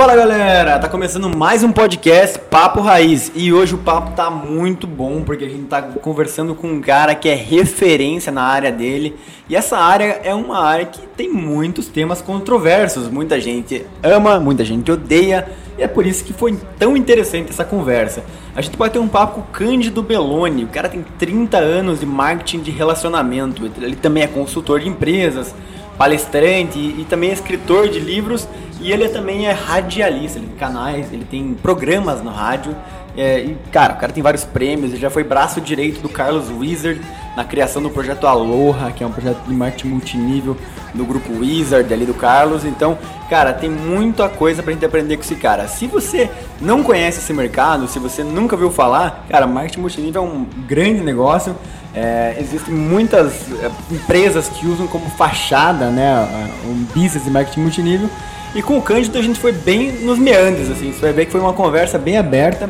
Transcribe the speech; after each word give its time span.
Fala 0.00 0.16
galera, 0.16 0.78
tá 0.78 0.88
começando 0.88 1.28
mais 1.36 1.62
um 1.62 1.70
podcast 1.70 2.38
Papo 2.38 2.80
Raiz. 2.80 3.30
E 3.34 3.52
hoje 3.52 3.74
o 3.74 3.78
papo 3.78 4.12
tá 4.12 4.30
muito 4.30 4.86
bom 4.86 5.20
porque 5.20 5.44
a 5.44 5.48
gente 5.48 5.64
tá 5.64 5.82
conversando 5.82 6.54
com 6.54 6.68
um 6.68 6.80
cara 6.80 7.14
que 7.14 7.28
é 7.28 7.34
referência 7.34 8.32
na 8.32 8.42
área 8.42 8.72
dele. 8.72 9.14
E 9.46 9.54
essa 9.54 9.76
área 9.76 10.18
é 10.24 10.34
uma 10.34 10.58
área 10.58 10.86
que 10.86 11.06
tem 11.06 11.28
muitos 11.30 11.88
temas 11.88 12.22
controversos, 12.22 13.10
muita 13.10 13.38
gente 13.38 13.84
ama, 14.02 14.40
muita 14.40 14.64
gente 14.64 14.90
odeia. 14.90 15.46
E 15.76 15.82
é 15.82 15.86
por 15.86 16.06
isso 16.06 16.24
que 16.24 16.32
foi 16.32 16.56
tão 16.78 16.96
interessante 16.96 17.50
essa 17.50 17.62
conversa. 17.62 18.24
A 18.56 18.62
gente 18.62 18.78
vai 18.78 18.88
ter 18.88 18.98
um 18.98 19.08
papo 19.08 19.34
com 19.34 19.40
o 19.42 19.44
Cândido 19.52 20.02
Belloni, 20.02 20.64
o 20.64 20.68
cara 20.68 20.88
tem 20.88 21.04
30 21.18 21.58
anos 21.58 22.00
de 22.00 22.06
marketing 22.06 22.60
de 22.60 22.70
relacionamento, 22.70 23.70
ele 23.76 23.96
também 23.96 24.22
é 24.22 24.26
consultor 24.26 24.80
de 24.80 24.88
empresas, 24.88 25.54
palestrante 25.98 26.78
e, 26.78 27.02
e 27.02 27.04
também 27.04 27.28
é 27.28 27.34
escritor 27.34 27.86
de 27.86 27.98
livros 27.98 28.48
e 28.80 28.92
ele 28.92 29.08
também 29.08 29.46
é 29.46 29.52
radialista, 29.52 30.38
ele 30.38 30.46
tem 30.48 30.56
canais, 30.56 31.12
ele 31.12 31.24
tem 31.24 31.54
programas 31.54 32.22
no 32.22 32.30
rádio. 32.30 32.74
É, 33.16 33.40
e, 33.40 33.56
cara, 33.72 33.94
o 33.94 33.96
cara 33.96 34.12
tem 34.12 34.22
vários 34.22 34.44
prêmios, 34.44 34.92
ele 34.92 35.00
já 35.00 35.10
foi 35.10 35.24
braço 35.24 35.60
direito 35.60 36.00
do 36.00 36.08
Carlos 36.08 36.48
Wizard 36.48 37.00
na 37.36 37.44
criação 37.44 37.82
do 37.82 37.90
projeto 37.90 38.26
Aloha, 38.26 38.92
que 38.92 39.02
é 39.02 39.06
um 39.06 39.10
projeto 39.10 39.42
de 39.46 39.52
marketing 39.52 39.88
multinível 39.88 40.56
do 40.94 41.04
grupo 41.04 41.32
Wizard 41.32 41.92
ali 41.92 42.06
do 42.06 42.14
Carlos. 42.14 42.64
Então, 42.64 42.96
cara, 43.28 43.52
tem 43.52 43.68
muita 43.68 44.28
coisa 44.28 44.62
pra 44.62 44.72
gente 44.72 44.84
aprender 44.84 45.16
com 45.16 45.22
esse 45.22 45.34
cara. 45.34 45.66
Se 45.68 45.86
você 45.86 46.30
não 46.60 46.82
conhece 46.82 47.18
esse 47.18 47.32
mercado, 47.32 47.88
se 47.88 47.98
você 47.98 48.22
nunca 48.22 48.56
viu 48.56 48.70
falar, 48.70 49.26
cara, 49.28 49.46
marketing 49.46 49.80
multinível 49.80 50.22
é 50.22 50.24
um 50.24 50.46
grande 50.66 51.00
negócio. 51.00 51.54
É, 51.92 52.36
existem 52.38 52.72
muitas 52.72 53.50
é, 53.60 53.70
empresas 53.90 54.48
que 54.48 54.66
usam 54.66 54.86
como 54.86 55.10
fachada, 55.10 55.90
né, 55.90 56.48
um 56.64 56.84
business 56.94 57.24
de 57.24 57.30
marketing 57.30 57.60
multinível. 57.60 58.08
E 58.54 58.62
com 58.62 58.76
o 58.76 58.82
Cândido 58.82 59.18
a 59.18 59.22
gente 59.22 59.38
foi 59.38 59.52
bem 59.52 59.92
nos 59.92 60.18
meandros, 60.18 60.70
assim. 60.70 60.92
Você 60.92 61.00
vai 61.00 61.12
ver 61.12 61.26
que 61.26 61.32
foi 61.32 61.40
uma 61.40 61.52
conversa 61.52 61.98
bem 61.98 62.18
aberta, 62.18 62.68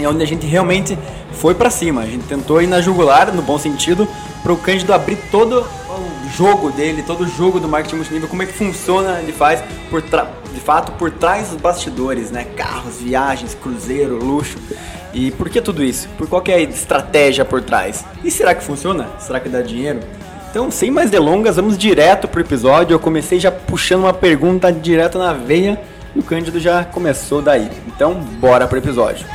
onde 0.00 0.22
a 0.22 0.26
gente 0.26 0.46
realmente 0.46 0.96
foi 1.32 1.54
para 1.54 1.70
cima. 1.70 2.02
A 2.02 2.06
gente 2.06 2.24
tentou 2.24 2.62
ir 2.62 2.66
na 2.66 2.80
jugular, 2.80 3.32
no 3.34 3.42
bom 3.42 3.58
sentido, 3.58 4.08
para 4.42 4.52
o 4.52 4.56
Cândido 4.56 4.92
abrir 4.92 5.16
todo 5.30 5.60
o 5.62 6.36
jogo 6.36 6.70
dele, 6.70 7.02
todo 7.02 7.22
o 7.22 7.28
jogo 7.28 7.58
do 7.58 7.68
marketing 7.68 7.96
multinível, 7.96 8.28
como 8.28 8.42
é 8.42 8.46
que 8.46 8.52
funciona, 8.52 9.18
ele 9.20 9.32
faz 9.32 9.62
por 9.90 10.02
de 10.02 10.60
fato 10.60 10.92
por 10.92 11.10
trás 11.10 11.48
dos 11.48 11.60
bastidores, 11.60 12.30
né? 12.30 12.44
Carros, 12.56 12.96
viagens, 13.00 13.54
cruzeiro, 13.54 14.22
luxo. 14.22 14.58
E 15.12 15.30
por 15.32 15.48
que 15.48 15.60
tudo 15.60 15.82
isso? 15.82 16.08
Por 16.16 16.28
qual 16.28 16.42
é 16.46 16.54
a 16.54 16.60
estratégia 16.60 17.44
por 17.44 17.62
trás? 17.62 18.04
E 18.22 18.30
será 18.30 18.54
que 18.54 18.62
funciona? 18.62 19.08
Será 19.18 19.40
que 19.40 19.48
dá 19.48 19.62
dinheiro? 19.62 20.00
Então, 20.50 20.70
sem 20.70 20.90
mais 20.90 21.10
delongas, 21.10 21.56
vamos 21.56 21.76
direto 21.76 22.26
pro 22.26 22.40
episódio. 22.40 22.94
Eu 22.94 22.98
comecei 22.98 23.38
já 23.38 23.52
puxando 23.52 24.04
uma 24.04 24.14
pergunta 24.14 24.72
direto 24.72 25.18
na 25.18 25.34
veia 25.34 25.78
e 26.16 26.18
o 26.18 26.22
Cândido 26.22 26.58
já 26.58 26.86
começou 26.86 27.42
daí. 27.42 27.70
Então, 27.86 28.14
bora 28.14 28.66
pro 28.66 28.78
episódio. 28.78 29.26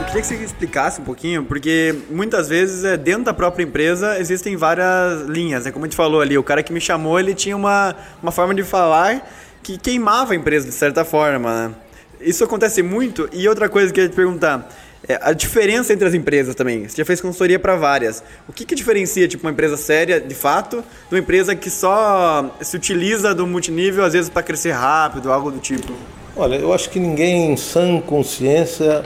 Eu 0.00 0.06
queria 0.06 0.20
que 0.20 0.26
você 0.26 0.34
explicasse 0.34 1.00
um 1.00 1.04
pouquinho, 1.04 1.44
porque 1.44 1.94
muitas 2.10 2.48
vezes 2.48 2.84
é, 2.84 2.96
dentro 2.96 3.22
da 3.22 3.32
própria 3.32 3.62
empresa 3.62 4.18
existem 4.18 4.56
várias 4.56 5.22
linhas, 5.28 5.64
né? 5.64 5.70
Como 5.70 5.84
a 5.84 5.88
gente 5.88 5.96
falou 5.96 6.20
ali, 6.20 6.36
o 6.36 6.42
cara 6.42 6.60
que 6.60 6.72
me 6.72 6.80
chamou, 6.80 7.20
ele 7.20 7.34
tinha 7.34 7.56
uma, 7.56 7.94
uma 8.20 8.32
forma 8.32 8.52
de 8.52 8.64
falar 8.64 9.30
que 9.62 9.78
queimava 9.78 10.32
a 10.32 10.36
empresa 10.36 10.66
de 10.66 10.74
certa 10.74 11.04
forma, 11.04 11.68
né? 11.68 11.74
Isso 12.22 12.44
acontece 12.44 12.82
muito. 12.82 13.28
E 13.32 13.48
outra 13.48 13.68
coisa 13.68 13.92
que 13.92 14.00
eu 14.00 14.04
ia 14.04 14.10
te 14.10 14.16
perguntar. 14.16 14.68
É, 15.08 15.18
a 15.20 15.32
diferença 15.32 15.92
entre 15.92 16.06
as 16.06 16.14
empresas 16.14 16.54
também. 16.54 16.88
Você 16.88 16.96
já 16.96 17.04
fez 17.04 17.20
consultoria 17.20 17.58
para 17.58 17.74
várias. 17.74 18.22
O 18.48 18.52
que, 18.52 18.64
que 18.64 18.74
diferencia 18.74 19.26
tipo, 19.26 19.44
uma 19.44 19.52
empresa 19.52 19.76
séria, 19.76 20.20
de 20.20 20.34
fato, 20.34 20.76
de 21.08 21.14
uma 21.14 21.18
empresa 21.18 21.56
que 21.56 21.68
só 21.68 22.54
se 22.60 22.76
utiliza 22.76 23.34
do 23.34 23.46
multinível, 23.46 24.04
às 24.04 24.12
vezes, 24.12 24.30
para 24.30 24.42
crescer 24.42 24.70
rápido, 24.70 25.32
algo 25.32 25.50
do 25.50 25.58
tipo? 25.58 25.92
Olha, 26.36 26.54
eu 26.54 26.72
acho 26.72 26.88
que 26.88 27.00
ninguém 27.00 27.52
em 27.52 27.56
sã 27.56 28.00
consciência 28.00 29.04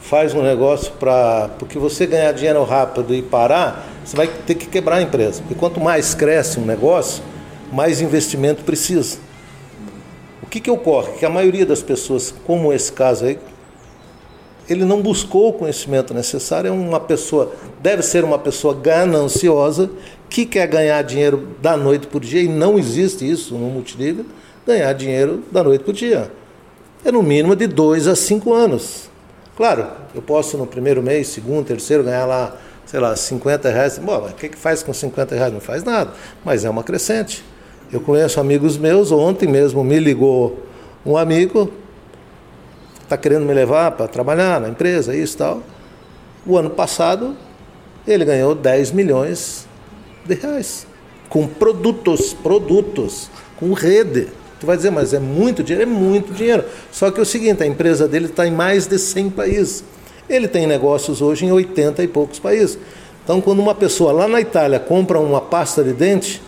faz 0.00 0.34
um 0.34 0.42
negócio 0.42 0.92
para. 0.92 1.50
Porque 1.58 1.78
você 1.78 2.06
ganhar 2.06 2.32
dinheiro 2.32 2.62
rápido 2.64 3.14
e 3.14 3.20
parar, 3.20 3.86
você 4.04 4.16
vai 4.16 4.26
ter 4.26 4.54
que 4.54 4.66
quebrar 4.66 4.96
a 4.96 5.02
empresa. 5.02 5.40
Porque 5.42 5.54
quanto 5.54 5.78
mais 5.78 6.14
cresce 6.14 6.58
um 6.58 6.64
negócio, 6.64 7.22
mais 7.70 8.00
investimento 8.00 8.64
precisa. 8.64 9.18
Que, 10.54 10.60
que 10.60 10.70
ocorre? 10.70 11.14
Que 11.18 11.26
a 11.26 11.28
maioria 11.28 11.66
das 11.66 11.82
pessoas, 11.82 12.32
como 12.46 12.72
esse 12.72 12.92
caso 12.92 13.24
aí, 13.24 13.40
ele 14.68 14.84
não 14.84 15.02
buscou 15.02 15.48
o 15.48 15.52
conhecimento 15.52 16.14
necessário, 16.14 16.68
é 16.68 16.70
uma 16.70 17.00
pessoa, 17.00 17.52
deve 17.82 18.02
ser 18.04 18.22
uma 18.22 18.38
pessoa 18.38 18.72
gananciosa 18.72 19.90
que 20.30 20.46
quer 20.46 20.68
ganhar 20.68 21.02
dinheiro 21.02 21.48
da 21.60 21.76
noite 21.76 22.06
por 22.06 22.20
dia, 22.20 22.40
e 22.40 22.46
não 22.46 22.78
existe 22.78 23.28
isso 23.28 23.54
no 23.56 23.68
multinível, 23.68 24.26
ganhar 24.64 24.92
dinheiro 24.92 25.42
da 25.50 25.64
noite 25.64 25.82
por 25.82 25.92
dia. 25.92 26.30
É 27.04 27.10
no 27.10 27.20
mínimo 27.20 27.56
de 27.56 27.66
dois 27.66 28.06
a 28.06 28.14
cinco 28.14 28.54
anos. 28.54 29.10
Claro, 29.56 29.88
eu 30.14 30.22
posso 30.22 30.56
no 30.56 30.68
primeiro 30.68 31.02
mês, 31.02 31.26
segundo, 31.26 31.66
terceiro, 31.66 32.04
ganhar 32.04 32.26
lá, 32.26 32.56
sei 32.86 33.00
lá, 33.00 33.16
50 33.16 33.70
reais. 33.70 33.98
Bom, 33.98 34.18
o 34.18 34.32
que, 34.32 34.50
que 34.50 34.56
faz 34.56 34.84
com 34.84 34.94
50 34.94 35.34
reais? 35.34 35.52
Não 35.52 35.60
faz 35.60 35.82
nada, 35.82 36.12
mas 36.44 36.64
é 36.64 36.70
uma 36.70 36.84
crescente. 36.84 37.42
Eu 37.94 38.00
conheço 38.00 38.40
amigos 38.40 38.76
meus, 38.76 39.12
ontem 39.12 39.48
mesmo 39.48 39.84
me 39.84 40.00
ligou 40.00 40.58
um 41.06 41.16
amigo, 41.16 41.70
está 43.00 43.16
querendo 43.16 43.46
me 43.46 43.54
levar 43.54 43.92
para 43.92 44.08
trabalhar 44.08 44.60
na 44.60 44.68
empresa, 44.68 45.14
isso 45.14 45.34
e 45.34 45.38
tal. 45.38 45.62
O 46.44 46.58
ano 46.58 46.70
passado, 46.70 47.36
ele 48.04 48.24
ganhou 48.24 48.52
10 48.52 48.90
milhões 48.90 49.68
de 50.26 50.34
reais. 50.34 50.88
Com 51.28 51.46
produtos, 51.46 52.34
produtos, 52.34 53.30
com 53.60 53.72
rede. 53.72 54.26
Tu 54.58 54.66
vai 54.66 54.76
dizer, 54.76 54.90
mas 54.90 55.14
é 55.14 55.20
muito 55.20 55.62
dinheiro? 55.62 55.88
É 55.88 55.94
muito 55.94 56.32
dinheiro. 56.32 56.64
Só 56.90 57.12
que 57.12 57.20
é 57.20 57.22
o 57.22 57.26
seguinte, 57.26 57.62
a 57.62 57.66
empresa 57.66 58.08
dele 58.08 58.26
está 58.26 58.44
em 58.44 58.50
mais 58.50 58.88
de 58.88 58.98
100 58.98 59.30
países. 59.30 59.84
Ele 60.28 60.48
tem 60.48 60.66
negócios 60.66 61.22
hoje 61.22 61.46
em 61.46 61.52
80 61.52 62.02
e 62.02 62.08
poucos 62.08 62.40
países. 62.40 62.76
Então, 63.22 63.40
quando 63.40 63.60
uma 63.60 63.72
pessoa 63.72 64.10
lá 64.10 64.26
na 64.26 64.40
Itália 64.40 64.80
compra 64.80 65.20
uma 65.20 65.40
pasta 65.40 65.84
de 65.84 65.92
dente, 65.92 66.42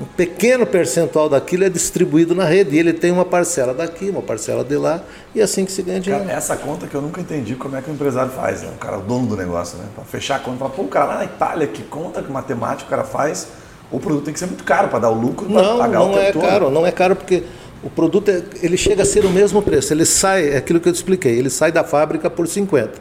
um 0.00 0.04
pequeno 0.06 0.66
percentual 0.66 1.28
daquilo 1.28 1.64
é 1.64 1.68
distribuído 1.68 2.34
na 2.34 2.46
rede. 2.46 2.74
E 2.74 2.78
ele 2.78 2.94
tem 2.94 3.12
uma 3.12 3.24
parcela 3.24 3.74
daqui, 3.74 4.08
uma 4.08 4.22
parcela 4.22 4.64
de 4.64 4.76
lá, 4.76 5.02
e 5.34 5.40
é 5.40 5.42
assim 5.42 5.66
que 5.66 5.70
se 5.70 5.82
ganha 5.82 6.00
dinheiro. 6.00 6.24
Cara, 6.24 6.38
essa 6.38 6.56
conta 6.56 6.86
que 6.86 6.94
eu 6.94 7.02
nunca 7.02 7.20
entendi 7.20 7.54
como 7.54 7.76
é 7.76 7.82
que 7.82 7.90
o 7.90 7.92
empresário 7.92 8.32
faz, 8.32 8.62
né? 8.62 8.70
o 8.74 8.78
cara, 8.78 8.96
o 8.98 9.02
dono 9.02 9.26
do 9.26 9.36
negócio, 9.36 9.76
né? 9.76 9.84
Para 9.94 10.04
fechar 10.04 10.36
a 10.36 10.38
conta, 10.38 10.56
fala, 10.58 10.70
pô, 10.70 10.82
o 10.82 10.88
cara 10.88 11.04
lá 11.04 11.18
na 11.18 11.24
Itália, 11.26 11.66
que 11.66 11.82
conta 11.82 12.22
que 12.22 12.32
matemática 12.32 12.86
o 12.86 12.90
cara 12.90 13.04
faz, 13.04 13.48
o 13.90 14.00
produto 14.00 14.24
tem 14.24 14.32
que 14.32 14.40
ser 14.40 14.46
muito 14.46 14.64
caro 14.64 14.88
para 14.88 15.00
dar 15.00 15.10
o 15.10 15.14
lucro, 15.14 15.46
não, 15.50 15.78
pagar 15.78 15.98
não 15.98 16.14
o 16.14 16.18
é 16.18 16.32
todo. 16.32 16.42
caro, 16.42 16.70
não 16.70 16.86
é 16.86 16.92
caro 16.92 17.14
porque 17.14 17.42
o 17.82 17.90
produto 17.90 18.30
é, 18.30 18.42
ele 18.62 18.78
chega 18.78 19.02
a 19.02 19.06
ser 19.06 19.26
o 19.26 19.30
mesmo 19.30 19.60
preço. 19.60 19.92
Ele 19.92 20.06
sai, 20.06 20.48
é 20.48 20.56
aquilo 20.56 20.80
que 20.80 20.88
eu 20.88 20.92
te 20.94 20.96
expliquei, 20.96 21.38
ele 21.38 21.50
sai 21.50 21.70
da 21.70 21.84
fábrica 21.84 22.30
por 22.30 22.48
50 22.48 22.92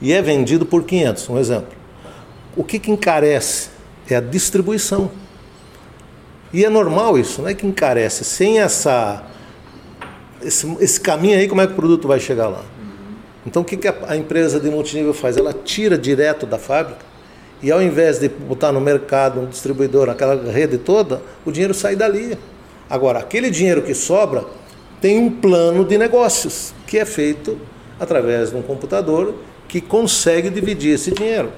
e 0.00 0.12
é 0.12 0.22
vendido 0.22 0.64
por 0.64 0.84
500, 0.84 1.30
um 1.30 1.38
exemplo. 1.38 1.72
O 2.56 2.62
que, 2.62 2.78
que 2.78 2.92
encarece 2.92 3.70
é 4.08 4.14
a 4.14 4.20
distribuição. 4.20 5.10
E 6.54 6.64
é 6.64 6.70
normal 6.70 7.18
isso, 7.18 7.42
não 7.42 7.48
é 7.48 7.54
que 7.54 7.66
encarece. 7.66 8.22
Sem 8.22 8.60
essa 8.60 9.24
esse, 10.40 10.72
esse 10.78 11.00
caminho 11.00 11.36
aí, 11.36 11.48
como 11.48 11.60
é 11.60 11.66
que 11.66 11.72
o 11.72 11.76
produto 11.76 12.06
vai 12.06 12.20
chegar 12.20 12.46
lá? 12.46 12.62
Então 13.44 13.62
o 13.62 13.64
que, 13.64 13.76
que 13.76 13.88
a, 13.88 13.94
a 14.06 14.16
empresa 14.16 14.60
de 14.60 14.70
multinível 14.70 15.12
faz? 15.12 15.36
Ela 15.36 15.52
tira 15.52 15.98
direto 15.98 16.46
da 16.46 16.56
fábrica 16.56 17.04
e 17.60 17.72
ao 17.72 17.82
invés 17.82 18.20
de 18.20 18.28
botar 18.28 18.70
no 18.70 18.80
mercado, 18.80 19.40
um 19.40 19.46
distribuidor, 19.46 20.08
aquela 20.08 20.52
rede 20.52 20.78
toda, 20.78 21.20
o 21.44 21.50
dinheiro 21.50 21.74
sai 21.74 21.96
dali. 21.96 22.38
Agora, 22.88 23.18
aquele 23.18 23.50
dinheiro 23.50 23.82
que 23.82 23.92
sobra 23.92 24.44
tem 25.00 25.18
um 25.18 25.30
plano 25.30 25.84
de 25.84 25.98
negócios 25.98 26.72
que 26.86 26.98
é 26.98 27.04
feito 27.04 27.58
através 27.98 28.50
de 28.50 28.56
um 28.56 28.62
computador 28.62 29.34
que 29.66 29.80
consegue 29.80 30.50
dividir 30.50 30.94
esse 30.94 31.10
dinheiro. 31.10 31.50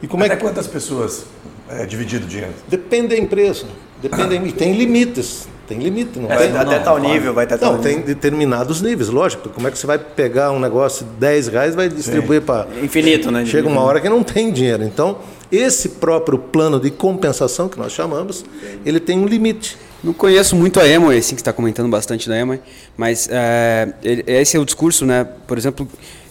E 0.00 0.06
como 0.06 0.22
Até 0.22 0.34
é 0.34 0.36
que... 0.36 0.42
quantas 0.42 0.68
pessoas 0.68 1.24
é 1.68 1.84
dividido 1.84 2.24
o 2.24 2.28
dinheiro? 2.28 2.54
Depende 2.68 3.08
da 3.08 3.18
empresa. 3.18 3.66
Depende, 4.00 4.36
e 4.48 4.52
tem 4.52 4.72
limites. 4.72 5.48
Tem 5.68 5.78
limite, 5.78 6.18
não 6.18 6.32
é, 6.32 6.36
tem? 6.36 6.56
Até 6.56 6.78
tal 6.78 6.98
nível, 6.98 7.34
vai 7.34 7.44
até 7.44 7.58
tal 7.58 7.74
Não, 7.74 7.80
tem 7.82 8.00
determinados 8.00 8.80
níveis, 8.80 9.10
lógico. 9.10 9.50
Como 9.50 9.68
é 9.68 9.70
que 9.70 9.76
você 9.76 9.86
vai 9.86 9.98
pegar 9.98 10.50
um 10.50 10.58
negócio 10.58 11.04
de 11.04 11.12
10 11.12 11.48
reais 11.48 11.74
e 11.74 11.76
vai 11.76 11.88
distribuir 11.90 12.40
para. 12.40 12.66
Infinito, 12.82 13.30
né? 13.30 13.44
Chega 13.44 13.68
uma 13.68 13.82
hora 13.82 14.00
que 14.00 14.08
não 14.08 14.22
tem 14.22 14.50
dinheiro. 14.50 14.82
Então, 14.82 15.18
esse 15.52 15.90
próprio 15.90 16.38
plano 16.38 16.80
de 16.80 16.90
compensação, 16.90 17.68
que 17.68 17.78
nós 17.78 17.92
chamamos, 17.92 18.46
ele 18.84 18.98
tem 18.98 19.18
um 19.18 19.26
limite. 19.26 19.76
Não 20.02 20.14
conheço 20.14 20.56
muito 20.56 20.80
a 20.80 20.88
Emoi, 20.88 21.18
assim, 21.18 21.34
que 21.34 21.42
está 21.42 21.52
comentando 21.52 21.90
bastante 21.90 22.30
da 22.30 22.38
Emoi, 22.38 22.60
mas 22.96 23.28
é, 23.30 23.92
esse 24.26 24.56
é 24.56 24.60
o 24.60 24.64
discurso, 24.64 25.04
né? 25.04 25.26
Por 25.46 25.58
exemplo, 25.58 25.86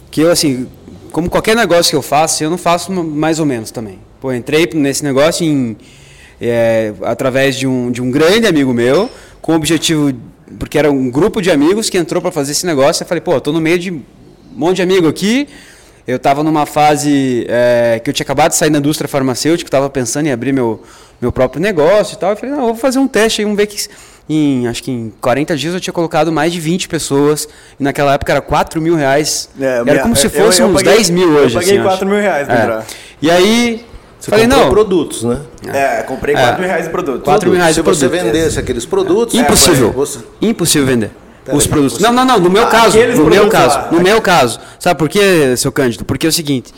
que 0.09 0.21
eu, 0.21 0.31
assim, 0.31 0.67
como 1.11 1.29
qualquer 1.29 1.55
negócio 1.55 1.91
que 1.91 1.95
eu 1.95 2.01
faço, 2.01 2.43
eu 2.43 2.49
não 2.49 2.57
faço 2.57 2.91
mais 2.91 3.39
ou 3.39 3.45
menos 3.45 3.69
também. 3.69 3.99
Pô, 4.19 4.33
entrei 4.33 4.67
nesse 4.73 5.03
negócio 5.03 5.45
em 5.45 5.77
é, 6.41 6.93
através 7.03 7.55
de 7.55 7.65
um, 7.67 7.89
de 7.91 8.01
um 8.01 8.09
grande 8.11 8.47
amigo 8.47 8.73
meu, 8.73 9.09
com 9.41 9.53
o 9.53 9.55
objetivo, 9.55 10.11
porque 10.59 10.77
era 10.77 10.91
um 10.91 11.09
grupo 11.09 11.41
de 11.41 11.49
amigos 11.51 11.89
que 11.89 11.97
entrou 11.97 12.21
para 12.21 12.31
fazer 12.31 12.51
esse 12.51 12.65
negócio. 12.65 13.03
Eu 13.03 13.07
falei, 13.07 13.21
pô, 13.21 13.37
estou 13.37 13.53
no 13.53 13.59
meio 13.61 13.79
de 13.79 13.91
um 13.91 14.01
monte 14.55 14.77
de 14.77 14.81
amigo 14.81 15.07
aqui, 15.07 15.47
Eu 16.07 16.15
estava 16.15 16.41
numa 16.41 16.65
fase 16.65 17.45
é, 17.49 17.99
que 18.01 18.09
eu 18.09 18.13
tinha 18.13 18.23
acabado 18.23 18.51
de 18.51 18.55
sair 18.55 18.69
da 18.69 18.79
indústria 18.79 19.09
farmacêutica, 19.09 19.67
estava 19.67 19.89
pensando 19.89 20.27
em 20.27 20.31
abrir 20.31 20.53
meu, 20.53 20.81
meu 21.19 21.33
próprio 21.33 21.61
negócio 21.61 22.15
e 22.15 22.17
tal. 22.17 22.29
Eu 22.29 22.37
falei, 22.37 22.51
não, 22.55 22.61
eu 22.61 22.67
vou 22.67 22.75
fazer 22.77 22.97
um 22.97 23.07
teste 23.09 23.41
aí, 23.41 23.45
vamos 23.45 23.57
ver 23.57 23.67
que 23.67 23.75
em, 24.29 24.67
acho 24.69 24.81
que 24.83 24.89
em 24.89 25.11
40 25.19 25.57
dias 25.57 25.73
eu 25.73 25.81
tinha 25.81 25.93
colocado 25.93 26.31
mais 26.31 26.53
de 26.53 26.61
20 26.61 26.87
pessoas. 26.87 27.45
E 27.77 27.83
naquela 27.83 28.13
época 28.13 28.31
era 28.31 28.39
4 28.41 28.81
mil 28.81 28.95
reais. 28.95 29.49
É, 29.59 29.65
era 29.65 29.83
minha- 29.83 29.99
como 30.01 30.15
se 30.15 30.29
fosse 30.29 30.61
eu 30.61 30.67
uns 30.67 30.75
paguei- 30.75 30.93
10 30.93 31.09
mil 31.09 31.27
hoje. 31.29 31.55
Eu 31.55 31.59
paguei 31.61 31.73
assim, 31.75 31.83
4 31.83 31.97
acho. 31.97 32.05
mil 32.05 32.21
reais, 32.21 32.47
É. 32.47 32.53
lembra? 32.53 32.85
E 33.21 33.29
aí, 33.29 33.85
Você 34.19 34.31
falei, 34.31 34.45
comprou 34.45 34.63
não, 34.65 34.69
produtos, 34.71 35.23
né? 35.23 35.39
É, 35.73 36.03
comprei 36.03 36.35
4 36.35 36.59
mil 36.59 36.67
reais 36.67 36.85
de 36.85 36.89
produto. 36.91 37.23
4 37.23 37.49
mil 37.49 37.57
reais 37.59 37.75
Se 37.75 37.81
você 37.81 38.07
produto. 38.09 38.23
vendesse 38.25 38.59
aqueles 38.59 38.85
produtos, 38.85 39.35
Impossível. 39.35 39.89
é, 39.89 39.91
você- 39.91 40.19
Impossível 40.41 40.87
vender. 40.87 41.11
Pera 41.45 41.57
os 41.57 41.63
aí, 41.63 41.69
produtos. 41.69 41.97
você- 41.97 42.03
Não, 42.03 42.11
não, 42.11 42.25
não. 42.25 42.39
No 42.39 42.49
meu 42.49 42.63
Ah, 42.63 42.67
caso. 42.67 42.97
No 42.97 43.05
meu 43.05 43.25
produtos 43.25 43.51
caso. 43.51 43.75
lá. 43.77 43.89
No 43.91 44.01
meu 44.01 44.21
caso. 44.21 44.59
Sabe 44.79 44.97
por 44.99 45.07
quê, 45.07 45.55
seu 45.55 45.71
Cândido? 45.71 46.03
Porque 46.03 46.25
é 46.25 46.29
o 46.29 46.33
seguinte. 46.33 46.73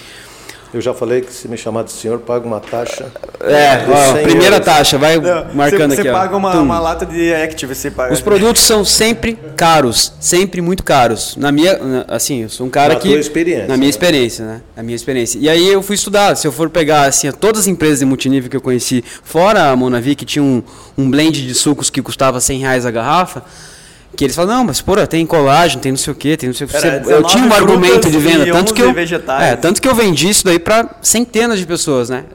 Eu 0.71 0.79
já 0.81 0.93
falei 0.93 1.21
que 1.21 1.33
se 1.33 1.47
me 1.47 1.57
chamar 1.57 1.83
de 1.83 1.91
senhor, 1.91 2.19
paga 2.19 2.45
uma 2.45 2.59
taxa. 2.59 3.07
É, 3.41 3.83
ó, 3.91 4.13
100 4.13 4.23
primeira 4.23 4.55
euros. 4.57 4.65
taxa, 4.65 4.99
vai 4.99 5.17
Não, 5.17 5.45
marcando 5.55 5.89
você, 5.89 6.01
aqui. 6.01 6.03
Você 6.03 6.09
ó. 6.09 6.13
paga 6.13 6.37
uma, 6.37 6.53
uma 6.59 6.79
lata 6.79 7.07
de 7.07 7.33
Active, 7.33 7.73
você 7.73 7.89
paga. 7.89 8.13
Os 8.13 8.21
produtos 8.21 8.61
são 8.61 8.85
sempre 8.85 9.33
caros, 9.57 10.13
sempre 10.19 10.61
muito 10.61 10.83
caros. 10.83 11.35
Na 11.37 11.51
minha, 11.51 11.75
na- 11.79 12.05
assim, 12.07 12.43
eu 12.43 12.49
sou 12.49 12.67
um 12.67 12.69
cara 12.69 12.93
Na 12.93 12.99
que 12.99 13.09
tua 13.09 13.17
experiência, 13.19 13.67
na 13.67 13.75
minha 13.77 13.87
né? 13.87 13.89
experiência, 13.89 14.45
né? 14.45 14.61
Na 14.77 14.83
minha 14.83 14.95
experiência. 14.95 15.39
E 15.39 15.49
aí 15.49 15.67
eu 15.67 15.81
fui 15.81 15.95
estudar, 15.95 16.35
se 16.35 16.45
eu 16.47 16.51
for 16.51 16.69
pegar 16.69 17.05
assim, 17.07 17.31
todas 17.31 17.61
as 17.61 17.67
empresas 17.67 17.99
de 17.99 18.05
multinível 18.05 18.47
que 18.47 18.55
eu 18.57 18.61
conheci, 18.61 19.03
fora 19.23 19.71
a 19.71 19.75
Monavi 19.75 20.13
que 20.13 20.23
tinha 20.25 20.43
um, 20.43 20.61
um 20.95 21.09
blend 21.09 21.47
de 21.47 21.53
sucos 21.55 21.89
que 21.89 21.99
custava 21.99 22.39
100 22.39 22.59
reais 22.59 22.85
a 22.85 22.91
garrafa, 22.91 23.41
que 24.15 24.23
eles 24.25 24.35
falam, 24.35 24.57
não, 24.57 24.63
mas 24.65 24.81
porra, 24.81 25.07
tem 25.07 25.25
colágeno, 25.25 25.81
tem 25.81 25.91
não 25.91 25.97
sei 25.97 26.13
o 26.13 26.15
quê, 26.15 26.35
tem 26.35 26.49
não 26.49 26.53
sei 26.53 26.67
o 26.67 26.69
que. 26.69 26.75
Eu 26.75 27.23
tinha 27.23 27.43
um 27.43 27.49
19 27.49 27.53
argumento 27.53 28.09
de 28.09 28.17
venda, 28.17 28.51
tanto 28.51 28.73
que 28.73 28.83
11 28.83 29.13
eu 29.13 29.33
é, 29.39 29.55
tanto 29.55 29.81
que 29.81 29.87
eu 29.87 29.95
vendi 29.95 30.29
isso 30.29 30.43
daí 30.43 30.59
para 30.59 30.89
centenas 31.01 31.59
de 31.59 31.65
pessoas, 31.65 32.09
né? 32.09 32.25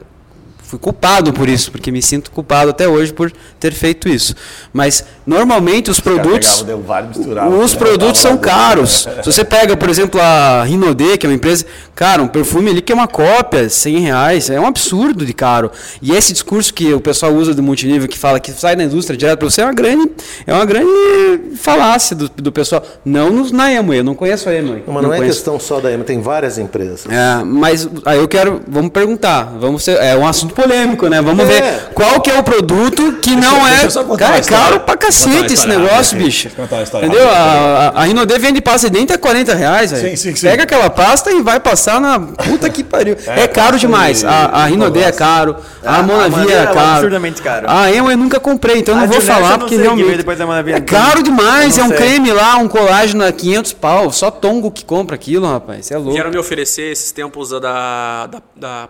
Fui 0.67 0.79
culpado 0.79 1.31
por 1.31 1.47
isso, 1.47 1.71
porque 1.71 1.91
me 1.91 2.01
sinto 2.01 2.31
culpado 2.31 2.71
até 2.71 2.87
hoje 2.87 3.13
por 3.13 3.31
ter 3.59 3.71
feito 3.71 4.09
isso. 4.09 4.35
Mas 4.73 5.05
normalmente 5.25 5.91
os 5.91 5.99
produtos 5.99 6.63
pegava, 6.63 7.01
misturava, 7.03 7.55
os 7.55 7.73
né? 7.73 7.79
produtos 7.79 8.19
são 8.19 8.35
caros. 8.37 9.07
Se 9.23 9.31
você 9.31 9.45
pega, 9.45 9.77
por 9.77 9.89
exemplo, 9.89 10.19
a 10.19 10.63
Rinode, 10.63 11.17
que 11.19 11.25
é 11.25 11.29
uma 11.29 11.35
empresa, 11.35 11.65
cara, 11.93 12.23
um 12.23 12.27
perfume 12.27 12.71
ali 12.71 12.81
que 12.81 12.91
é 12.91 12.95
uma 12.95 13.07
cópia, 13.07 13.69
100 13.69 13.99
reais, 13.99 14.49
é 14.49 14.59
um 14.59 14.65
absurdo 14.65 15.23
de 15.23 15.33
caro. 15.33 15.69
E 16.01 16.11
esse 16.11 16.33
discurso 16.33 16.73
que 16.73 16.91
o 16.93 16.99
pessoal 16.99 17.31
usa 17.33 17.53
do 17.53 17.61
multinível, 17.61 18.07
que 18.07 18.17
fala 18.17 18.39
que 18.39 18.51
sai 18.51 18.75
da 18.75 18.83
indústria 18.83 19.15
direto 19.15 19.39
para 19.39 19.49
você, 19.49 19.61
é 19.61 19.65
uma 19.65 19.73
grande, 19.73 20.11
é 20.47 20.53
uma 20.53 20.65
grande 20.65 21.55
falácia 21.57 22.15
do, 22.15 22.27
do 22.27 22.51
pessoal. 22.51 22.83
Não 23.05 23.29
no, 23.29 23.51
na 23.51 23.71
Emue, 23.71 23.97
eu 23.97 24.03
não 24.03 24.15
conheço 24.15 24.49
a 24.49 24.55
Emue. 24.55 24.83
Mas 24.87 25.03
não, 25.03 25.13
é 25.13 25.17
conheço. 25.17 25.37
questão 25.37 25.59
só 25.59 25.79
da 25.79 25.91
EMA, 25.91 26.03
tem 26.03 26.21
várias 26.21 26.57
empresas. 26.57 27.05
É, 27.07 27.43
mas 27.43 27.87
aí 28.03 28.17
eu 28.17 28.27
quero, 28.27 28.61
vamos 28.67 28.91
perguntar, 28.91 29.55
vamos 29.59 29.83
ser, 29.83 29.97
é 29.97 30.15
um 30.17 30.25
assunto 30.25 30.54
polêmico, 30.55 31.07
né? 31.07 31.21
Vamos 31.21 31.43
É. 31.43 31.47
ver 31.47 31.89
qual 31.93 32.19
que 32.21 32.31
é 32.31 32.39
o 32.39 32.43
produto 32.43 33.13
que 33.21 33.35
não 33.35 33.63
deixa 33.65 33.99
é, 33.99 34.17
cara, 34.17 34.37
é 34.37 34.41
caro 34.41 34.79
pra 34.79 34.97
cacete 34.97 35.53
esse 35.53 35.67
negócio, 35.67 36.15
aqui. 36.15 36.25
bicho. 36.25 36.49
Entendeu? 36.97 37.29
A, 37.29 37.91
a, 37.95 38.01
a 38.01 38.03
Rinode 38.05 38.37
vende 38.39 38.61
pasta 38.61 38.89
de 38.89 38.97
dente 38.97 39.13
a 39.13 39.17
40 39.17 39.53
reais, 39.53 39.91
velho. 39.91 40.09
Sim, 40.09 40.15
sim, 40.15 40.35
sim. 40.35 40.47
Pega 40.47 40.63
aquela 40.63 40.89
pasta 40.89 41.31
e 41.31 41.41
vai 41.41 41.59
passar 41.59 41.99
na 42.01 42.19
puta 42.19 42.69
que 42.69 42.83
pariu. 42.83 43.15
É, 43.27 43.47
caro 43.47 43.71
pasta 43.73 43.77
demais. 43.79 44.19
de- 44.21 44.25
A, 44.27 44.45
a 44.45 44.65
Rinode 44.65 44.99
é 45.03 45.11
caro, 45.11 45.57
a 45.83 45.97
a 45.97 46.03
Monavi 46.03 46.31
Monavi 46.31 46.51
é 46.51 46.55
é 46.55 46.65
caro. 46.65 46.79
absurdamente 46.79 47.41
caro. 47.41 47.65
A 47.69 47.91
Emo 47.91 48.09
eu 48.09 48.17
nunca 48.17 48.39
comprei, 48.39 48.79
então 48.79 48.95
eu 48.95 49.01
não 49.01 49.07
vou 49.07 49.21
falar 49.21 49.51
não 49.51 49.59
porque 49.59 49.75
realmente 49.75 50.25
é 50.73 50.79
caro 50.79 51.21
demais, 51.21 51.77
é 51.77 51.83
um 51.83 51.89
creme 51.89 52.31
lá, 52.31 52.55
um 52.57 52.67
colágeno 52.67 53.23
a 53.25 53.31
500 53.31 53.73
pau, 53.73 54.11
só 54.11 54.31
Tongo 54.31 54.71
que 54.71 54.85
compra 54.85 55.15
aquilo, 55.15 55.47
rapaz. 55.47 55.85
Você 55.85 55.93
é 55.93 55.97
louco. 55.97 56.13
Vieram 56.13 56.31
me 56.31 56.37
oferecer 56.37 56.91
esses 56.91 57.11
tempos 57.11 57.49
da, 57.49 58.27
da, 58.27 58.41
da, 58.55 58.89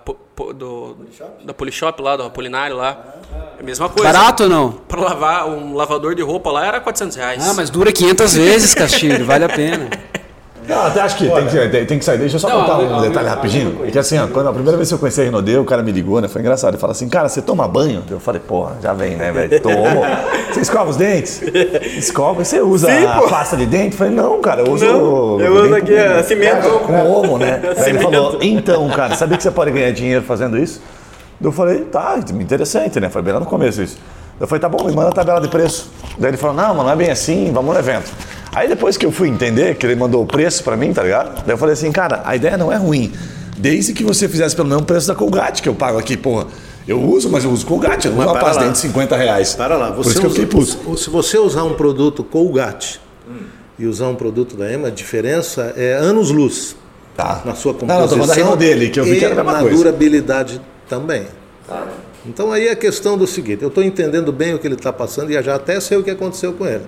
do, 0.54 0.98
da 1.44 1.54
Polishop 1.54 2.02
lá, 2.02 2.16
do 2.16 2.24
Apolinário 2.24 2.76
lá. 2.76 3.16
É 3.58 3.62
a 3.62 3.64
mesma 3.64 3.90
coisa. 3.90 4.12
Barato 4.12 4.44
ou 4.44 4.50
não? 4.50 4.72
Pra 4.72 5.02
lavar 5.02 5.48
um 5.48 5.74
lavador 5.74 6.16
de 6.16 6.22
roupa 6.22 6.52
lá 6.52 6.66
era 6.66 6.80
400 6.80 7.18
reais. 7.18 7.48
Ah, 7.48 7.54
mas 7.54 7.70
dura 7.70 7.92
500 7.92 8.34
vezes, 8.36 8.74
Castilho, 8.74 9.26
vale 9.26 9.46
a 9.46 9.50
pena. 9.50 9.90
Não, 10.68 10.86
até 10.88 11.02
acho 11.02 11.18
que 11.18 11.30
tem, 11.30 11.48
que 11.48 11.70
tem, 11.70 11.86
tem 11.86 12.00
que 12.00 12.06
sair. 12.06 12.18
Deixa 12.18 12.36
eu 12.36 12.40
só 12.40 12.50
contar 12.50 12.78
um 12.78 13.02
detalhe 13.02 13.28
rapidinho. 13.28 13.82
É 13.86 13.92
que 13.92 14.00
assim, 14.00 14.18
ó, 14.18 14.28
quando 14.28 14.50
a 14.50 14.54
primeira 14.54 14.78
vez 14.78 14.90
que 14.90 14.96
eu 14.96 15.00
conheci 15.00 15.22
a 15.22 15.24
Renaudet, 15.24 15.58
o 15.58 15.66
cara 15.66 15.84
me 15.84 15.92
ligou, 15.92 16.20
né? 16.22 16.28
Foi 16.28 16.42
engraçado. 16.42 16.74
Ele 16.74 16.80
falou 16.80 16.92
assim, 16.92 17.08
cara, 17.08 17.30
você 17.30 17.42
toma 17.42 17.68
banho? 17.68 18.04
Eu 18.10 18.20
falei, 18.20 18.42
porra, 18.42 18.78
já 18.82 18.94
vem, 18.94 19.16
né, 19.16 19.32
velho? 19.32 19.62
Tomo. 19.62 19.76
Você 20.52 20.62
escova 20.62 20.90
os 20.90 20.96
dentes? 20.96 21.42
Escova. 21.98 22.46
Você 22.46 22.62
usa 22.62 22.88
Sim, 22.88 23.06
a 23.06 23.18
pô. 23.20 23.28
pasta 23.28 23.58
de 23.58 23.66
dente? 23.66 23.92
Eu 23.92 23.98
falei, 23.98 24.14
não, 24.14 24.40
cara, 24.40 24.62
eu 24.62 24.72
uso. 24.72 24.86
Não, 24.86 25.42
eu 25.42 25.66
uso 25.66 25.76
aqui, 25.76 25.94
é, 25.94 26.24
cimento. 26.24 26.70
Com 26.80 26.94
omo, 26.94 27.38
né? 27.38 27.62
Aí 27.78 27.90
ele 27.90 28.00
falou, 28.00 28.38
então, 28.42 28.88
cara, 28.90 29.16
sabia 29.16 29.36
que 29.36 29.44
você 29.44 29.52
pode 29.52 29.72
ganhar 29.72 29.92
dinheiro 29.92 30.24
fazendo 30.24 30.58
isso? 30.58 30.82
Eu 31.42 31.52
falei, 31.52 31.82
tá, 31.82 32.18
interessante, 32.40 33.00
né? 33.00 33.10
Foi 33.10 33.22
bem 33.22 33.34
lá 33.34 33.40
no 33.40 33.46
começo 33.46 33.82
isso. 33.82 33.98
Eu 34.40 34.48
falei, 34.48 34.60
tá 34.60 34.68
bom, 34.70 34.84
me 34.86 34.94
manda 34.94 35.10
a 35.10 35.12
tabela 35.14 35.40
de 35.40 35.48
preço. 35.48 35.90
Daí 36.18 36.32
ele 36.32 36.38
falou, 36.38 36.56
não, 36.56 36.76
mas 36.76 36.86
não 36.86 36.92
é 36.92 36.96
bem 36.96 37.10
assim, 37.10 37.52
vamos 37.54 37.74
no 37.74 37.80
evento. 37.80 38.12
Aí 38.54 38.68
depois 38.68 38.98
que 38.98 39.06
eu 39.06 39.12
fui 39.12 39.28
entender, 39.30 39.76
que 39.76 39.86
ele 39.86 39.96
mandou 39.96 40.24
o 40.24 40.26
preço 40.26 40.64
pra 40.64 40.76
mim, 40.78 40.92
tá 40.94 41.04
ligado? 41.04 41.36
Daí 41.46 41.54
eu 41.54 41.58
falei 41.58 41.74
assim, 41.74 41.92
cara, 41.92 42.22
a 42.26 42.36
ideia 42.36 42.58
não 42.58 42.72
é 42.72 42.76
ruim. 42.76 43.12
Desde 43.58 43.94
que 43.94 44.04
você 44.04 44.28
fizesse 44.28 44.56
pelo 44.56 44.68
menos 44.68 44.84
o 44.84 44.86
preço 44.86 45.08
da 45.08 45.16
Colgate 45.16 45.62
que 45.62 45.70
eu 45.70 45.76
pago 45.76 45.98
aqui, 45.98 46.18
porra. 46.18 46.48
Eu 46.88 47.02
uso, 47.02 47.30
mas 47.30 47.44
eu 47.44 47.50
uso 47.52 47.66
Colgate, 47.66 48.08
eu 48.08 48.12
não 48.12 48.20
uso 48.20 48.28
uma 48.28 48.34
para 48.34 48.42
pasta 48.46 48.60
de 48.60 48.66
lá. 48.66 48.72
dente 48.72 48.82
de 48.82 48.88
50 48.88 49.16
reais. 49.18 49.56
Para 49.56 49.76
lá, 49.78 49.88
Por 49.92 50.04
você 50.04 50.10
isso 50.12 50.20
que 50.20 50.26
eu 50.28 50.30
fiquei 50.30 50.60
usa- 50.60 50.78
puto. 50.78 50.98
se 50.98 51.10
você 51.10 51.38
usar 51.38 51.64
um 51.64 51.74
produto 51.74 52.24
Colgate 52.24 53.00
e 53.80 53.86
usar 53.88 54.08
um 54.08 54.16
produto 54.16 54.56
da 54.56 54.72
EMA, 54.72 54.90
a 54.90 54.92
diferença 54.92 55.74
é 55.76 55.94
anos-luz 55.94 56.76
Tá. 57.18 57.42
na 57.46 57.56
sua 57.56 57.74
composição. 57.74 58.02
não, 58.02 58.08
tô 58.28 58.34
falando 58.34 58.50
da 58.52 58.56
dele, 58.56 58.90
que 58.90 59.00
eu 59.00 59.06
vi 59.06 59.18
que 59.18 59.26
era 59.26 59.34
a 59.34 59.38
mesma 59.38 59.54
na 59.54 59.60
coisa. 59.62 59.78
durabilidade 59.78 60.62
também. 60.88 61.24
Então 62.28 62.52
aí 62.52 62.68
é 62.68 62.72
a 62.72 62.76
questão 62.76 63.18
do 63.18 63.28
seguinte, 63.28 63.62
eu 63.62 63.68
estou 63.68 63.84
entendendo 63.84 64.32
bem 64.32 64.54
o 64.54 64.60
que 64.60 64.66
ele 64.68 64.76
está 64.76 64.92
passando 64.92 65.32
e 65.32 65.42
já 65.44 65.56
até 65.56 65.80
sei 65.80 65.98
o 65.98 66.04
que 66.04 66.10
aconteceu 66.10 66.54
com 66.54 66.66
ele. 66.66 66.84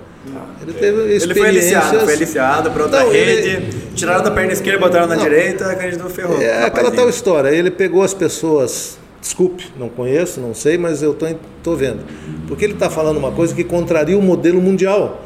Ele 0.62 0.74
teve 0.74 0.88
Ele 1.02 1.08
foi 1.08 1.16
experiências... 1.16 1.74
aliciado, 1.76 2.00
foi 2.06 2.14
aliciado 2.14 2.72
pra 2.72 2.84
outra 2.84 3.04
Não, 3.04 3.12
rede, 3.12 3.48
ele- 3.50 3.74
tiraram 3.96 4.24
da 4.24 4.32
perna 4.32 4.52
esquerda, 4.54 4.80
botaram 4.80 5.08
na 5.08 5.16
Não. 5.16 5.24
direita, 5.24 5.68
acreditou 5.72 6.10
ferrou. 6.10 6.42
É 6.42 6.64
aquela 6.66 6.92
tal 6.92 7.08
história. 7.10 7.50
Ele 7.50 7.70
pegou 7.72 8.02
as 8.04 8.14
pessoas. 8.14 8.98
Desculpe, 9.22 9.66
não 9.78 9.90
conheço, 9.90 10.40
não 10.40 10.54
sei, 10.54 10.78
mas 10.78 11.02
eu 11.04 11.12
estou 11.12 11.76
vendo. 11.76 12.00
Porque 12.48 12.64
ele 12.66 12.74
está 12.74 12.90
falando 12.90 13.18
uma 13.18 13.32
coisa 13.32 13.54
que 13.54 13.64
contraria 13.64 14.18
o 14.18 14.22
modelo 14.22 14.62
mundial. 14.62 15.24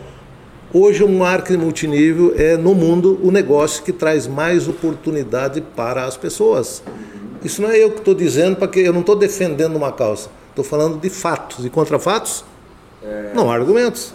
Hoje 0.73 1.03
o 1.03 1.09
marketing 1.09 1.59
multinível 1.61 2.33
é 2.37 2.55
no 2.55 2.73
mundo 2.73 3.19
o 3.21 3.29
negócio 3.31 3.83
que 3.83 3.91
traz 3.91 4.27
mais 4.27 4.67
oportunidade 4.67 5.61
para 5.75 6.05
as 6.05 6.15
pessoas. 6.15 6.81
Isso 7.43 7.61
não 7.61 7.69
é 7.69 7.77
eu 7.77 7.91
que 7.91 7.99
estou 7.99 8.13
dizendo, 8.13 8.55
porque 8.55 8.79
eu 8.79 8.93
não 8.93 8.99
estou 9.01 9.15
defendendo 9.15 9.75
uma 9.75 9.91
causa. 9.91 10.29
Estou 10.49 10.63
falando 10.63 10.99
de 10.99 11.09
fatos. 11.09 11.65
E 11.65 11.69
contra 11.69 11.97
fatos? 11.97 12.43
Não 13.33 13.49
há 13.49 13.55
argumentos. 13.55 14.13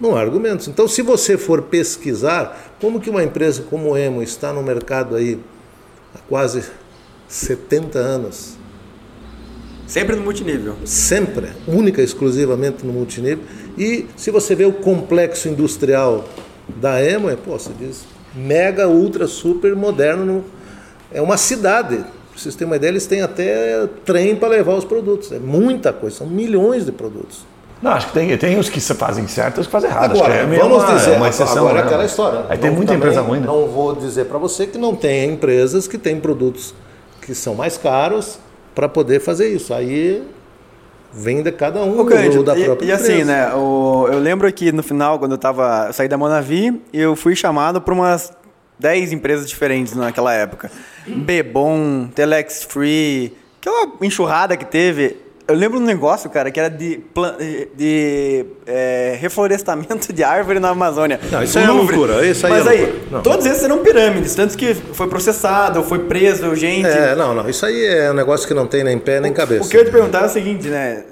Não 0.00 0.14
há 0.16 0.20
argumentos. 0.20 0.68
Então, 0.68 0.86
se 0.86 1.02
você 1.02 1.36
for 1.38 1.62
pesquisar, 1.62 2.74
como 2.80 3.00
que 3.00 3.08
uma 3.10 3.22
empresa 3.24 3.62
como 3.68 3.90
o 3.90 3.96
Emo 3.96 4.22
está 4.22 4.52
no 4.52 4.62
mercado 4.62 5.16
aí 5.16 5.40
há 6.14 6.18
quase 6.28 6.64
70 7.28 7.98
anos, 7.98 8.56
Sempre 9.86 10.16
no 10.16 10.22
multinível. 10.22 10.74
sempre, 10.84 11.48
única 11.66 12.02
e 12.02 12.04
exclusivamente 12.04 12.84
no 12.86 12.92
multinível, 12.92 13.42
e 13.76 14.06
se 14.16 14.30
você 14.30 14.54
vê 14.54 14.66
o 14.66 14.72
complexo 14.72 15.48
industrial 15.48 16.28
da 16.76 17.02
Emo, 17.02 17.30
é, 17.30 17.36
pô, 17.36 17.52
você 17.58 17.70
diz, 17.78 18.04
mega, 18.34 18.86
ultra, 18.86 19.26
super 19.26 19.74
moderno, 19.74 20.24
no- 20.26 20.44
é 21.10 21.22
uma 21.22 21.38
cidade. 21.38 22.04
Pra 22.38 22.42
vocês 22.44 22.54
terem 22.54 22.70
uma 22.70 22.76
ideia, 22.76 22.90
eles 22.90 23.04
têm 23.06 23.20
até 23.20 23.88
trem 24.04 24.36
para 24.36 24.46
levar 24.48 24.74
os 24.74 24.84
produtos. 24.84 25.32
É 25.32 25.40
muita 25.40 25.92
coisa, 25.92 26.18
são 26.18 26.26
milhões 26.28 26.86
de 26.86 26.92
produtos. 26.92 27.44
Não, 27.82 27.90
acho 27.92 28.06
que 28.08 28.12
tem, 28.12 28.36
tem 28.38 28.56
os 28.58 28.68
que 28.68 28.80
fazem 28.80 29.26
certo 29.26 29.58
e 29.58 29.60
os 29.60 29.66
que 29.66 29.72
fazem 29.72 29.90
errado. 29.90 30.12
Agora, 30.16 30.34
é 30.34 30.46
vamos 30.46 30.82
uma, 30.84 30.94
dizer, 30.94 31.16
uma 31.16 31.28
exceção. 31.28 31.58
agora 31.58 31.74
né? 31.74 31.80
é 31.80 31.84
aquela 31.84 32.04
história. 32.04 32.44
Aí 32.48 32.56
tem 32.58 32.70
Não- 32.70 32.76
muita 32.76 32.92
também 32.92 33.08
empresa 33.08 33.26
ruim, 33.26 33.40
né? 33.40 33.46
Não 33.46 33.66
vou 33.66 33.92
dizer 33.94 34.26
para 34.26 34.38
você 34.38 34.66
que 34.68 34.78
não 34.78 34.94
tem 34.94 35.32
empresas 35.32 35.88
que 35.88 35.98
têm 35.98 36.20
produtos 36.20 36.72
que 37.22 37.34
são 37.34 37.56
mais 37.56 37.76
caros 37.76 38.38
para 38.72 38.88
poder 38.88 39.20
fazer 39.20 39.48
isso. 39.48 39.74
Aí 39.74 40.22
vem 41.12 41.42
de 41.42 41.50
cada 41.52 41.82
um 41.82 42.04
Cândido, 42.04 42.38
ou 42.38 42.44
da 42.44 42.56
e- 42.56 42.64
própria 42.64 42.86
e, 42.86 42.92
assim, 42.92 43.12
empresa. 43.20 43.32
né? 43.32 43.54
o- 43.54 44.08
eu 44.12 44.18
lembro 44.20 44.52
que 44.52 44.70
no 44.70 44.82
final, 44.82 45.18
quando 45.18 45.32
eu 45.32 45.38
tava. 45.38 45.86
Eu 45.88 45.92
saí 45.92 46.06
da 46.08 46.16
Monavi, 46.18 46.80
eu 46.92 47.16
fui 47.16 47.34
chamado 47.34 47.80
para 47.80 47.94
umas 47.94 48.32
10 48.78 49.12
empresas 49.12 49.48
diferentes 49.48 49.94
naquela 49.94 50.32
época. 50.32 50.70
Bebom, 51.06 52.08
Telex 52.14 52.64
Free, 52.64 53.36
aquela 53.60 53.92
enxurrada 54.02 54.56
que 54.56 54.64
teve. 54.64 55.16
Eu 55.48 55.54
lembro 55.54 55.78
um 55.78 55.82
negócio, 55.82 56.28
cara, 56.28 56.50
que 56.50 56.60
era 56.60 56.68
de, 56.68 57.00
de 57.74 58.44
é, 58.66 59.16
reflorestamento 59.18 60.12
de 60.12 60.22
árvore 60.22 60.60
na 60.60 60.68
Amazônia. 60.68 61.18
Não, 61.32 61.42
isso 61.42 61.58
aí 61.58 61.64
é 61.64 61.68
Louvre. 61.68 61.96
loucura, 61.96 62.26
isso 62.26 62.46
aí 62.46 62.52
Mas 62.52 62.66
é 62.66 62.70
aí, 62.70 63.02
todos 63.24 63.46
esses 63.46 63.64
eram 63.64 63.78
pirâmides, 63.78 64.34
tanto 64.34 64.58
que 64.58 64.74
foi 64.74 65.08
processado, 65.08 65.82
foi 65.82 66.00
preso, 66.00 66.54
gente. 66.54 66.86
É, 66.86 67.14
não, 67.14 67.34
não. 67.34 67.48
Isso 67.48 67.64
aí 67.64 67.82
é 67.82 68.10
um 68.10 68.14
negócio 68.14 68.46
que 68.46 68.52
não 68.52 68.66
tem 68.66 68.84
nem 68.84 68.98
pé 68.98 69.20
nem 69.20 69.32
cabeça. 69.32 69.64
O 69.64 69.70
que 69.70 69.76
eu 69.78 69.80
ia 69.80 69.86
te 69.86 69.90
perguntar 69.90 70.24
é 70.24 70.26
o 70.26 70.28
seguinte, 70.28 70.68
né? 70.68 71.04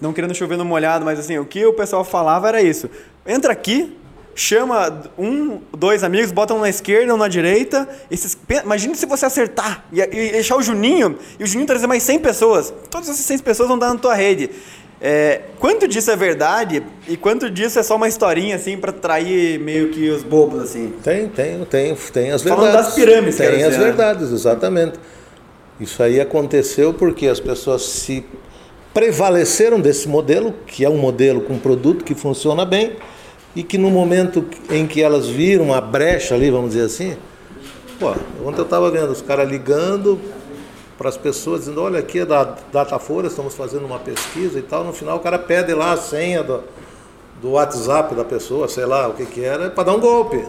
Não 0.00 0.14
querendo 0.14 0.34
chover 0.34 0.56
no 0.56 0.64
molhado, 0.64 1.04
mas 1.04 1.18
assim, 1.18 1.36
o 1.36 1.44
que 1.44 1.66
o 1.66 1.74
pessoal 1.74 2.02
falava 2.02 2.48
era 2.48 2.62
isso. 2.62 2.88
Entra 3.26 3.52
aqui, 3.52 3.94
chama 4.36 5.02
um, 5.18 5.60
dois 5.76 6.04
amigos, 6.04 6.30
bota 6.30 6.54
um 6.54 6.60
na 6.60 6.68
esquerda, 6.68 7.12
um 7.14 7.16
na 7.16 7.26
direita. 7.26 7.88
Esses, 8.10 8.36
imagina 8.62 8.94
se 8.94 9.06
você 9.06 9.26
acertar 9.26 9.84
e, 9.90 10.00
e 10.00 10.32
deixar 10.32 10.56
o 10.56 10.62
Juninho, 10.62 11.18
e 11.40 11.42
o 11.42 11.46
Juninho 11.46 11.66
trazer 11.66 11.86
mais 11.86 12.02
100 12.02 12.18
pessoas. 12.20 12.72
Todas 12.90 13.08
essas 13.08 13.24
100 13.24 13.38
pessoas 13.38 13.68
vão 13.68 13.78
dar 13.78 13.92
na 13.92 13.98
tua 13.98 14.14
rede. 14.14 14.50
É, 15.00 15.42
quanto 15.58 15.86
disso 15.86 16.10
é 16.10 16.16
verdade 16.16 16.82
e 17.06 17.18
quanto 17.18 17.50
disso 17.50 17.78
é 17.78 17.82
só 17.82 17.96
uma 17.96 18.08
historinha 18.08 18.56
assim 18.56 18.78
pra 18.78 18.90
atrair 18.90 19.58
meio 19.60 19.90
que 19.90 20.08
os 20.08 20.22
bobos 20.22 20.62
assim? 20.62 20.94
Tem, 21.02 21.28
tem, 21.28 21.64
tem, 21.66 21.94
tem 21.94 22.30
as 22.30 22.42
Falando 22.42 22.62
verdades. 22.62 22.86
das 22.86 22.94
pirâmides, 22.94 23.36
Tem 23.36 23.46
as 23.48 23.54
dizer, 23.54 23.78
né? 23.78 23.84
verdades, 23.84 24.32
exatamente. 24.32 24.98
Isso 25.78 26.02
aí 26.02 26.18
aconteceu 26.18 26.94
porque 26.94 27.26
as 27.26 27.40
pessoas 27.40 27.82
se 27.82 28.24
prevaleceram 28.94 29.78
desse 29.78 30.08
modelo, 30.08 30.54
que 30.66 30.82
é 30.82 30.88
um 30.88 30.96
modelo 30.96 31.42
com 31.42 31.58
produto 31.58 32.02
que 32.02 32.14
funciona 32.14 32.64
bem, 32.64 32.96
e 33.56 33.62
que 33.62 33.78
no 33.78 33.90
momento 33.90 34.44
em 34.70 34.86
que 34.86 35.02
elas 35.02 35.26
viram 35.26 35.72
a 35.72 35.80
brecha 35.80 36.34
ali, 36.34 36.50
vamos 36.50 36.72
dizer 36.72 36.84
assim, 36.84 37.16
pô, 37.98 38.10
ontem 38.44 38.58
eu 38.58 38.64
estava 38.64 38.90
vendo 38.90 39.10
os 39.10 39.22
caras 39.22 39.48
ligando 39.48 40.20
para 40.98 41.08
as 41.08 41.16
pessoas 41.16 41.60
dizendo, 41.60 41.80
olha 41.80 41.98
aqui 41.98 42.18
é 42.18 42.26
da 42.26 42.54
Datafolha, 42.70 43.28
estamos 43.28 43.54
fazendo 43.54 43.86
uma 43.86 43.98
pesquisa 43.98 44.58
e 44.58 44.62
tal, 44.62 44.84
no 44.84 44.92
final 44.92 45.16
o 45.16 45.20
cara 45.20 45.38
pede 45.38 45.72
lá 45.72 45.92
a 45.92 45.96
senha 45.96 46.42
do, 46.42 46.62
do 47.40 47.52
WhatsApp 47.52 48.14
da 48.14 48.24
pessoa, 48.24 48.68
sei 48.68 48.84
lá 48.84 49.08
o 49.08 49.14
que 49.14 49.24
que 49.24 49.42
era, 49.42 49.70
para 49.70 49.84
dar 49.84 49.94
um 49.94 50.00
golpe. 50.00 50.44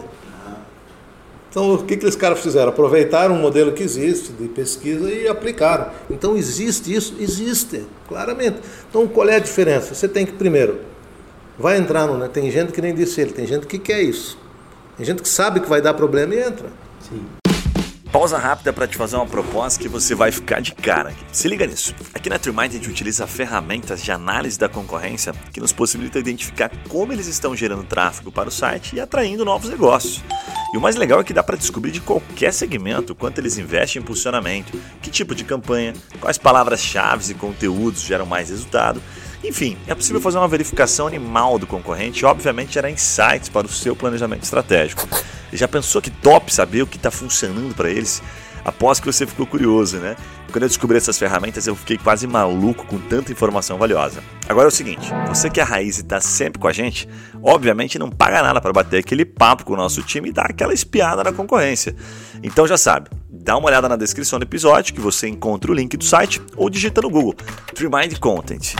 Então, 1.50 1.72
o 1.72 1.82
que, 1.82 1.96
que 1.96 2.04
esses 2.04 2.14
caras 2.14 2.40
fizeram? 2.40 2.68
Aproveitaram 2.68 3.34
um 3.34 3.40
modelo 3.40 3.72
que 3.72 3.82
existe 3.82 4.32
de 4.34 4.48
pesquisa 4.48 5.10
e 5.10 5.26
aplicaram. 5.26 5.90
Então, 6.10 6.36
existe 6.36 6.94
isso? 6.94 7.16
Existe, 7.18 7.86
claramente. 8.06 8.58
Então, 8.88 9.08
qual 9.08 9.26
é 9.30 9.36
a 9.36 9.38
diferença? 9.38 9.94
Você 9.94 10.06
tem 10.06 10.26
que, 10.26 10.32
primeiro, 10.32 10.78
vai 11.58 11.76
entrar 11.76 12.06
no. 12.06 12.16
Né? 12.16 12.28
Tem 12.28 12.50
gente 12.50 12.72
que 12.72 12.80
nem 12.80 12.94
disse 12.94 13.20
ele, 13.20 13.32
tem 13.32 13.46
gente 13.46 13.66
que 13.66 13.78
quer 13.78 14.02
isso. 14.02 14.38
Tem 14.96 15.04
gente 15.04 15.22
que 15.22 15.28
sabe 15.28 15.60
que 15.60 15.68
vai 15.68 15.80
dar 15.80 15.94
problema 15.94 16.34
e 16.34 16.40
entra. 16.40 16.68
Pausa 18.10 18.38
rápida 18.38 18.72
para 18.72 18.86
te 18.86 18.96
fazer 18.96 19.16
uma 19.16 19.26
proposta 19.26 19.80
que 19.80 19.88
você 19.88 20.14
vai 20.14 20.32
ficar 20.32 20.60
de 20.60 20.74
cara. 20.74 21.10
aqui. 21.10 21.24
Se 21.30 21.46
liga 21.46 21.66
nisso. 21.66 21.94
Aqui 22.14 22.30
na 22.30 22.38
TreeMind 22.38 22.70
a 22.70 22.72
gente 22.72 22.88
utiliza 22.88 23.26
ferramentas 23.26 24.02
de 24.02 24.10
análise 24.10 24.58
da 24.58 24.68
concorrência 24.68 25.32
que 25.52 25.60
nos 25.60 25.72
possibilitam 25.72 26.20
identificar 26.20 26.70
como 26.88 27.12
eles 27.12 27.26
estão 27.26 27.54
gerando 27.54 27.84
tráfego 27.84 28.32
para 28.32 28.48
o 28.48 28.52
site 28.52 28.96
e 28.96 29.00
atraindo 29.00 29.44
novos 29.44 29.68
negócios. 29.68 30.24
E 30.72 30.76
o 30.76 30.80
mais 30.80 30.96
legal 30.96 31.20
é 31.20 31.24
que 31.24 31.34
dá 31.34 31.42
para 31.42 31.56
descobrir 31.56 31.92
de 31.92 32.00
qualquer 32.00 32.52
segmento 32.52 33.14
quanto 33.14 33.38
eles 33.38 33.58
investem 33.58 34.00
em 34.00 34.04
posicionamento, 34.04 34.72
que 35.02 35.10
tipo 35.10 35.34
de 35.34 35.44
campanha, 35.44 35.92
quais 36.18 36.38
palavras-chave 36.38 37.30
e 37.30 37.34
conteúdos 37.34 38.00
geram 38.02 38.26
mais 38.26 38.48
resultado. 38.48 39.02
Enfim, 39.42 39.76
é 39.86 39.94
possível 39.94 40.20
fazer 40.20 40.38
uma 40.38 40.48
verificação 40.48 41.06
animal 41.06 41.58
do 41.58 41.66
concorrente 41.66 42.22
e, 42.22 42.26
obviamente, 42.26 42.74
gerar 42.74 42.90
insights 42.90 43.48
para 43.48 43.66
o 43.66 43.70
seu 43.70 43.94
planejamento 43.94 44.42
estratégico. 44.42 45.08
Já 45.52 45.68
pensou 45.68 46.02
que 46.02 46.10
top 46.10 46.52
saber 46.52 46.82
o 46.82 46.86
que 46.86 46.96
está 46.96 47.10
funcionando 47.10 47.74
para 47.74 47.90
eles? 47.90 48.22
Após 48.64 49.00
que 49.00 49.06
você 49.06 49.26
ficou 49.26 49.46
curioso, 49.46 49.96
né? 49.98 50.16
Quando 50.50 50.64
eu 50.64 50.68
descobri 50.68 50.96
essas 50.96 51.18
ferramentas, 51.18 51.66
eu 51.66 51.76
fiquei 51.76 51.96
quase 51.96 52.26
maluco 52.26 52.84
com 52.86 52.98
tanta 52.98 53.30
informação 53.32 53.78
valiosa. 53.78 54.22
Agora 54.48 54.66
é 54.66 54.68
o 54.68 54.72
seguinte: 54.72 55.10
você 55.26 55.48
que 55.48 55.60
é 55.60 55.62
a 55.62 55.66
raiz 55.66 55.98
e 55.98 56.00
está 56.00 56.20
sempre 56.20 56.58
com 56.58 56.66
a 56.66 56.72
gente, 56.72 57.08
obviamente 57.42 57.98
não 57.98 58.10
paga 58.10 58.42
nada 58.42 58.60
para 58.60 58.72
bater 58.72 58.98
aquele 58.98 59.24
papo 59.24 59.64
com 59.64 59.74
o 59.74 59.76
nosso 59.76 60.02
time 60.02 60.28
e 60.30 60.32
dar 60.32 60.50
aquela 60.50 60.74
espiada 60.74 61.22
na 61.22 61.32
concorrência. 61.32 61.94
Então 62.42 62.66
já 62.66 62.76
sabe, 62.76 63.08
dá 63.30 63.56
uma 63.56 63.68
olhada 63.68 63.88
na 63.88 63.96
descrição 63.96 64.38
do 64.38 64.42
episódio 64.42 64.94
que 64.94 65.00
você 65.00 65.28
encontra 65.28 65.70
o 65.70 65.74
link 65.74 65.96
do 65.96 66.04
site 66.04 66.40
ou 66.56 66.68
digita 66.68 67.00
no 67.00 67.10
Google 67.10 67.34
Trimind 67.74 68.18
Content. 68.18 68.74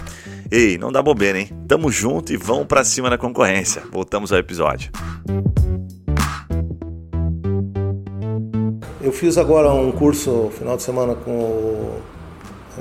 Ei, 0.51 0.79
não 0.79 0.91
dá 0.91 1.03
bobeira, 1.03 1.39
hein? 1.39 1.51
Tamo 1.69 1.91
junto 1.91 2.33
e 2.33 2.37
vamos 2.39 2.67
pra 2.67 2.83
cima 2.83 3.11
na 3.11 3.19
concorrência. 3.19 3.83
Voltamos 3.93 4.33
ao 4.33 4.39
episódio. 4.39 4.91
Eu 9.03 9.13
fiz 9.13 9.37
agora 9.37 9.71
um 9.71 9.93
curso 9.93 10.51
final 10.57 10.79
de 10.79 10.83
semana 10.83 11.15
com 11.15 11.99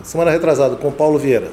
semana 0.02 0.32
retrasada 0.32 0.78
com 0.78 0.88
o 0.88 0.92
Paulo 0.94 1.20
Vieira. 1.20 1.52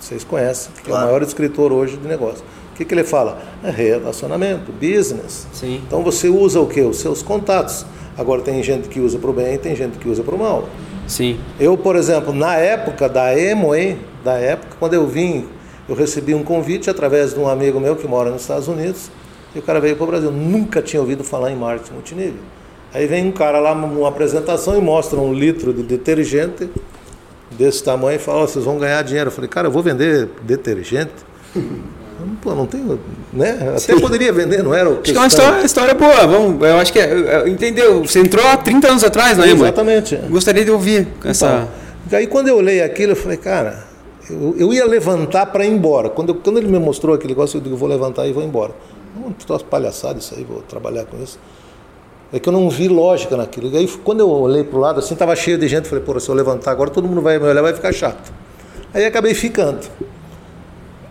Vocês 0.00 0.24
conhecem, 0.24 0.72
que 0.82 0.90
é 0.90 0.94
o 0.94 0.96
maior 0.96 1.22
escritor 1.22 1.72
hoje 1.72 1.98
de 1.98 2.08
negócio. 2.08 2.42
O 2.72 2.76
que, 2.76 2.84
que 2.86 2.94
ele 2.94 3.04
fala? 3.04 3.38
É 3.62 3.70
relacionamento, 3.70 4.72
business. 4.72 5.46
Sim. 5.52 5.82
Então 5.86 6.02
você 6.02 6.28
usa 6.28 6.58
o 6.58 6.66
que? 6.66 6.80
Os 6.80 6.96
seus 6.98 7.22
contatos. 7.22 7.84
Agora 8.16 8.40
tem 8.40 8.62
gente 8.62 8.88
que 8.88 8.98
usa 8.98 9.18
para 9.18 9.28
o 9.28 9.32
bem 9.34 9.54
e 9.54 9.58
tem 9.58 9.76
gente 9.76 9.98
que 9.98 10.08
usa 10.08 10.22
para 10.22 10.34
o 10.34 10.38
mal. 10.38 10.68
Sim. 11.06 11.38
Eu, 11.60 11.76
por 11.76 11.96
exemplo, 11.96 12.32
na 12.32 12.56
época 12.56 13.08
da 13.08 13.38
Emoe, 13.38 13.98
da 14.24 14.34
época, 14.34 14.76
quando 14.78 14.94
eu 14.94 15.06
vim, 15.06 15.46
eu 15.88 15.94
recebi 15.94 16.34
um 16.34 16.42
convite 16.42 16.88
através 16.88 17.34
de 17.34 17.40
um 17.40 17.48
amigo 17.48 17.78
meu 17.78 17.94
que 17.94 18.06
mora 18.06 18.30
nos 18.30 18.42
Estados 18.42 18.68
Unidos, 18.68 19.10
e 19.54 19.58
o 19.58 19.62
cara 19.62 19.80
veio 19.80 19.96
para 19.96 20.04
o 20.04 20.06
Brasil. 20.06 20.32
Nunca 20.32 20.82
tinha 20.82 21.00
ouvido 21.00 21.22
falar 21.22 21.50
em 21.50 21.56
marketing 21.56 21.92
multinível. 21.92 22.40
Aí 22.92 23.06
vem 23.06 23.26
um 23.26 23.32
cara 23.32 23.58
lá 23.60 23.74
numa 23.74 24.08
apresentação 24.08 24.78
e 24.78 24.80
mostra 24.80 25.18
um 25.18 25.32
litro 25.32 25.72
de 25.72 25.82
detergente 25.82 26.70
desse 27.50 27.82
tamanho 27.82 28.16
e 28.16 28.18
fala, 28.18 28.38
"Ó, 28.42 28.46
vocês 28.46 28.64
vão 28.64 28.78
ganhar 28.78 29.02
dinheiro. 29.02 29.28
Eu 29.28 29.32
falei, 29.32 29.50
cara, 29.50 29.68
eu 29.68 29.72
vou 29.72 29.82
vender 29.82 30.28
detergente? 30.42 31.12
Pô, 32.44 32.54
não 32.54 32.66
tenho, 32.66 33.00
né? 33.32 33.74
Até 33.74 33.98
poderia 33.98 34.30
vender, 34.32 34.62
não 34.62 34.74
era 34.74 34.88
o 34.90 35.00
Acho 35.00 35.02
que 35.02 35.10
é 35.12 35.18
uma 35.18 35.26
história, 35.26 35.64
história 35.64 35.94
boa. 35.94 36.26
Vamos, 36.26 36.62
eu 36.62 36.76
acho 36.76 36.92
que 36.92 36.98
é, 37.00 37.48
entendeu? 37.48 38.04
Você 38.04 38.20
entrou 38.20 38.46
há 38.46 38.56
30 38.58 38.86
anos 38.86 39.02
atrás, 39.02 39.38
não 39.38 39.44
é, 39.44 39.48
mãe? 39.48 39.62
Exatamente. 39.62 40.16
Gostaria 40.28 40.62
de 40.62 40.70
ouvir 40.70 41.08
essa. 41.24 41.66
Então, 42.06 42.18
aí 42.18 42.26
quando 42.26 42.48
eu 42.48 42.56
olhei 42.58 42.82
aquilo, 42.82 43.12
eu 43.12 43.16
falei, 43.16 43.38
cara, 43.38 43.82
eu, 44.28 44.54
eu 44.58 44.72
ia 44.74 44.84
levantar 44.86 45.46
para 45.46 45.64
ir 45.64 45.70
embora. 45.72 46.10
Quando, 46.10 46.28
eu- 46.28 46.34
quando 46.34 46.58
ele 46.58 46.68
me 46.68 46.78
mostrou 46.78 47.14
aquele 47.14 47.32
negócio, 47.32 47.56
eu 47.56 47.62
digo, 47.62 47.76
vou 47.76 47.88
levantar 47.88 48.26
e 48.26 48.32
vou 48.32 48.42
embora. 48.44 48.72
Não, 49.18 49.32
troço 49.32 49.64
palhaçada 49.64 50.18
isso 50.18 50.34
aí, 50.36 50.44
vou 50.44 50.60
trabalhar 50.68 51.06
com 51.06 51.16
isso. 51.22 51.38
É 52.30 52.38
que 52.38 52.46
eu 52.46 52.52
não 52.52 52.68
vi 52.68 52.88
lógica 52.88 53.38
naquilo. 53.38 53.70
E 53.72 53.76
aí, 53.78 53.88
quando 54.04 54.20
eu 54.20 54.28
olhei 54.28 54.64
para 54.64 54.76
o 54.76 54.80
lado, 54.80 54.98
assim, 54.98 55.14
estava 55.14 55.34
cheio 55.34 55.56
de 55.56 55.66
gente. 55.66 55.88
Falei, 55.88 56.04
pô, 56.04 56.18
se 56.20 56.28
eu 56.28 56.34
levantar 56.34 56.72
agora, 56.72 56.90
todo 56.90 57.08
mundo 57.08 57.22
vai 57.22 57.38
me 57.38 57.46
olhar, 57.46 57.62
vai 57.62 57.72
ficar 57.72 57.92
chato. 57.92 58.30
Aí 58.92 59.04
acabei 59.06 59.32
ficando. 59.32 59.78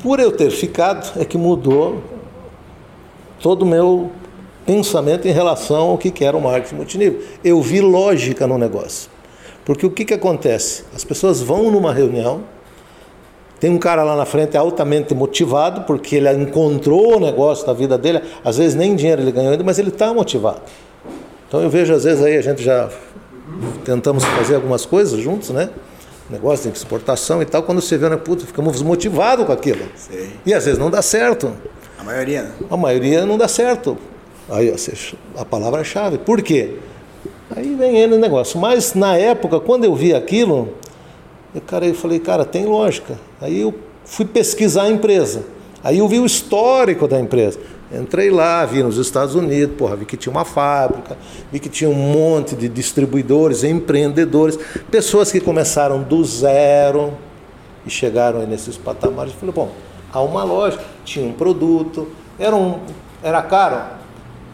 Por 0.04 0.20
eu 0.20 0.34
ter 0.34 0.52
ficado, 0.52 1.18
é 1.18 1.24
que 1.24 1.38
mudou 1.38 2.04
todo 3.40 3.62
o 3.62 3.66
meu 3.66 4.12
pensamento 4.66 5.30
em 5.30 5.32
relação 5.32 5.92
ao 5.92 5.98
que 5.98 6.26
era 6.26 6.36
o 6.36 6.42
marketing 6.42 6.76
multinível. 6.76 7.22
Eu 7.42 7.62
vi 7.62 7.80
lógica 7.80 8.46
no 8.46 8.58
negócio. 8.58 9.10
Porque 9.64 9.86
o 9.86 9.90
que, 9.90 10.04
que 10.04 10.14
acontece? 10.14 10.84
As 10.94 11.06
pessoas 11.06 11.42
vão 11.42 11.72
numa 11.72 11.94
reunião, 11.94 12.42
tem 13.62 13.72
um 13.72 13.78
cara 13.78 14.04
lá 14.04 14.18
na 14.18 14.26
frente 14.26 14.58
altamente 14.58 15.16
motivado, 15.16 15.84
porque 15.84 16.18
ele 16.18 16.30
encontrou 16.34 17.16
o 17.16 17.20
negócio 17.22 17.66
da 17.66 17.72
vida 17.72 17.98
dele, 17.98 18.22
às 18.44 18.58
vezes 18.58 18.76
nem 18.76 18.98
dinheiro 18.98 19.22
ele 19.22 19.32
ganhou 19.32 19.52
ainda, 19.52 19.64
mas 19.64 19.80
ele 19.80 19.88
está 19.88 20.14
motivado. 20.14 20.64
Então 21.48 21.62
eu 21.62 21.70
vejo, 21.70 21.94
às 21.94 22.04
vezes, 22.04 22.22
aí 22.22 22.36
a 22.36 22.42
gente 22.42 22.62
já 22.62 22.90
tentamos 23.86 24.26
fazer 24.26 24.56
algumas 24.56 24.86
coisas 24.86 25.18
juntos, 25.18 25.52
né? 25.52 25.70
Negócio 26.30 26.72
de 26.72 26.78
exportação 26.78 27.42
e 27.42 27.46
tal, 27.46 27.64
quando 27.64 27.82
você 27.82 27.98
vê, 27.98 28.10
né, 28.10 28.16
puta, 28.16 28.46
ficamos 28.46 28.82
motivados 28.82 29.46
com 29.46 29.52
aquilo. 29.52 29.86
Sei. 29.96 30.32
E 30.46 30.54
às 30.54 30.66
vezes 30.66 30.80
não 30.80 30.90
dá 30.90 31.02
certo. 31.02 31.52
A 32.00 32.04
maioria, 32.04 32.44
né? 32.44 32.52
A 32.70 32.78
maioria 32.78 33.26
não 33.26 33.38
dá 33.38 33.48
certo. 33.48 33.98
Aí 34.50 34.74
a 35.38 35.46
palavra-chave. 35.46 36.18
Por 36.18 36.42
quê? 36.42 36.76
Aí 37.56 37.76
vem 37.76 37.98
ele 37.98 38.16
o 38.16 38.20
negócio. 38.20 38.60
Mas 38.60 38.94
na 38.94 39.18
época, 39.18 39.60
quando 39.60 39.84
eu 39.84 39.96
vi 39.96 40.14
aquilo, 40.14 40.74
eu, 41.54 41.62
cara, 41.62 41.86
eu 41.86 41.94
falei, 41.94 42.20
cara, 42.20 42.46
tem 42.46 42.66
lógica. 42.66 43.18
Aí 43.40 43.62
eu 43.62 43.74
fui 44.04 44.26
pesquisar 44.26 44.84
a 44.84 44.90
empresa. 44.90 45.44
Aí 45.84 46.00
eu 46.00 46.08
vi 46.08 46.20
o 46.20 46.26
histórico 46.26 47.08
da 47.08 47.20
empresa. 47.20 47.60
Entrei 47.94 48.32
lá, 48.32 48.66
vi 48.66 48.82
nos 48.82 48.98
Estados 48.98 49.36
Unidos, 49.36 49.76
porra, 49.78 49.96
vi 49.96 50.06
que 50.06 50.18
tinha 50.18 50.32
uma 50.32 50.44
fábrica, 50.44 51.16
vi 51.52 51.60
que 51.60 51.70
tinha 51.70 51.88
um 51.88 51.94
monte 51.94 52.56
de 52.56 52.68
distribuidores, 52.68 53.64
empreendedores, 53.64 54.58
pessoas 54.90 55.32
que 55.32 55.40
começaram 55.40 56.02
do 56.02 56.24
zero 56.26 57.14
e 57.86 57.92
chegaram 57.92 58.40
aí 58.40 58.48
nesses 58.48 58.78
patamares. 58.78 59.34
Eu 59.34 59.40
falei, 59.40 59.54
bom, 59.54 59.72
há 60.12 60.22
uma 60.22 60.44
loja, 60.44 60.80
tinha 61.06 61.24
um 61.24 61.34
produto, 61.34 62.08
era, 62.40 62.56
um, 62.56 62.80
era 63.22 63.44
caro. 63.44 63.80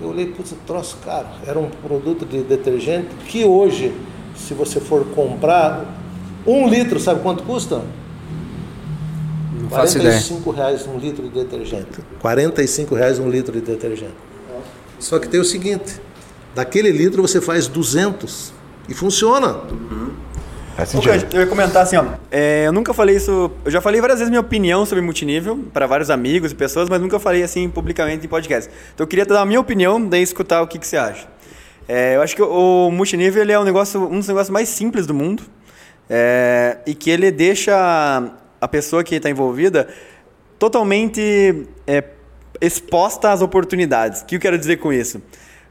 Eu 0.02 0.10
olhei, 0.10 0.26
putz, 0.26 0.54
troço 0.68 0.98
caro. 1.04 1.28
Era 1.48 1.58
um 1.58 1.70
produto 1.70 2.26
de 2.26 2.42
detergente 2.42 3.08
que 3.26 3.46
hoje, 3.46 3.94
se 4.36 4.54
você 4.54 4.82
for 4.82 5.06
comprar, 5.16 5.86
um 6.46 6.68
litro, 6.68 7.00
sabe 7.00 7.22
quanto 7.22 7.44
custa? 7.44 7.82
Não 9.70 9.78
faço 9.78 9.98
ideia. 9.98 10.14
45 10.14 10.52
reais 10.52 10.88
um 10.88 10.98
litro 10.98 11.24
de 11.24 11.30
detergente. 11.30 12.00
45 12.20 12.96
reais 12.96 13.20
um 13.20 13.30
litro 13.30 13.54
de 13.54 13.62
detergente. 13.62 14.14
Só 15.00 15.20
que 15.20 15.28
tem 15.30 15.40
o 15.40 15.46
seguinte, 15.46 16.02
daquele 16.54 16.92
litro 16.92 17.22
você 17.22 17.40
faz 17.40 17.68
200 17.68 18.52
e 18.88 18.94
funciona. 18.94 19.62
Cante, 20.76 21.36
Eu 21.36 21.42
ia 21.42 21.48
comentar 21.48 21.84
assim, 21.84 21.98
ó. 21.98 22.06
é, 22.32 22.66
eu 22.66 22.72
nunca 22.72 22.94
falei 22.94 23.16
isso. 23.16 23.52
Eu 23.66 23.72
já 23.72 23.82
falei 23.82 24.00
várias 24.00 24.20
vezes 24.20 24.30
minha 24.30 24.40
opinião 24.40 24.86
sobre 24.86 25.04
multinível 25.04 25.60
para 25.74 25.86
vários 25.86 26.10
amigos 26.10 26.52
e 26.52 26.56
pessoas, 26.56 26.88
mas 26.88 27.02
nunca 27.02 27.20
falei 27.20 27.44
assim 27.44 27.70
publicamente 27.70 28.26
em 28.26 28.30
podcast. 28.30 28.72
Então 28.94 29.04
eu 29.04 29.08
queria 29.08 29.26
dar 29.26 29.42
a 29.42 29.46
minha 29.46 29.60
opinião, 29.60 30.02
daí 30.02 30.24
escutar 30.24 30.62
o 30.62 30.68
que, 30.68 30.80
que 30.80 30.88
você 30.88 30.96
acha. 30.96 31.28
É, 31.88 32.16
eu 32.16 32.22
acho 32.22 32.36
que 32.36 32.42
o, 32.42 32.88
o 32.88 32.92
multinível 32.92 33.42
ele 33.42 33.52
é 33.52 33.60
um, 33.60 33.64
negócio, 33.64 34.02
um 34.02 34.20
dos 34.20 34.28
negócios 34.28 34.50
mais 34.50 34.70
simples 34.70 35.06
do 35.06 35.14
mundo 35.14 35.44
é, 36.10 36.78
e 36.86 36.94
que 36.96 37.10
ele 37.10 37.30
deixa 37.30 38.32
a 38.60 38.68
pessoa 38.68 39.04
que 39.04 39.16
está 39.16 39.30
envolvida 39.30 39.88
totalmente 40.58 41.68
é, 41.88 42.04
exposta 42.62 43.32
às 43.32 43.42
oportunidades. 43.42 44.22
O 44.22 44.26
que 44.26 44.36
eu 44.36 44.40
quero 44.40 44.58
dizer 44.58 44.78
com 44.78 44.92
isso? 44.92 45.22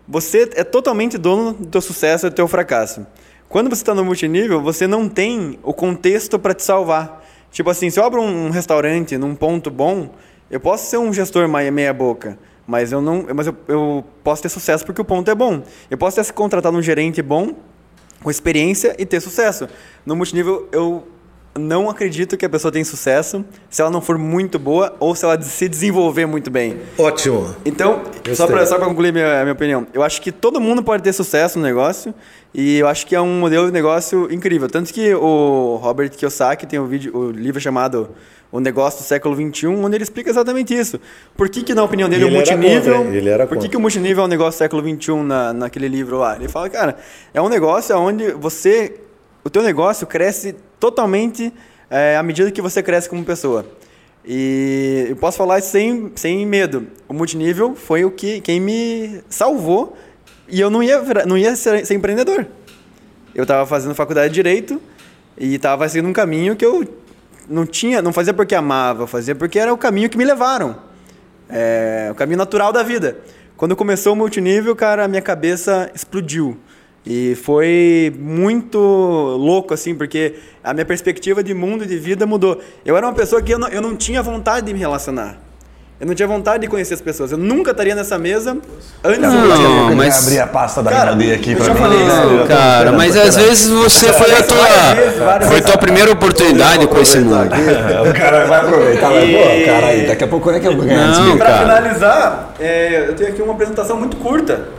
Você 0.07 0.49
é 0.54 0.64
totalmente 0.64 1.18
dono 1.18 1.52
do 1.52 1.66
teu 1.66 1.80
sucesso 1.80 2.26
e 2.26 2.30
do 2.30 2.35
teu 2.35 2.49
fracasso. 2.49 3.07
Quando 3.49 3.68
você 3.68 3.83
está 3.83 3.95
no 3.95 4.04
multinível, 4.04 4.62
você 4.62 4.87
não 4.87 5.09
tem 5.09 5.59
o 5.62 5.73
contexto 5.73 6.38
para 6.38 6.54
te 6.54 6.62
salvar. 6.62 7.25
Tipo 7.50 7.71
assim, 7.71 7.90
se 7.90 7.99
eu 7.99 8.04
abro 8.04 8.21
um 8.21 8.50
restaurante 8.50 9.16
num 9.16 9.35
ponto 9.35 9.71
bom, 9.71 10.14
eu 10.50 10.61
posso 10.61 10.90
ser 10.90 10.97
um 10.97 11.12
gestor 11.12 11.49
meia 11.49 11.92
boca, 11.92 12.38
mas 12.66 12.92
eu 12.92 13.00
não, 13.00 13.26
mas 13.35 13.47
eu, 13.47 13.57
eu 13.66 14.04
posso 14.23 14.42
ter 14.42 14.49
sucesso 14.49 14.85
porque 14.85 15.00
o 15.00 15.04
ponto 15.04 15.30
é 15.30 15.35
bom. 15.35 15.62
Eu 15.90 15.99
posso 15.99 16.16
ter 16.16 16.25
se 16.25 16.33
contratado 16.33 16.76
um 16.76 16.83
gerente 16.83 17.21
bom, 17.21 17.54
com 18.23 18.30
experiência 18.30 18.95
e 18.99 19.07
ter 19.07 19.21
sucesso. 19.21 19.68
No 20.04 20.16
multinível, 20.16 20.68
eu 20.73 21.07
não 21.59 21.90
acredito 21.90 22.37
que 22.37 22.47
a 22.47 22.49
pessoa 22.49 22.71
tenha 22.71 22.85
sucesso 22.85 23.45
se 23.69 23.83
ela 23.83 23.90
não 23.90 24.00
for 24.00 24.17
muito 24.17 24.59
boa 24.59 24.95
ou 24.99 25.14
se 25.14 25.25
ela 25.25 25.40
se 25.40 25.69
desenvolver 25.69 26.26
muito 26.26 26.50
bem. 26.50 26.76
Ótimo. 26.97 27.55
Então, 27.64 28.02
só 28.35 28.47
para 28.47 28.64
só 28.64 28.78
concluir 28.78 29.12
minha, 29.12 29.43
minha 29.43 29.52
opinião, 29.52 29.87
eu 29.93 30.02
acho 30.02 30.23
que 30.23 30.31
todo 30.31 30.61
mundo 30.61 30.83
pode 30.83 31.02
ter 31.02 31.12
sucesso 31.12 31.59
no 31.59 31.64
negócio 31.64 32.14
e 32.55 32.78
eu 32.78 32.88
acho 32.88 33.07
que 33.07 33.14
é 33.14 33.21
um 33.21 33.40
modelo 33.40 33.67
de 33.67 33.73
negócio 33.73 34.33
incrível. 34.33 34.69
Tanto 34.69 34.93
que 34.93 35.14
o 35.14 35.76
Robert 35.83 36.11
Kiyosaki 36.11 36.67
tem 36.67 36.78
um 36.78 36.87
vídeo, 36.87 37.17
o 37.17 37.31
livro 37.31 37.61
chamado 37.61 38.11
O 38.50 38.61
Negócio 38.61 39.00
do 39.00 39.05
Século 39.05 39.35
XXI, 39.35 39.67
onde 39.67 39.97
ele 39.97 40.05
explica 40.05 40.31
exatamente 40.31 40.75
isso. 40.75 41.00
Por 41.37 41.49
que, 41.49 41.62
que 41.62 41.75
na 41.75 41.83
opinião 41.83 42.09
dele, 42.09 42.25
o 42.25 42.31
multinível... 42.31 42.99
contra? 42.99 43.17
Ele 43.17 43.28
era 43.28 43.47
por 43.47 43.50
que, 43.50 43.55
contra. 43.57 43.71
que 43.71 43.76
o 43.76 43.81
multinível 43.81 44.23
é 44.23 44.26
um 44.26 44.31
negócio 44.31 44.59
do 44.59 44.59
século 44.59 44.83
XXI 44.83 45.14
na, 45.17 45.52
naquele 45.52 45.88
livro 45.88 46.19
lá? 46.19 46.37
Ele 46.37 46.49
fala, 46.49 46.69
cara, 46.71 46.97
é 47.35 47.40
um 47.40 47.49
negócio 47.49 47.97
onde 47.99 48.33
você... 48.33 49.00
O 49.45 49.50
teu 49.50 49.62
negócio 49.62 50.07
cresce 50.07 50.57
totalmente 50.78 51.52
é, 51.90 52.16
à 52.16 52.23
medida 52.23 52.50
que 52.50 52.62
você 52.62 52.82
cresce 52.82 53.08
como 53.08 53.25
pessoa. 53.25 53.66
E 54.25 55.06
eu 55.08 55.16
posso 55.16 55.38
falar 55.38 55.61
sem, 55.62 56.12
sem 56.14 56.44
medo. 56.44 56.87
O 57.08 57.14
multinível 57.14 57.75
foi 57.75 58.04
o 58.04 58.11
que 58.11 58.40
quem 58.40 58.61
me 58.61 59.23
salvou 59.28 59.97
e 60.47 60.61
eu 60.61 60.68
não 60.68 60.82
ia, 60.82 61.00
não 61.26 61.37
ia 61.37 61.56
ser, 61.56 61.87
ser 61.87 61.94
empreendedor. 61.94 62.47
Eu 63.35 63.42
estava 63.42 63.64
fazendo 63.66 63.94
faculdade 63.94 64.28
de 64.28 64.35
direito 64.35 64.80
e 65.37 65.54
estava 65.54 65.88
seguindo 65.88 66.08
um 66.08 66.12
caminho 66.12 66.56
que 66.56 66.64
eu 66.64 66.87
não 67.49 67.64
tinha, 67.64 68.02
não 68.02 68.12
fazia 68.12 68.35
porque 68.35 68.54
amava, 68.54 69.06
fazia 69.06 69.35
porque 69.35 69.58
era 69.58 69.73
o 69.73 69.78
caminho 69.78 70.11
que 70.11 70.18
me 70.18 70.25
levaram. 70.25 70.76
É, 71.49 72.08
o 72.11 72.14
caminho 72.14 72.38
natural 72.38 72.73
da 72.73 72.82
vida. 72.82 73.18
Quando 73.56 73.75
começou 73.75 74.12
o 74.12 74.16
multinível, 74.16 74.76
cara, 74.76 75.04
a 75.04 75.08
minha 75.08 75.23
cabeça 75.23 75.90
explodiu. 75.94 76.58
E 77.10 77.34
foi 77.36 78.12
muito 78.18 78.76
louco, 78.78 79.72
assim, 79.72 79.94
porque 79.94 80.34
a 80.62 80.74
minha 80.74 80.84
perspectiva 80.84 81.42
de 81.42 81.54
mundo 81.54 81.84
e 81.84 81.86
de 81.86 81.96
vida 81.96 82.26
mudou. 82.26 82.60
Eu 82.84 82.98
era 82.98 83.06
uma 83.06 83.14
pessoa 83.14 83.40
que 83.40 83.50
eu 83.50 83.58
não, 83.58 83.68
eu 83.68 83.80
não 83.80 83.96
tinha 83.96 84.22
vontade 84.22 84.66
de 84.66 84.74
me 84.74 84.78
relacionar. 84.78 85.48
Eu 86.00 86.07
não 86.07 86.14
tinha 86.14 86.28
vontade 86.28 86.61
de 86.61 86.69
conhecer 86.69 86.95
as 86.95 87.00
pessoas. 87.00 87.33
Eu 87.33 87.38
nunca 87.38 87.73
estaria 87.73 87.93
nessa 87.93 88.17
mesa 88.17 88.57
antes 89.02 89.21
Não, 89.21 89.33
pouco 89.33 89.87
ele 89.88 89.95
mas- 89.97 90.14
vai 90.14 90.23
abrir 90.23 90.38
a 90.40 90.47
pasta 90.47 90.81
da 90.81 90.93
Cara, 90.93 91.11
aqui 91.11 91.57
já 91.67 91.75
mim. 91.75 91.81
falei 91.81 91.99
Não, 92.05 92.47
cara, 92.47 92.73
esperando, 92.76 92.97
mas 92.97 93.17
às 93.17 93.35
vezes 93.35 93.69
você 93.69 94.12
foi 94.12 94.26
a 94.31 94.40
várias 94.43 94.97
vezes, 94.97 95.14
tua. 95.17 95.25
várias 95.26 95.50
Foi 95.50 95.61
tua 95.61 95.76
primeira 95.76 96.12
oportunidade 96.12 96.87
com 96.87 97.00
esse 97.00 97.19
mundo. 97.19 97.49
o 98.09 98.14
cara 98.14 98.47
vai 98.47 98.61
aproveitar, 98.61 99.09
vai, 99.11 99.26
pô, 99.33 99.67
cara 99.67 99.87
aí, 99.87 100.07
daqui 100.07 100.23
a 100.23 100.28
pouco 100.28 100.45
quando 100.45 100.57
é 100.57 100.61
que 100.61 100.69
eu 100.69 100.76
vou 100.76 100.85
ganhar 100.85 101.09
Não? 101.09 101.37
Para 101.37 101.59
finalizar, 101.59 102.55
é, 102.61 103.07
eu 103.09 103.14
tenho 103.17 103.31
aqui 103.31 103.43
uma 103.43 103.55
apresentação 103.55 103.97
muito 103.97 104.17
curta. 104.19 104.69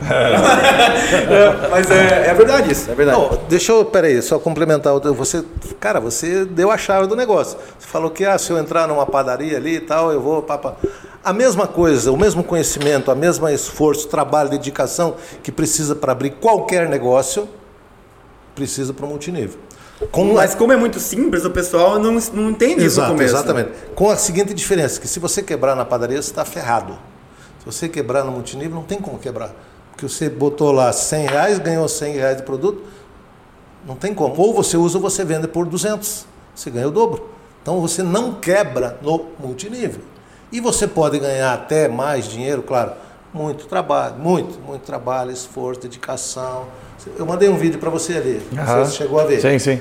É, 1.10 1.68
mas 1.70 1.90
é, 1.90 2.26
é 2.28 2.34
verdade 2.34 2.72
isso, 2.72 2.90
é 2.90 2.94
verdade. 2.94 3.18
Não, 3.18 3.38
deixa 3.48 3.72
eu, 3.72 3.84
peraí, 3.84 4.20
só 4.22 4.38
complementar. 4.38 4.94
o- 4.94 5.14
Você, 5.14 5.44
cara, 5.78 6.00
você 6.00 6.44
deu 6.44 6.70
a 6.70 6.78
chave 6.78 7.06
do 7.06 7.16
negócio. 7.16 7.58
Você 7.78 7.86
falou 7.88 8.10
que 8.10 8.24
ah, 8.24 8.38
se 8.38 8.50
eu 8.50 8.58
entrar 8.58 8.86
numa 8.86 9.04
padaria 9.06 9.56
ali 9.56 9.76
e 9.76 9.80
tal, 9.80 10.12
eu 10.12 10.20
vou. 10.20 10.42
Papa. 10.42 10.76
A 11.22 11.32
mesma 11.34 11.66
coisa, 11.66 12.10
o 12.10 12.16
mesmo 12.16 12.42
conhecimento, 12.42 13.10
a 13.10 13.14
mesma 13.14 13.52
esforço, 13.52 14.08
trabalho, 14.08 14.48
dedicação 14.48 15.16
que 15.42 15.52
precisa 15.52 15.94
para 15.94 16.12
abrir 16.12 16.30
qualquer 16.30 16.88
negócio, 16.88 17.46
precisa 18.54 18.94
para 18.94 19.04
o 19.04 19.08
multinível. 19.08 19.58
Com 20.10 20.32
Mas 20.32 20.54
como 20.54 20.72
é 20.72 20.76
muito 20.76 20.98
simples, 20.98 21.44
o 21.44 21.50
pessoal 21.50 21.98
não, 21.98 22.12
não 22.32 22.50
entende 22.50 22.86
isso 22.86 22.96
no 23.00 23.04
Exato, 23.04 23.12
começo. 23.12 23.34
exatamente. 23.34 23.70
Com 23.94 24.08
a 24.08 24.16
seguinte 24.16 24.54
diferença, 24.54 24.98
que 24.98 25.06
se 25.06 25.20
você 25.20 25.42
quebrar 25.42 25.76
na 25.76 25.84
padaria, 25.84 26.20
você 26.20 26.30
está 26.30 26.44
ferrado. 26.44 26.98
Se 27.58 27.66
você 27.66 27.86
quebrar 27.86 28.24
no 28.24 28.32
multinível, 28.32 28.74
não 28.76 28.82
tem 28.84 28.98
como 28.98 29.18
quebrar. 29.18 29.54
Porque 29.90 30.08
você 30.08 30.30
botou 30.30 30.72
lá 30.72 30.90
100 30.90 31.26
reais, 31.26 31.58
ganhou 31.58 31.86
100 31.86 32.14
reais 32.14 32.36
de 32.38 32.44
produto, 32.44 32.82
não 33.86 33.94
tem 33.94 34.14
como. 34.14 34.34
Ou 34.38 34.54
você 34.54 34.78
usa 34.78 34.96
ou 34.96 35.02
você 35.02 35.22
vende 35.22 35.46
por 35.46 35.66
200. 35.66 36.24
Você 36.54 36.70
ganha 36.70 36.88
o 36.88 36.90
dobro. 36.90 37.28
Então 37.60 37.78
você 37.78 38.02
não 38.02 38.32
quebra 38.32 38.98
no 39.02 39.26
multinível. 39.38 40.00
E 40.52 40.60
você 40.60 40.86
pode 40.86 41.18
ganhar 41.18 41.52
até 41.54 41.88
mais 41.88 42.26
dinheiro, 42.26 42.62
claro. 42.62 42.92
Muito 43.32 43.66
trabalho, 43.66 44.16
muito, 44.16 44.58
muito 44.66 44.82
trabalho, 44.82 45.30
esforço, 45.30 45.80
dedicação. 45.80 46.64
Eu 47.16 47.24
mandei 47.24 47.48
um 47.48 47.56
vídeo 47.56 47.78
para 47.78 47.88
você 47.88 48.14
ali. 48.14 48.42
Não 48.52 48.64
sei 48.64 48.74
Aham. 48.74 48.84
se 48.84 48.90
você 48.90 48.96
chegou 48.96 49.20
a 49.20 49.24
ver. 49.24 49.40
Sim, 49.40 49.58
sim. 49.58 49.80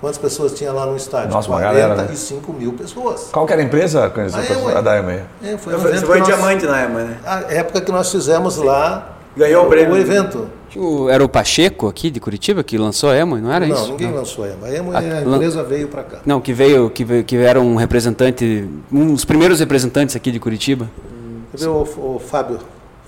Quantas 0.00 0.18
pessoas 0.18 0.52
tinha 0.52 0.72
lá 0.72 0.84
no 0.86 0.96
estádio? 0.96 1.30
Nossa, 1.30 1.48
uma 1.48 1.60
galera, 1.60 1.88
né? 1.88 1.94
45 2.04 2.52
mil 2.52 2.72
pessoas. 2.72 3.28
Qual 3.32 3.46
que 3.46 3.52
era 3.52 3.62
a 3.62 3.64
empresa? 3.64 4.12
ué. 4.16 4.76
A 4.76 4.80
da 4.80 4.98
EMEI. 4.98 5.24
É, 5.42 5.56
foi 5.58 5.74
um 5.74 5.78
foi 5.78 5.92
que 5.92 6.06
nós- 6.18 6.26
diamante 6.26 6.66
na 6.66 6.80
época, 6.80 7.04
né? 7.04 7.18
A 7.24 7.38
época 7.52 7.80
que 7.80 7.92
nós 7.92 8.10
fizemos 8.10 8.56
lá 8.56 9.17
Ganhou 9.38 9.64
o 9.64 9.68
prêmio. 9.68 9.96
evento. 9.96 10.48
O- 10.76 11.08
Era 11.08 11.24
o 11.24 11.28
Pacheco 11.28 11.88
aqui 11.88 12.10
de 12.10 12.20
Curitiba 12.20 12.62
que 12.62 12.76
lançou 12.76 13.08
a 13.10 13.16
Emo, 13.16 13.36
não 13.38 13.50
era 13.52 13.66
não, 13.66 13.74
isso? 13.74 13.90
ninguém 13.92 14.12
lançou 14.12 14.44
a 14.44 14.48
EMA. 14.48 14.66
A 14.66 14.74
EMA, 14.74 14.92
Ah, 14.94 14.98
a 14.98 15.24
lan- 15.28 15.36
empresa 15.36 15.62
veio 15.62 15.88
para 15.88 16.02
cá. 16.02 16.18
Não, 16.26 16.40
que 16.40 16.52
veio, 16.52 16.90
que 16.90 17.04
veio, 17.04 17.24
que 17.24 17.36
era 17.36 17.58
um 17.60 17.74
representante, 17.76 18.68
um 18.92 19.14
dos 19.14 19.24
primeiros 19.24 19.60
representantes 19.60 20.14
aqui 20.14 20.30
de 20.30 20.38
Curitiba. 20.38 20.88
Você 21.54 21.64
viu 21.64 21.72
o, 21.74 22.16
o 22.16 22.18
Fábio, 22.18 22.58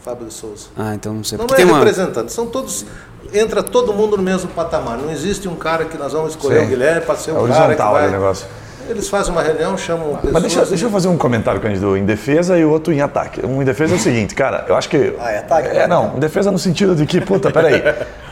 Fábio 0.03 0.27
de 0.27 0.33
Souza. 0.33 0.69
Ah, 0.77 0.95
então 0.95 1.12
não 1.12 1.23
sei. 1.23 1.37
Não, 1.37 1.47
não 1.47 1.55
é 1.57 1.64
uma. 1.64 1.79
representante, 1.79 2.33
são 2.33 2.47
todos. 2.47 2.87
Entra 3.35 3.62
todo 3.62 3.93
mundo 3.93 4.16
no 4.16 4.23
mesmo 4.23 4.49
patamar. 4.51 4.97
Não 4.99 5.11
existe 5.11 5.47
um 5.47 5.55
cara 5.55 5.85
que 5.85 5.97
nós 5.99 6.12
vamos 6.12 6.31
escolher 6.31 6.61
Sim. 6.61 6.66
o 6.66 6.69
Guilherme 6.69 7.03
para 7.03 7.16
ser 7.16 7.31
É 7.31 7.35
o 7.35 7.37
cara 7.37 7.53
que 7.53 7.61
horizontal 7.62 7.93
vai. 7.93 8.09
o 8.09 8.11
negócio. 8.11 8.47
Eles 8.88 9.09
fazem 9.09 9.33
uma 9.33 9.43
reunião, 9.43 9.77
chamam 9.79 10.16
pessoas. 10.16 10.33
Mas 10.33 10.43
deixa, 10.43 10.64
deixa 10.66 10.87
eu 10.87 10.90
fazer 10.90 11.09
um 11.09 11.16
comentário, 11.16 11.61
Cândido, 11.61 11.97
em 11.97 12.05
defesa 12.05 12.59
e 12.59 12.64
outro 12.64 12.93
em 12.93 13.01
ataque. 13.01 13.45
Um 13.47 13.62
em 13.62 13.64
defesa 13.64 13.95
é 13.95 13.97
o 13.97 14.01
seguinte, 14.01 14.35
cara, 14.35 14.64
eu 14.69 14.75
acho 14.77 14.88
que. 14.88 15.14
Ah, 15.21 15.31
é 15.31 15.38
ataque? 15.38 15.69
É, 15.69 15.87
não, 15.87 16.16
em 16.16 16.21
defesa 16.21 16.51
no 16.51 16.59
sentido 16.59 16.95
de 16.95 17.07
que, 17.07 17.21
puta, 17.21 17.51
peraí. 17.51 17.83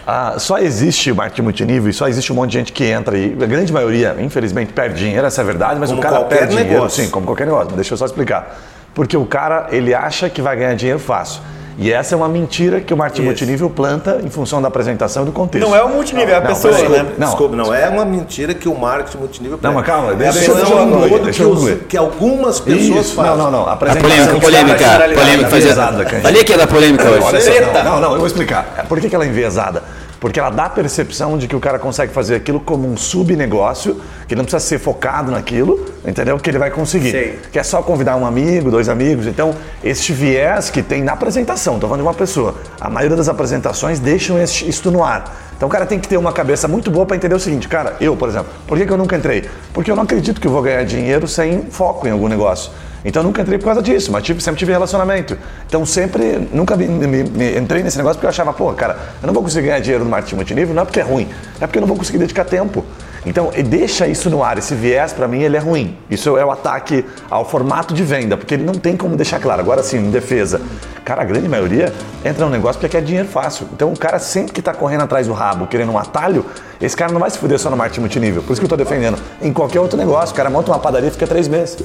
ah, 0.07 0.35
só 0.39 0.59
existe 0.59 1.13
marketing 1.13 1.43
multinível 1.43 1.91
e 1.91 1.93
só 1.93 2.09
existe 2.09 2.33
um 2.33 2.37
monte 2.37 2.51
de 2.53 2.59
gente 2.59 2.73
que 2.73 2.85
entra 2.85 3.17
e 3.17 3.37
a 3.41 3.47
grande 3.47 3.73
maioria, 3.73 4.17
infelizmente, 4.19 4.73
perde 4.73 4.99
dinheiro, 4.99 5.27
essa 5.27 5.41
é 5.41 5.43
a 5.43 5.47
verdade, 5.47 5.79
mas 5.79 5.91
Como 5.91 6.01
o 6.01 6.03
cara 6.03 6.21
perde 6.25 6.49
dinheiro, 6.57 6.71
negócio. 6.73 7.05
sim, 7.05 7.11
como 7.11 7.27
qualquer 7.27 7.45
negócio, 7.47 7.67
mas 7.67 7.77
deixa 7.77 7.95
eu 7.95 7.99
só 7.99 8.07
explicar. 8.07 8.59
Porque 8.95 9.17
o 9.17 9.27
cara, 9.27 9.69
ele 9.71 9.95
acha 9.95 10.29
que 10.29 10.43
vai 10.43 10.57
ganhar 10.57 10.75
dinheiro 10.75 10.99
fácil. 10.99 11.41
E 11.81 11.93
essa 11.93 12.13
é 12.13 12.17
uma 12.17 12.29
mentira 12.29 12.81
que 12.81 12.93
o 12.93 12.97
marketing 12.97 13.21
Isso. 13.23 13.29
multinível 13.31 13.71
planta 13.71 14.21
em 14.25 14.29
função 14.29 14.61
da 14.61 14.67
apresentação 14.67 15.23
e 15.23 15.27
do 15.27 15.31
contexto. 15.33 15.65
Não 15.65 15.77
é 15.77 15.83
o 15.85 15.89
multinível, 15.89 16.35
é 16.35 16.39
a 16.39 16.41
Não, 16.41 16.49
pessoa, 16.49 16.75
peraí. 16.75 16.89
né? 16.91 17.07
Não. 17.17 17.27
Desculpa, 17.29 17.55
não 17.55 17.73
é 17.73 17.89
uma 17.89 18.05
mentira 18.05 18.53
que 18.53 18.69
o 18.69 18.75
marketing 18.77 19.19
multinível. 19.19 19.61
Não, 19.63 19.73
mas 19.75 19.87
calma, 19.87 20.09
é 20.11 20.13
a 20.13 20.15
deixa- 20.17 20.55
deixa 20.55 20.73
eu 20.73 20.77
concluir, 20.77 21.19
deixa 21.23 21.39
que, 21.39 21.43
eu 21.45 21.51
concluir. 21.51 21.77
que 21.89 21.97
algumas 21.97 22.59
pessoas 22.59 23.07
Isso, 23.07 23.15
fazem. 23.15 23.31
não, 23.37 23.45
não, 23.45 23.51
não. 23.65 23.69
A 23.69 23.77
polêmica, 23.77 24.35
os 24.35 24.41
polêmica, 24.41 24.77
caras- 24.77 25.13
polêmica. 25.15 25.55
É 25.55 25.59
enviesada, 25.59 26.05
Cândido. 26.05 26.23
Falei 26.23 26.43
que 26.45 26.53
ia 26.53 26.59
dar 26.59 26.67
polêmica 26.67 27.05
Olha 27.09 27.39
hoje. 27.39 27.51
não, 27.85 28.01
não, 28.01 28.13
eu 28.13 28.19
vou 28.19 28.27
explicar. 28.27 28.85
Por 28.89 29.01
que, 29.01 29.09
que 29.09 29.15
ela 29.15 29.25
é 29.25 29.29
enviesada? 29.29 29.85
Porque 30.21 30.41
ela 30.41 30.51
dá 30.51 30.65
a 30.65 30.71
percepção 30.71 31.39
de 31.39 31.47
que 31.47 31.55
o 31.55 31.61
cara 31.61 31.79
consegue 31.79 32.13
fazer 32.13 32.35
aquilo 32.35 32.59
como 32.59 32.89
um 32.89 32.97
subnegócio, 32.97 33.95
que 34.27 34.35
ele 34.35 34.39
não 34.39 34.45
precisa 34.45 34.61
ser 34.61 34.79
focado 34.79 35.31
naquilo, 35.31 35.87
entendeu? 36.05 36.37
Que 36.39 36.51
ele 36.51 36.59
vai 36.59 36.71
conseguir. 36.71 37.11
Sei. 37.11 37.39
Que 37.53 37.59
é 37.59 37.63
só 37.63 37.83
convidar 37.83 38.17
um 38.17 38.27
amigo, 38.27 38.71
dois 38.71 38.89
amigos. 38.89 39.27
Então, 39.27 39.55
este 39.83 40.13
viés 40.13 40.71
que 40.71 40.83
tem 40.83 41.03
na 41.03 41.13
apresentação, 41.13 41.75
estou 41.75 41.89
falando 41.89 42.03
de 42.03 42.09
uma 42.09 42.15
pessoa. 42.15 42.57
A 42.81 42.91
maioria 42.91 43.17
das 43.17 43.29
apresentações 43.29 44.01
deixam 44.01 44.43
isto 44.43 44.91
no 44.91 45.05
ar. 45.05 45.49
Então 45.57 45.69
o 45.69 45.71
cara 45.71 45.85
tem 45.85 45.99
que 45.99 46.07
ter 46.07 46.17
uma 46.17 46.33
cabeça 46.33 46.69
muito 46.69 46.89
boa 46.89 47.05
para 47.05 47.17
entender 47.17 47.35
o 47.35 47.41
seguinte, 47.41 47.67
cara, 47.67 47.97
eu, 48.01 48.17
por 48.17 48.29
exemplo, 48.29 48.47
por 48.65 48.79
que, 48.79 48.87
que 48.87 48.93
eu 48.93 48.97
nunca 48.97 49.17
entrei? 49.17 49.49
Porque 49.75 49.91
eu 49.91 49.97
não 49.97 50.05
acredito 50.05 50.41
que 50.41 50.47
eu 50.47 50.53
vou 50.53 50.63
ganhar 50.63 50.85
dinheiro 50.85 51.27
sem 51.27 51.63
foco 51.63 52.07
em 52.07 52.13
algum 52.13 52.29
negócio. 52.29 52.71
Então 53.05 53.23
nunca 53.23 53.43
entrei 53.43 53.59
por 53.59 53.67
causa 53.67 53.83
disso, 53.83 54.11
mas 54.13 54.27
sempre 54.27 54.55
tive 54.57 54.73
relacionamento. 54.73 55.37
Então 55.67 55.85
sempre, 55.87 56.49
nunca 56.53 56.77
me, 56.77 56.87
me- 56.87 57.25
me- 57.25 57.59
entrei 57.59 57.83
nesse 57.83 57.97
negócio 57.97 58.17
porque 58.17 58.27
eu 58.27 58.31
achava, 58.31 58.53
pô, 58.53 58.73
cara, 58.73 58.99
eu 59.23 59.27
não 59.27 59.35
vou 59.35 59.43
conseguir 59.43 59.67
ganhar 59.69 59.81
dinheiro 59.81 60.05
no 60.05 60.11
marketing 60.11 60.37
multinível, 60.37 60.75
não 60.75 60.83
é 60.83 60.85
porque 60.85 61.01
é 61.01 61.05
ruim, 61.05 61.29
é 61.61 61.67
porque 61.67 61.79
eu 61.79 61.83
não 61.83 61.89
vou 61.89 61.97
conseguir 61.97 62.19
dedicar 62.19 62.45
tempo. 62.45 62.85
Então, 63.27 63.51
deixa 63.67 64.07
isso 64.07 64.31
no 64.31 64.43
ar, 64.43 64.57
esse 64.59 64.75
viés 64.75 65.13
para 65.13 65.29
mim 65.29 65.43
ele 65.43 65.57
é 65.57 65.61
ruim. 65.61 65.97
Isso 66.09 66.39
é 66.39 66.45
o 66.45 66.51
ataque 66.51 67.05
ao 67.29 67.45
formato 67.45 67.93
de 67.93 68.03
venda, 68.03 68.37
porque 68.37 68.55
ele 68.55 68.63
não 68.65 68.75
tem 68.75 68.97
como 68.97 69.17
deixar 69.17 69.39
claro. 69.41 69.61
Agora 69.61 69.83
sim, 69.83 69.99
em 69.99 70.11
defesa, 70.11 70.61
cara, 71.05 71.23
a 71.23 71.25
grande 71.25 71.49
maioria 71.49 71.93
entra 72.25 72.45
no 72.47 72.51
negócio 72.51 72.81
porque 72.81 72.97
quer 72.97 73.05
dinheiro 73.05 73.29
fácil. 73.29 73.67
Então, 73.75 73.93
o 73.93 73.99
cara 73.99 74.19
sempre 74.19 74.53
que 74.53 74.61
está 74.61 74.73
correndo 74.73 75.03
atrás 75.03 75.27
do 75.27 75.33
rabo, 75.33 75.67
querendo 75.67 75.93
um 75.93 75.99
atalho, 75.99 76.47
esse 76.81 76.97
cara 76.97 77.13
não 77.13 77.21
vai 77.21 77.29
se 77.29 77.37
fuder 77.39 77.59
só 77.59 77.69
no 77.69 77.77
marketing 77.77 78.01
multinível. 78.01 78.43
Por 78.43 78.53
isso 78.53 78.61
que 78.61 78.65
eu 78.65 78.75
estou 78.75 78.79
defendendo. 78.79 79.19
Em 79.43 79.53
qualquer 79.53 79.81
outro 79.81 79.99
negócio, 79.99 80.33
o 80.33 80.37
cara 80.37 80.49
monta 80.49 80.71
uma 80.71 80.79
padaria 80.79 81.09
e 81.09 81.13
fica 81.13 81.27
três 81.27 81.49
meses. 81.49 81.77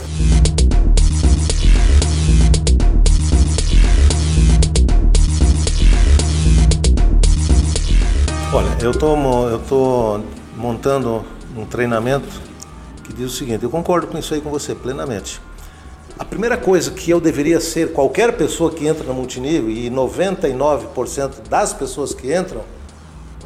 Olha, 8.55 8.77
eu 8.83 8.91
tô, 8.91 9.15
tô 9.67 10.21
montando 10.55 11.25
um 11.57 11.65
treinamento 11.65 12.27
que 13.03 13.11
diz 13.11 13.33
o 13.33 13.35
seguinte, 13.35 13.63
eu 13.63 13.69
concordo 13.69 14.05
com 14.05 14.15
isso 14.15 14.31
aí 14.31 14.41
com 14.41 14.51
você 14.51 14.75
plenamente. 14.75 15.41
A 16.19 16.23
primeira 16.23 16.55
coisa 16.55 16.91
que 16.91 17.09
eu 17.09 17.19
deveria 17.19 17.59
ser, 17.59 17.93
qualquer 17.93 18.37
pessoa 18.37 18.71
que 18.71 18.85
entra 18.85 19.03
no 19.05 19.13
multinível, 19.15 19.71
e 19.71 19.89
99% 19.89 21.47
das 21.49 21.73
pessoas 21.73 22.13
que 22.13 22.31
entram, 22.31 22.61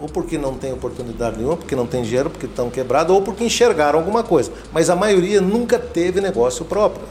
ou 0.02 0.10
porque 0.10 0.38
não 0.38 0.56
tem 0.56 0.74
oportunidade 0.74 1.38
nenhuma, 1.38 1.56
porque 1.56 1.74
não 1.74 1.88
tem 1.88 2.04
dinheiro, 2.04 2.30
porque 2.30 2.46
estão 2.46 2.70
quebrados, 2.70 3.16
ou 3.16 3.22
porque 3.22 3.46
enxergaram 3.46 4.00
alguma 4.00 4.24
coisa. 4.24 4.52
Mas 4.74 4.90
a 4.90 4.96
maioria 4.96 5.40
nunca 5.40 5.80
teve 5.80 6.20
negócio 6.20 6.66
próprio. 6.66 7.06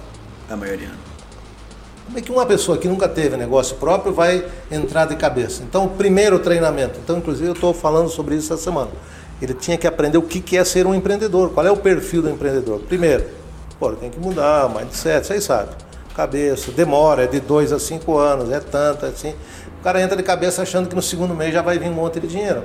A 0.51 0.55
maioria. 0.55 0.91
Como 2.07 2.19
é 2.19 2.23
que 2.23 2.31
uma 2.31 2.47
pessoa 2.47 2.79
que 2.79 2.87
nunca 2.87 3.09
teve 3.09 3.37
negócio 3.37 3.77
próprio 3.77 4.15
vai 4.15 4.47
entrar 4.71 5.07
de 5.07 5.17
cabeça? 5.17 5.65
Então, 5.65 5.87
o 5.87 5.91
primeiro 5.91 6.39
treinamento. 6.39 7.01
Então, 7.03 7.19
inclusive, 7.19 7.49
eu 7.49 7.53
estou 7.53 7.75
falando 7.75 8.09
sobre 8.09 8.37
isso 8.37 8.53
essa 8.53 8.63
semana. 8.63 8.91
Ele 9.43 9.53
tinha 9.53 9.77
que 9.77 9.89
aprender 9.89 10.17
o 10.17 10.23
que 10.23 10.57
é 10.57 10.65
ser 10.65 10.87
um 10.87 10.95
empreendedor. 10.95 11.51
Qual 11.51 11.67
é 11.67 11.71
o 11.71 11.77
perfil 11.77 12.23
do 12.23 12.31
empreendedor? 12.31 12.79
Primeiro, 12.81 13.25
pô, 13.81 13.91
tem 13.91 14.09
que 14.09 14.21
mudar, 14.21 14.69
mindset, 14.69 15.27
vocês 15.27 15.43
sabem. 15.43 15.75
Cabeça, 16.15 16.71
demora, 16.71 17.25
é 17.25 17.27
de 17.27 17.41
dois 17.41 17.73
a 17.73 17.79
cinco 17.79 18.17
anos, 18.17 18.51
é 18.53 18.61
tanto, 18.61 19.05
é 19.05 19.09
assim. 19.09 19.35
O 19.81 19.83
cara 19.83 20.01
entra 20.01 20.17
de 20.17 20.23
cabeça 20.23 20.63
achando 20.63 20.89
que 20.89 20.95
no 20.95 21.03
segundo 21.03 21.35
mês 21.35 21.53
já 21.53 21.61
vai 21.61 21.77
vir 21.77 21.89
um 21.89 21.95
monte 21.95 22.21
de 22.21 22.29
dinheiro. 22.29 22.63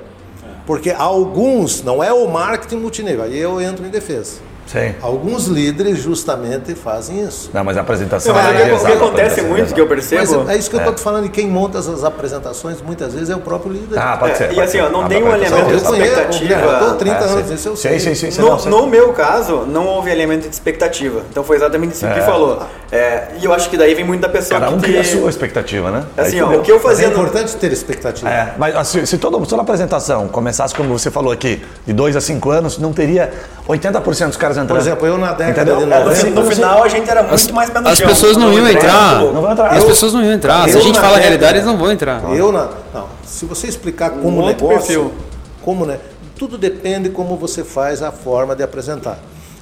Porque 0.67 0.91
alguns, 0.91 1.82
não 1.82 2.04
é 2.04 2.13
o 2.13 2.27
marketing 2.27 2.77
multinível, 2.77 3.23
aí 3.23 3.38
eu 3.38 3.60
entro 3.60 3.86
em 3.86 3.89
defesa. 3.89 4.50
Sim. 4.71 4.95
Alguns 5.01 5.47
líderes 5.47 5.99
justamente 5.99 6.73
fazem 6.75 7.21
isso. 7.25 7.49
Não, 7.53 7.63
mas 7.63 7.75
a 7.77 7.81
apresentação 7.81 8.34
Mas 8.34 8.45
é 8.45 8.49
o 8.49 8.65
que- 8.65 8.71
o 8.71 8.86
que 8.86 8.91
acontece 8.93 9.41
muito, 9.41 9.73
que 9.73 9.81
eu 9.81 9.88
percebo... 9.88 10.21
Mas 10.45 10.49
é 10.49 10.57
isso 10.57 10.69
que 10.69 10.75
eu 10.75 10.79
estou 10.79 10.93
te 10.95 11.01
falando, 11.01 11.25
e 11.25 11.29
quem 11.29 11.47
monta 11.47 11.79
essas 11.79 12.03
apresentações 12.05 12.81
muitas 12.81 13.13
vezes 13.13 13.29
é 13.29 13.36
o 13.36 13.39
próprio 13.41 13.73
líder. 13.73 13.99
Ah, 13.99 14.15
pode 14.17 14.34
É, 14.34 14.36
ser. 14.36 14.43
e 14.45 14.47
pode 14.55 14.62
assim, 14.62 14.71
ser. 14.77 14.84
ó, 14.84 14.89
não 14.89 15.05
A 15.05 15.07
tem 15.10 15.21
um 15.23 15.27
apresentação 15.27 15.65
elemento 15.67 15.79
de 15.81 15.86
expectativa. 16.05 16.53
eu 16.62 16.73
estou 16.73 16.93
30 16.95 17.15
É, 17.15 17.23
anos, 17.23 17.47
sim. 17.47 17.53
esse 17.53 17.67
eu 17.67 17.75
sei. 17.75 17.99
Sim, 17.99 18.15
sim, 18.15 18.15
sim. 18.15 18.31
sim, 18.31 18.41
No, 18.41 18.57
no 18.65 18.88
meu 18.88 19.12
caso, 19.13 19.65
não 19.67 19.86
houve 19.88 20.10
elemento 20.10 20.47
de 20.47 20.53
expectativa. 20.55 21.21
Então 21.29 21.43
foi 21.43 21.57
exatamente 21.57 21.93
isso 21.95 22.05
que 22.07 22.19
É. 22.19 22.21
falou. 22.21 22.63
É, 22.91 23.27
e 23.41 23.45
eu 23.45 23.53
acho 23.53 23.69
que 23.69 23.77
daí 23.77 23.93
vem 23.93 24.03
muito 24.05 24.21
da 24.21 24.29
pessoa 24.29 24.60
Cada 24.60 24.71
um 24.73 24.77
que... 24.77 24.84
cria 24.86 25.01
a 25.01 25.03
sua 25.03 25.29
expectativa, 25.29 25.91
né? 25.91 26.03
Assim, 26.17 26.41
ó, 26.41 26.49
o 26.55 26.62
que 26.62 26.71
eu 26.71 26.75
Mas 26.75 26.84
fazia... 26.84 27.05
é 27.05 27.10
no- 27.10 27.15
importante 27.15 27.55
ter 27.55 27.71
expectativa. 27.71 28.29
É, 28.29 28.53
mas 28.57 28.75
assim, 28.75 29.05
se, 29.05 29.17
todo, 29.17 29.41
se 29.43 29.49
toda 29.49 29.62
apresentação 29.62 30.27
começasse 30.27 30.73
como 30.75 30.97
você 30.97 31.10
falou 31.12 31.31
aqui, 31.31 31.62
de 31.86 31.93
2 31.93 32.15
a 32.15 32.21
5 32.21 32.49
anos, 32.49 32.77
não 32.77 32.91
teria 32.93 33.31
80% 33.67 34.27
dos 34.27 34.38
caras 34.38 34.57
entrando. 34.63 34.78
Por 34.78 34.78
exemplo, 34.78 35.08
eu 35.08 35.17
na 35.17 35.34
década 35.34 35.71
Entendeu? 35.71 35.78
de 35.78 35.84
É, 35.93 36.00
no, 36.00 36.06
90, 36.06 36.30
no 36.41 36.52
final 36.52 36.84
a 36.84 36.88
gente 36.88 37.10
era 37.10 37.24
muito 37.24 37.54
mais 37.54 37.69
pé 37.69 37.80
no 37.82 37.88
As 37.89 37.97
chão. 37.97 38.08
pessoas 38.08 38.38
não 38.38 38.54
iam 38.54 38.67
entrar. 38.67 39.21
Não 39.24 39.41
vão 39.41 39.52
entrar. 39.52 39.67
As 39.71 39.78
Eu- 39.82 39.88
pessoas 39.88 40.13
não 40.13 40.24
iam 40.24 40.34
entrar. 40.34 40.69
Se 40.69 40.78
a 40.78 40.82
gente 40.82 41.00
fala 41.00 41.17
a 41.17 41.19
realidade, 41.19 41.54
eles 41.58 41.65
não 41.65 41.78
vão 41.78 41.91
entrar. 41.91 42.24
Eu 42.36 42.52
na, 42.52 42.69
não, 42.93 43.08
se 43.26 43.45
você 43.45 43.67
explicar 43.67 44.12
como 44.12 44.41
Um 44.43 44.45
negócio, 44.47 44.78
perfil. 44.78 45.13
como 45.62 45.86
né, 45.86 46.00
tudo 46.38 46.58
depende 46.58 47.10
como 47.10 47.36
você 47.38 47.63
faz 47.63 48.02
a 48.02 48.12
forma 48.12 48.56
de 48.56 48.63
apresentar. 48.63 49.17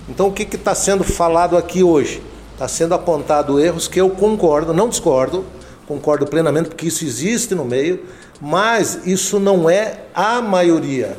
Então 0.07 0.27
o 0.27 0.31
que 0.31 0.43
está 0.55 0.73
sendo 0.73 1.03
falado 1.03 1.57
aqui 1.57 1.83
hoje? 1.83 2.21
Está 2.53 2.67
sendo 2.67 2.93
apontado 2.93 3.59
erros 3.59 3.87
que 3.87 3.99
eu 4.01 4.09
concordo, 4.09 4.73
não 4.73 4.89
discordo, 4.89 5.45
concordo 5.87 6.25
plenamente 6.25 6.67
porque 6.69 6.87
isso 6.87 7.05
existe 7.05 7.55
no 7.55 7.63
meio, 7.63 8.03
mas 8.41 8.99
isso 9.05 9.39
não 9.39 9.69
é 9.69 9.93
a 10.13 10.41
maioria. 10.41 11.15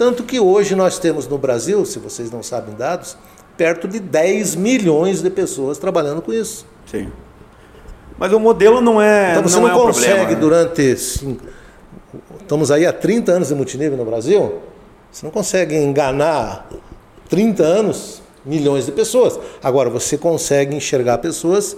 Tanto 0.00 0.22
que 0.22 0.40
hoje 0.40 0.74
nós 0.74 0.98
temos 0.98 1.28
no 1.28 1.36
Brasil, 1.36 1.84
se 1.84 1.98
vocês 1.98 2.30
não 2.30 2.42
sabem 2.42 2.74
dados, 2.74 3.18
perto 3.54 3.86
de 3.86 4.00
10 4.00 4.54
milhões 4.54 5.20
de 5.20 5.28
pessoas 5.28 5.76
trabalhando 5.76 6.22
com 6.22 6.32
isso. 6.32 6.64
Sim. 6.86 7.12
Mas 8.16 8.32
o 8.32 8.40
modelo 8.40 8.80
não 8.80 8.98
é 8.98 9.32
Então 9.32 9.42
você 9.42 9.56
não, 9.56 9.68
não, 9.68 9.68
é 9.68 9.72
consegue 9.78 10.08
problema. 10.08 10.30
né? 10.30 10.36
durante. 10.40 10.96
cinco- 10.96 11.44
estamos 12.40 12.70
aí 12.70 12.86
há 12.86 12.94
30 12.94 13.32
anos 13.32 13.48
de 13.48 13.54
multinível 13.54 13.98
no 13.98 14.06
Brasil. 14.06 14.60
Você 15.12 15.26
não 15.26 15.30
consegue 15.30 15.76
enganar 15.76 16.66
30 17.28 17.62
anos 17.62 18.22
milhões 18.42 18.86
de 18.86 18.92
pessoas. 18.92 19.38
Agora 19.62 19.90
você 19.90 20.16
consegue 20.16 20.74
enxergar 20.74 21.18
pessoas 21.18 21.76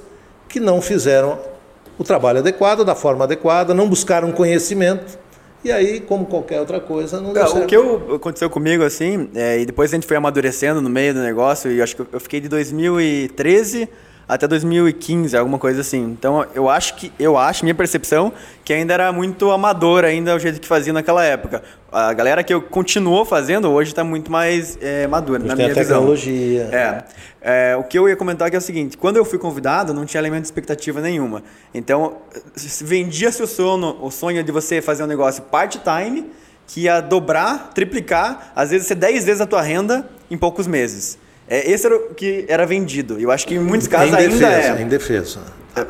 que 0.49 0.61
não 0.61 0.81
fizeram 0.81 1.41
o 1.99 2.05
trabalho 2.05 2.39
adequado, 2.39 2.85
da 2.85 2.95
forma 2.95 3.25
adequada, 3.25 3.75
não 3.75 3.89
buscaram 3.89 4.31
conhecimento. 4.31 5.19
E 5.65 5.71
aí, 5.71 6.01
como 6.01 6.27
qualquer 6.27 6.59
outra 6.61 6.81
coisa, 6.81 7.21
não 7.21 7.33
deu. 7.33 7.45
O 7.45 7.67
que 7.67 7.77
eu, 7.77 8.15
aconteceu 8.17 8.51
comigo, 8.51 8.83
assim, 8.83 9.29
é, 9.35 9.61
e 9.61 9.67
depois 9.67 9.93
a 9.93 9.95
gente 9.97 10.07
foi 10.07 10.17
amadurecendo 10.17 10.81
no 10.83 10.91
meio 10.91 11.15
do 11.15 11.21
negócio, 11.21 11.71
e 11.71 11.81
acho 11.81 11.95
que 11.95 12.03
eu- 12.03 12.07
eu 12.13 12.21
fiquei 12.21 12.41
de 12.41 12.49
2013 12.49 13.89
até 14.35 14.47
2015, 14.49 15.37
alguma 15.37 15.59
coisa 15.59 15.81
assim. 15.81 16.03
Então 16.03 16.45
eu 16.55 16.69
acho 16.69 16.95
que, 16.95 17.13
eu 17.19 17.37
acho, 17.37 17.65
minha 17.65 17.75
percepção, 17.75 18.33
que 18.65 18.73
ainda 18.73 18.95
era 18.95 19.13
muito 19.13 19.51
amador 19.51 20.05
ainda 20.05 20.35
o 20.35 20.39
jeito 20.39 20.61
que 20.61 20.67
fazia 20.67 20.93
naquela 20.93 21.25
época. 21.25 21.63
A 21.91 22.13
galera 22.13 22.43
que 22.43 22.53
eu 22.53 22.63
continuou 22.63 23.25
fazendo 23.25 23.71
hoje 23.71 23.91
está 23.91 24.03
muito 24.03 24.31
mais 24.33 24.79
é, 24.81 25.07
madura, 25.07 25.39
na 25.41 25.55
tem 25.55 25.67
a 25.67 25.69
minha 25.69 25.69
visão. 25.75 25.99
tecnologia. 25.99 26.69
É. 26.73 27.05
É, 27.45 27.77
o 27.77 27.83
que 27.83 27.99
eu 27.99 28.09
ia 28.09 28.17
comentar 28.17 28.47
aqui 28.47 28.57
é 28.57 28.59
o 28.59 28.63
seguinte: 28.63 28.97
quando 28.97 29.17
eu 29.17 29.25
fui 29.25 29.39
convidado, 29.39 29.93
não 29.93 30.05
tinha 30.07 30.21
elemento 30.21 30.43
de 30.43 30.47
expectativa 30.47 31.01
nenhuma. 31.01 31.43
Então, 31.75 32.19
se- 32.55 32.85
vendia-se 32.85 33.43
o 33.43 33.47
sonho, 33.47 33.97
o 34.01 34.11
sonho 34.11 34.43
de 34.45 34.53
você 34.53 34.81
fazer 34.81 35.03
um 35.03 35.07
negócio 35.09 35.43
part-time, 35.43 36.31
que 36.67 36.83
ia 36.83 37.01
dobrar, 37.01 37.71
triplicar, 37.75 38.53
às 38.57 38.71
vezes 38.71 38.87
ser 38.87 38.95
10 38.95 39.25
vezes 39.25 39.41
a 39.41 39.47
tua 39.47 39.61
renda 39.61 40.09
em 40.31 40.39
poucos 40.39 40.67
meses. 40.67 41.19
É, 41.53 41.71
esse 41.71 41.85
era 41.85 41.95
o 41.95 42.15
que 42.15 42.47
era 42.49 42.65
vendido. 42.65 43.21
Eu 43.21 43.31
acho 43.31 43.47
que 43.47 43.55
em 43.55 43.59
muitos 43.59 43.87
casos 43.87 44.11
em 44.11 44.17
ainda 44.17 44.31
defesa, 44.39 44.79
é. 44.79 44.81
em 44.83 44.89
defesa. 44.89 45.41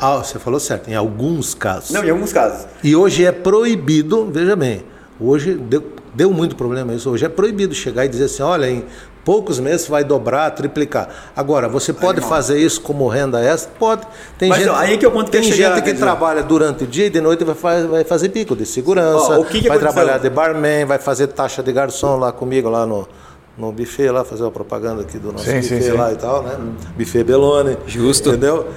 Ah, 0.01 0.17
você 0.17 0.37
falou 0.37 0.59
certo, 0.59 0.91
em 0.91 0.95
alguns 0.97 1.55
casos. 1.55 1.91
Não, 1.91 2.03
em 2.05 2.11
alguns 2.11 2.33
casos. 2.33 2.67
E 2.83 2.97
hoje 2.97 3.25
é 3.25 3.31
proibido, 3.31 4.29
veja 4.29 4.57
bem, 4.57 4.83
hoje 5.21 5.55
deu, 5.55 5.85
deu 6.13 6.33
muito 6.33 6.57
problema 6.57 6.93
isso, 6.93 7.09
hoje 7.09 7.25
é 7.25 7.29
proibido 7.29 7.77
chegar 7.77 8.05
e 8.05 8.09
dizer 8.09 8.25
assim, 8.25 8.43
olha, 8.43 8.69
em 8.69 8.85
poucos 9.25 9.61
meses 9.61 9.87
vai 9.87 10.03
dobrar, 10.03 10.51
triplicar. 10.51 11.09
Agora, 11.37 11.69
você 11.69 11.93
pode 11.93 12.21
fazer 12.23 12.59
isso 12.59 12.81
como 12.81 13.07
renda 13.07 13.41
extra? 13.41 13.73
Pode. 13.79 14.03
Tem 14.37 14.49
Mas, 14.49 14.59
gente, 14.59 14.69
ó, 14.69 14.75
aí 14.75 14.99
que 14.99 15.05
é 15.05 15.09
o 15.09 15.13
ponto 15.13 15.27
que 15.27 15.31
tem 15.31 15.41
eu 15.43 15.45
gente 15.45 15.57
chegar, 15.57 15.81
que 15.81 15.95
trabalha 15.95 16.43
durante 16.43 16.83
o 16.83 16.87
dia 16.89 17.07
e 17.07 17.11
de 17.11 17.21
noite 17.21 17.45
vai, 17.45 17.55
fa- 17.55 17.87
vai 17.87 18.03
fazer 18.03 18.31
pico 18.31 18.57
de 18.57 18.67
segurança, 18.67 19.39
Ó, 19.39 19.41
o 19.41 19.45
que 19.45 19.61
que 19.63 19.69
vai 19.69 19.77
aconteceu? 19.77 19.93
trabalhar 19.93 20.19
de 20.19 20.29
barman, 20.29 20.87
vai 20.87 20.99
fazer 20.99 21.29
taxa 21.29 21.63
de 21.63 21.73
garçom 21.73 22.17
lá 22.17 22.33
comigo, 22.33 22.69
lá 22.69 22.85
no, 22.85 23.07
no 23.57 23.71
buffet, 23.73 24.11
lá, 24.11 24.25
fazer 24.25 24.43
uma 24.43 24.51
propaganda 24.51 25.03
aqui 25.03 25.19
do 25.19 25.33
nosso 25.33 25.45
Sim, 25.45 25.57
buffet 25.61 25.83
sim. 25.83 25.91
lá 25.93 26.13
e 26.13 26.17
tal, 26.17 26.43
né? 26.43 26.57
Buffet 26.97 27.25
Belone. 27.25 27.77
Justo. 27.87 28.31
Entendeu? 28.31 28.69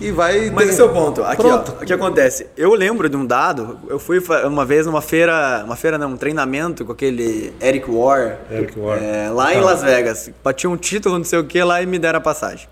E 0.00 0.10
vai... 0.10 0.50
Mas 0.50 0.64
tem- 0.64 0.72
esse 0.72 0.80
é 0.80 0.84
o 0.84 0.90
ponto. 0.90 1.22
Aqui, 1.24 1.42
Pronto. 1.42 1.74
ó, 1.78 1.82
o 1.82 1.86
que 1.86 1.92
acontece? 1.92 2.48
Eu 2.56 2.74
lembro 2.74 3.08
de 3.08 3.16
um 3.16 3.24
dado, 3.24 3.78
eu 3.88 3.98
fui 3.98 4.22
uma 4.44 4.64
vez 4.64 4.84
numa 4.84 5.00
feira, 5.00 5.62
uma 5.64 5.74
feira 5.76 5.96
não, 5.96 6.10
um 6.10 6.16
treinamento 6.18 6.84
com 6.84 6.92
aquele 6.92 7.52
Eric 7.62 7.90
War, 7.90 8.36
Eric 8.50 8.78
War. 8.78 8.98
é, 9.02 9.30
lá 9.30 9.54
em 9.54 9.60
Las 9.60 9.82
Vegas. 9.82 10.30
Tinha 10.54 10.68
um 10.68 10.76
título, 10.76 11.16
não 11.16 11.24
sei 11.24 11.38
o 11.38 11.44
que, 11.44 11.62
lá 11.62 11.80
e 11.80 11.86
me 11.86 11.98
deram 11.98 12.18
a 12.18 12.20
passagem. 12.20 12.68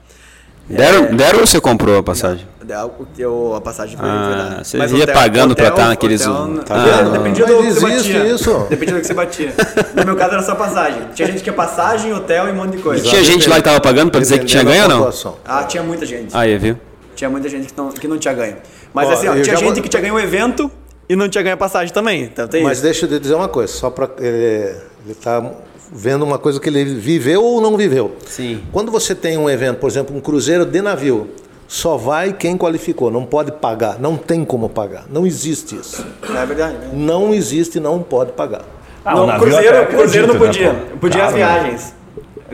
Deram, 0.68 1.14
deram 1.14 1.40
ou 1.40 1.46
você 1.46 1.60
comprou 1.60 1.98
a 1.98 2.02
passagem? 2.02 2.46
Eu, 2.66 3.06
eu- 3.18 3.54
a 3.54 3.60
passagem 3.60 3.94
foi 3.98 4.08
Ah, 4.08 4.60
você 4.64 4.78
Mas 4.78 4.90
ia 4.92 5.06
pagando 5.06 5.54
pra 5.54 5.68
estar 5.68 5.88
naqueles- 5.88 6.26
hotel, 6.26 6.64
Tá 6.64 6.74
ah? 6.74 7.02
Dependia 7.10 7.44
do 7.46 7.58
que 7.58 7.72
você 7.72 7.80
batia. 7.80 8.26
isso. 8.26 8.66
Dependia 8.70 8.94
do 8.94 9.00
que 9.02 9.06
você 9.06 9.12
batia. 9.14 9.52
No 9.94 10.04
meu 10.06 10.16
caso 10.16 10.32
era 10.32 10.42
só 10.42 10.54
passagem. 10.54 11.02
Tinha 11.14 11.28
gente 11.28 11.42
que 11.42 11.50
ia 11.50 11.52
passagem, 11.52 12.14
hotel 12.14 12.48
e 12.48 12.52
um 12.52 12.54
monte 12.54 12.76
de 12.78 12.82
coisa. 12.82 13.04
Tinha 13.04 13.22
gente 13.22 13.46
lá 13.50 13.56
que 13.56 13.62
tava 13.62 13.80
pagando 13.80 14.10
pra 14.10 14.20
dizer 14.20 14.38
que 14.38 14.46
tinha 14.46 14.62
ganho 14.62 14.84
ou 14.84 14.88
não? 14.88 15.12
Ah, 15.44 15.64
tinha 15.64 15.82
muita 15.82 16.06
gente. 16.06 16.34
Aí, 16.34 16.56
viu? 16.56 16.78
Tinha 17.14 17.28
muita 17.28 17.48
gente 17.50 17.66
que 17.70 17.76
não, 17.76 17.90
que 17.90 18.08
não 18.08 18.16
tinha 18.18 18.32
ganho. 18.32 18.56
Mas 18.94 19.08
Ó, 19.08 19.12
assim, 19.12 19.28
ó, 19.28 19.32
tinha 19.34 19.44
gente 19.56 19.64
vou- 19.64 19.82
que 19.82 19.88
tinha 19.88 20.00
ganho 20.00 20.14
o 20.14 20.20
evento 20.20 20.70
e 21.06 21.14
não 21.14 21.28
tinha 21.28 21.42
ganho 21.42 21.54
a 21.54 21.58
passagem 21.58 21.92
também. 21.92 22.22
Então 22.24 22.48
tem 22.48 22.62
Mas 22.62 22.78
isso. 22.78 22.82
deixa 22.82 23.04
eu 23.04 23.10
te 23.10 23.18
dizer 23.18 23.34
uma 23.34 23.48
coisa, 23.48 23.70
só 23.70 23.90
para 23.90 24.08
ele 24.18 24.74
está 25.10 25.44
vendo 25.92 26.24
uma 26.24 26.38
coisa 26.38 26.58
que 26.60 26.68
ele 26.68 26.84
viveu 26.84 27.42
ou 27.42 27.60
não 27.60 27.76
viveu. 27.76 28.16
Sim. 28.26 28.62
Quando 28.72 28.90
você 28.90 29.14
tem 29.14 29.36
um 29.38 29.48
evento, 29.48 29.78
por 29.78 29.88
exemplo, 29.88 30.16
um 30.16 30.20
cruzeiro 30.20 30.64
de 30.64 30.80
navio, 30.82 31.28
só 31.66 31.96
vai 31.96 32.32
quem 32.32 32.56
qualificou, 32.56 33.10
não 33.10 33.24
pode 33.24 33.52
pagar, 33.52 33.98
não 33.98 34.16
tem 34.16 34.44
como 34.44 34.68
pagar, 34.68 35.06
não 35.10 35.26
existe 35.26 35.76
isso. 35.76 36.04
É 36.22 36.46
verdade. 36.46 36.74
né? 36.78 36.90
Não 36.92 37.32
existe, 37.34 37.80
não 37.80 38.02
pode 38.02 38.32
pagar. 38.32 38.62
Ah, 39.04 39.14
não, 39.14 39.26
o 39.28 39.38
cruzeiro, 39.40 39.78
até 39.78 39.96
cruzeiro 39.96 40.26
não 40.28 40.38
podia. 40.38 40.72
né, 40.72 40.86
podia 41.00 41.24
as 41.26 41.32
Claro, 41.34 41.52
né? 41.54 41.60
viagens. 41.68 41.94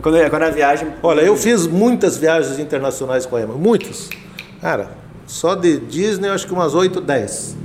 Quando, 0.02 0.30
quando 0.30 0.42
a 0.42 0.50
viagem. 0.50 0.88
Olha, 1.02 1.20
eu 1.20 1.36
fiz 1.36 1.66
muitas 1.66 2.16
viagens 2.16 2.58
internacionais 2.58 3.26
com 3.26 3.36
a 3.36 3.42
EMA, 3.42 3.54
muitas. 3.54 4.08
Cara, 4.60 4.90
só 5.26 5.54
de 5.54 5.78
Disney 5.78 6.28
eu 6.28 6.32
acho 6.32 6.46
que 6.46 6.52
umas 6.52 6.74
8, 6.74 7.00
10. 7.00 7.56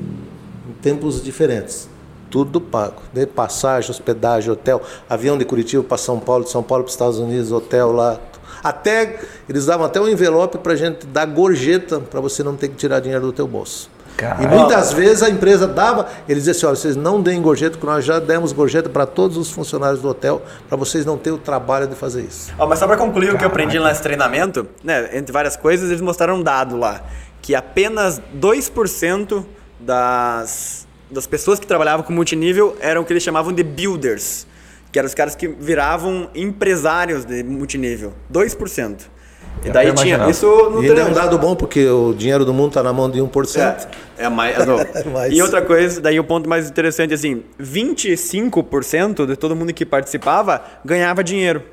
Em 0.69 0.73
tempos 0.81 1.23
diferentes. 1.23 1.87
Tudo 2.35 2.59
pago. 2.59 3.01
De 3.13 3.25
passagem, 3.25 3.89
hospedagem, 3.89 4.51
hotel, 4.51 4.81
avião 5.09 5.37
de 5.37 5.45
Curitiba 5.45 5.81
para 5.81 5.97
São 5.97 6.19
Paulo, 6.19 6.43
de 6.43 6.49
São 6.49 6.61
Paulo 6.61 6.83
para 6.83 6.89
os 6.89 6.93
Estados 6.93 7.17
Unidos, 7.17 7.49
hotel 7.49 7.93
lá. 7.93 8.19
Até 8.61 9.21
eles 9.47 9.67
davam 9.67 9.85
até 9.85 10.01
um 10.01 10.09
envelope 10.09 10.57
para 10.57 10.75
gente 10.75 11.05
dar 11.05 11.25
gorjeta 11.27 12.01
para 12.01 12.19
você 12.19 12.43
não 12.43 12.57
ter 12.57 12.67
que 12.67 12.75
tirar 12.75 12.99
dinheiro 12.99 13.25
do 13.25 13.31
teu 13.31 13.47
bolso. 13.47 13.89
E 14.15 14.17
Caralho. 14.17 14.49
muitas 14.49 14.91
vezes 14.91 15.23
a 15.23 15.29
empresa 15.29 15.65
dava, 15.65 16.09
eles 16.27 16.43
diziam 16.43 16.51
assim, 16.51 16.65
olha, 16.65 16.75
vocês 16.75 16.95
não 16.97 17.21
deem 17.21 17.41
gorjeta, 17.41 17.77
porque 17.77 17.87
nós 17.87 18.03
já 18.03 18.19
demos 18.19 18.51
gorjeta 18.51 18.89
para 18.89 19.05
todos 19.05 19.37
os 19.37 19.49
funcionários 19.49 20.01
do 20.01 20.09
hotel, 20.09 20.41
para 20.67 20.75
vocês 20.75 21.05
não 21.05 21.17
terem 21.17 21.39
o 21.39 21.41
trabalho 21.41 21.87
de 21.87 21.95
fazer 21.95 22.23
isso. 22.23 22.51
Ó, 22.59 22.67
mas 22.67 22.79
só 22.79 22.85
pra 22.85 22.97
concluir 22.97 23.33
o 23.33 23.37
que 23.37 23.45
eu 23.45 23.47
aprendi 23.47 23.79
lá 23.79 23.87
nesse 23.87 24.03
treinamento, 24.03 24.67
né, 24.83 25.17
entre 25.17 25.31
várias 25.31 25.55
coisas, 25.55 25.89
eles 25.89 26.01
mostraram 26.01 26.35
um 26.35 26.43
dado 26.43 26.75
lá, 26.75 27.01
que 27.41 27.55
apenas 27.55 28.21
2% 28.37 29.45
das, 29.79 30.84
das 31.09 31.27
pessoas 31.27 31.59
que 31.59 31.67
trabalhavam 31.67 32.05
com 32.05 32.13
multinível 32.13 32.75
eram 32.79 33.01
o 33.01 33.05
que 33.05 33.13
eles 33.13 33.23
chamavam 33.23 33.53
de 33.53 33.63
builders, 33.63 34.47
que 34.91 34.99
eram 34.99 35.07
os 35.07 35.13
caras 35.13 35.35
que 35.35 35.47
viravam 35.47 36.29
empresários 36.33 37.25
de 37.25 37.43
multinível. 37.43 38.13
2%. 38.31 39.15
E 39.63 39.69
daí 39.69 39.93
tinha 39.93 40.29
isso 40.29 40.45
no 40.69 40.83
E 40.83 40.89
é 40.89 41.05
um 41.05 41.13
dado 41.13 41.37
bom 41.39 41.55
porque 41.55 41.87
o 41.87 42.13
dinheiro 42.13 42.43
do 42.43 42.53
mundo 42.53 42.69
está 42.69 42.83
na 42.83 42.91
mão 42.91 43.09
de 43.09 43.19
1%. 43.19 43.87
É, 44.17 44.25
é 44.25 44.29
mais. 44.29 44.57
é, 44.59 44.65
não. 44.65 44.77
Mais. 45.11 45.33
E 45.33 45.41
outra 45.41 45.61
coisa, 45.61 46.01
daí 46.01 46.19
o 46.19 46.23
ponto 46.23 46.49
mais 46.49 46.69
interessante, 46.69 47.13
assim, 47.13 47.43
25% 47.59 49.25
de 49.25 49.35
todo 49.35 49.55
mundo 49.55 49.73
que 49.73 49.85
participava 49.85 50.61
ganhava 50.83 51.23
dinheiro. 51.23 51.63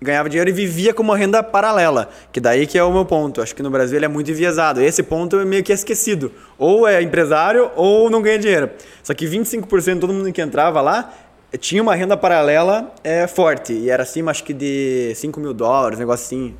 Ganhava 0.00 0.28
dinheiro 0.28 0.48
e 0.48 0.52
vivia 0.52 0.94
com 0.94 1.02
uma 1.02 1.16
renda 1.16 1.42
paralela. 1.42 2.08
Que 2.32 2.40
daí 2.40 2.66
que 2.66 2.78
é 2.78 2.84
o 2.84 2.92
meu 2.92 3.04
ponto. 3.04 3.42
Acho 3.42 3.54
que 3.54 3.62
no 3.62 3.70
Brasil 3.70 3.96
ele 3.96 4.04
é 4.04 4.08
muito 4.08 4.30
enviesado. 4.30 4.80
Esse 4.80 5.02
ponto 5.02 5.38
é 5.38 5.44
meio 5.44 5.64
que 5.64 5.72
esquecido. 5.72 6.30
Ou 6.56 6.86
é 6.86 7.02
empresário 7.02 7.70
ou 7.74 8.08
não 8.08 8.22
ganha 8.22 8.38
dinheiro. 8.38 8.70
Só 9.02 9.12
que 9.12 9.26
25% 9.26 9.94
de 9.94 10.00
todo 10.00 10.12
mundo 10.12 10.32
que 10.32 10.40
entrava 10.40 10.80
lá 10.80 11.12
tinha 11.56 11.82
uma 11.82 11.94
renda 11.94 12.16
paralela 12.16 12.92
é, 13.02 13.26
forte. 13.26 13.72
E 13.72 13.88
era 13.88 14.02
acima, 14.02 14.30
acho 14.30 14.44
que 14.44 14.52
de 14.52 15.12
5 15.14 15.40
mil 15.40 15.54
dólares, 15.54 15.98
um 15.98 16.00
negócio 16.00 16.26
assim, 16.26 16.54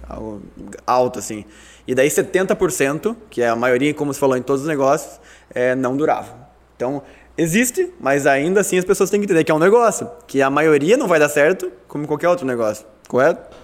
alto 0.86 1.18
assim. 1.18 1.44
E 1.86 1.94
daí 1.94 2.08
70%, 2.08 3.16
que 3.28 3.42
é 3.42 3.48
a 3.48 3.56
maioria, 3.56 3.92
como 3.92 4.12
você 4.12 4.20
falou, 4.20 4.36
em 4.36 4.42
todos 4.42 4.62
os 4.62 4.68
negócios, 4.68 5.20
é, 5.54 5.74
não 5.74 5.96
durava. 5.96 6.48
Então, 6.76 7.02
existe, 7.36 7.92
mas 8.00 8.26
ainda 8.26 8.60
assim 8.60 8.78
as 8.78 8.84
pessoas 8.84 9.10
têm 9.10 9.20
que 9.20 9.24
entender 9.24 9.44
que 9.44 9.50
é 9.50 9.54
um 9.54 9.58
negócio. 9.58 10.08
Que 10.26 10.40
a 10.40 10.50
maioria 10.50 10.96
não 10.96 11.06
vai 11.06 11.18
dar 11.18 11.28
certo, 11.28 11.70
como 11.86 12.06
qualquer 12.06 12.28
outro 12.28 12.46
negócio. 12.46 12.86
Correto? 13.08 13.56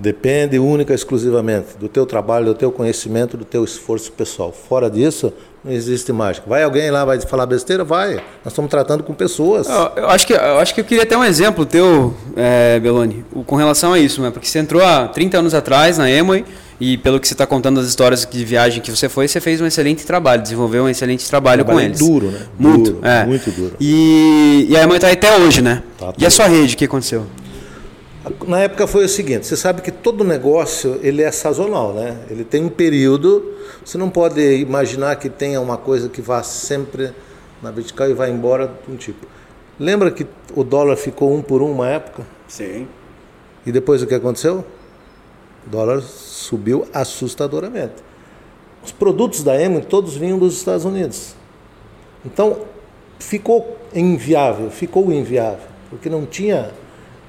Depende 0.00 0.60
única 0.60 0.92
e 0.92 0.94
exclusivamente 0.94 1.76
do 1.76 1.88
teu 1.88 2.06
trabalho, 2.06 2.46
do 2.46 2.54
teu 2.54 2.70
conhecimento, 2.70 3.36
do 3.36 3.44
teu 3.44 3.64
esforço 3.64 4.12
pessoal. 4.12 4.52
Fora 4.52 4.88
disso, 4.88 5.32
não 5.64 5.72
existe 5.72 6.12
mágica. 6.12 6.48
Vai 6.48 6.62
alguém 6.62 6.88
lá, 6.88 7.04
vai 7.04 7.20
falar 7.20 7.46
besteira? 7.46 7.82
Vai. 7.82 8.14
Nós 8.14 8.52
estamos 8.52 8.70
tratando 8.70 9.02
com 9.02 9.12
pessoas. 9.12 9.68
Eu, 9.68 9.90
eu 9.96 10.08
acho 10.08 10.24
que, 10.24 10.32
eu 10.32 10.58
acho 10.60 10.72
que 10.72 10.80
eu 10.80 10.84
queria 10.84 11.04
ter 11.04 11.16
um 11.16 11.24
exemplo 11.24 11.66
teu, 11.66 12.14
é, 12.36 12.78
Beloni, 12.78 13.24
com 13.44 13.56
relação 13.56 13.92
a 13.92 13.98
isso, 13.98 14.22
né? 14.22 14.30
Porque 14.30 14.46
você 14.46 14.60
entrou 14.60 14.84
há 14.84 15.08
30 15.08 15.38
anos 15.38 15.52
atrás 15.52 15.98
na 15.98 16.08
Emoi 16.08 16.44
e 16.80 16.96
pelo 16.96 17.18
que 17.18 17.26
você 17.26 17.34
está 17.34 17.44
contando 17.44 17.80
as 17.80 17.86
histórias 17.88 18.24
de 18.24 18.44
viagem 18.44 18.80
que 18.80 18.92
você 18.92 19.08
foi, 19.08 19.26
você 19.26 19.40
fez 19.40 19.60
um 19.60 19.66
excelente 19.66 20.06
trabalho, 20.06 20.40
desenvolveu 20.40 20.84
um 20.84 20.88
excelente 20.88 21.28
trabalho 21.28 21.64
com 21.64 21.72
Trabalho 21.72 21.88
eles. 21.88 21.98
duro, 21.98 22.26
né? 22.26 22.46
Muito, 22.56 22.92
Duro, 22.92 23.04
é. 23.04 23.26
muito 23.26 23.50
duro. 23.50 23.74
E, 23.80 24.68
e 24.70 24.76
a 24.76 24.84
Emoi 24.84 24.98
está 24.98 25.08
aí 25.08 25.14
até 25.14 25.36
hoje, 25.38 25.60
né? 25.60 25.82
Tá 25.98 26.12
e 26.16 26.24
a 26.24 26.30
sua 26.30 26.46
rede, 26.46 26.74
o 26.74 26.78
que 26.78 26.84
aconteceu? 26.84 27.26
Na 28.46 28.60
época 28.60 28.86
foi 28.86 29.04
o 29.04 29.08
seguinte, 29.08 29.46
você 29.46 29.56
sabe 29.56 29.80
que 29.80 29.90
todo 29.90 30.24
negócio 30.24 30.98
ele 31.02 31.22
é 31.22 31.30
sazonal, 31.30 31.92
né? 31.92 32.18
Ele 32.30 32.44
tem 32.44 32.64
um 32.64 32.68
período, 32.68 33.54
você 33.84 33.96
não 33.96 34.10
pode 34.10 34.40
imaginar 34.56 35.16
que 35.16 35.28
tenha 35.28 35.60
uma 35.60 35.76
coisa 35.76 36.08
que 36.08 36.20
vá 36.20 36.42
sempre 36.42 37.12
na 37.62 37.70
vertical 37.70 38.08
e 38.08 38.14
vai 38.14 38.30
embora 38.30 38.66
de 38.86 38.92
um 38.92 38.96
tipo. 38.96 39.26
Lembra 39.78 40.10
que 40.10 40.26
o 40.54 40.64
dólar 40.64 40.96
ficou 40.96 41.34
um 41.34 41.40
por 41.40 41.62
um 41.62 41.70
uma 41.70 41.88
época? 41.88 42.26
Sim. 42.48 42.88
E 43.64 43.72
depois 43.72 44.02
o 44.02 44.06
que 44.06 44.14
aconteceu? 44.14 44.64
O 45.66 45.70
dólar 45.70 46.00
subiu 46.00 46.86
assustadoramente. 46.92 47.94
Os 48.84 48.92
produtos 48.92 49.42
da 49.42 49.60
Emo 49.60 49.80
todos 49.80 50.16
vinham 50.16 50.38
dos 50.38 50.56
Estados 50.56 50.84
Unidos. 50.84 51.34
Então 52.24 52.62
ficou 53.18 53.76
inviável, 53.94 54.70
ficou 54.70 55.12
inviável, 55.12 55.66
porque 55.90 56.08
não 56.08 56.26
tinha 56.26 56.70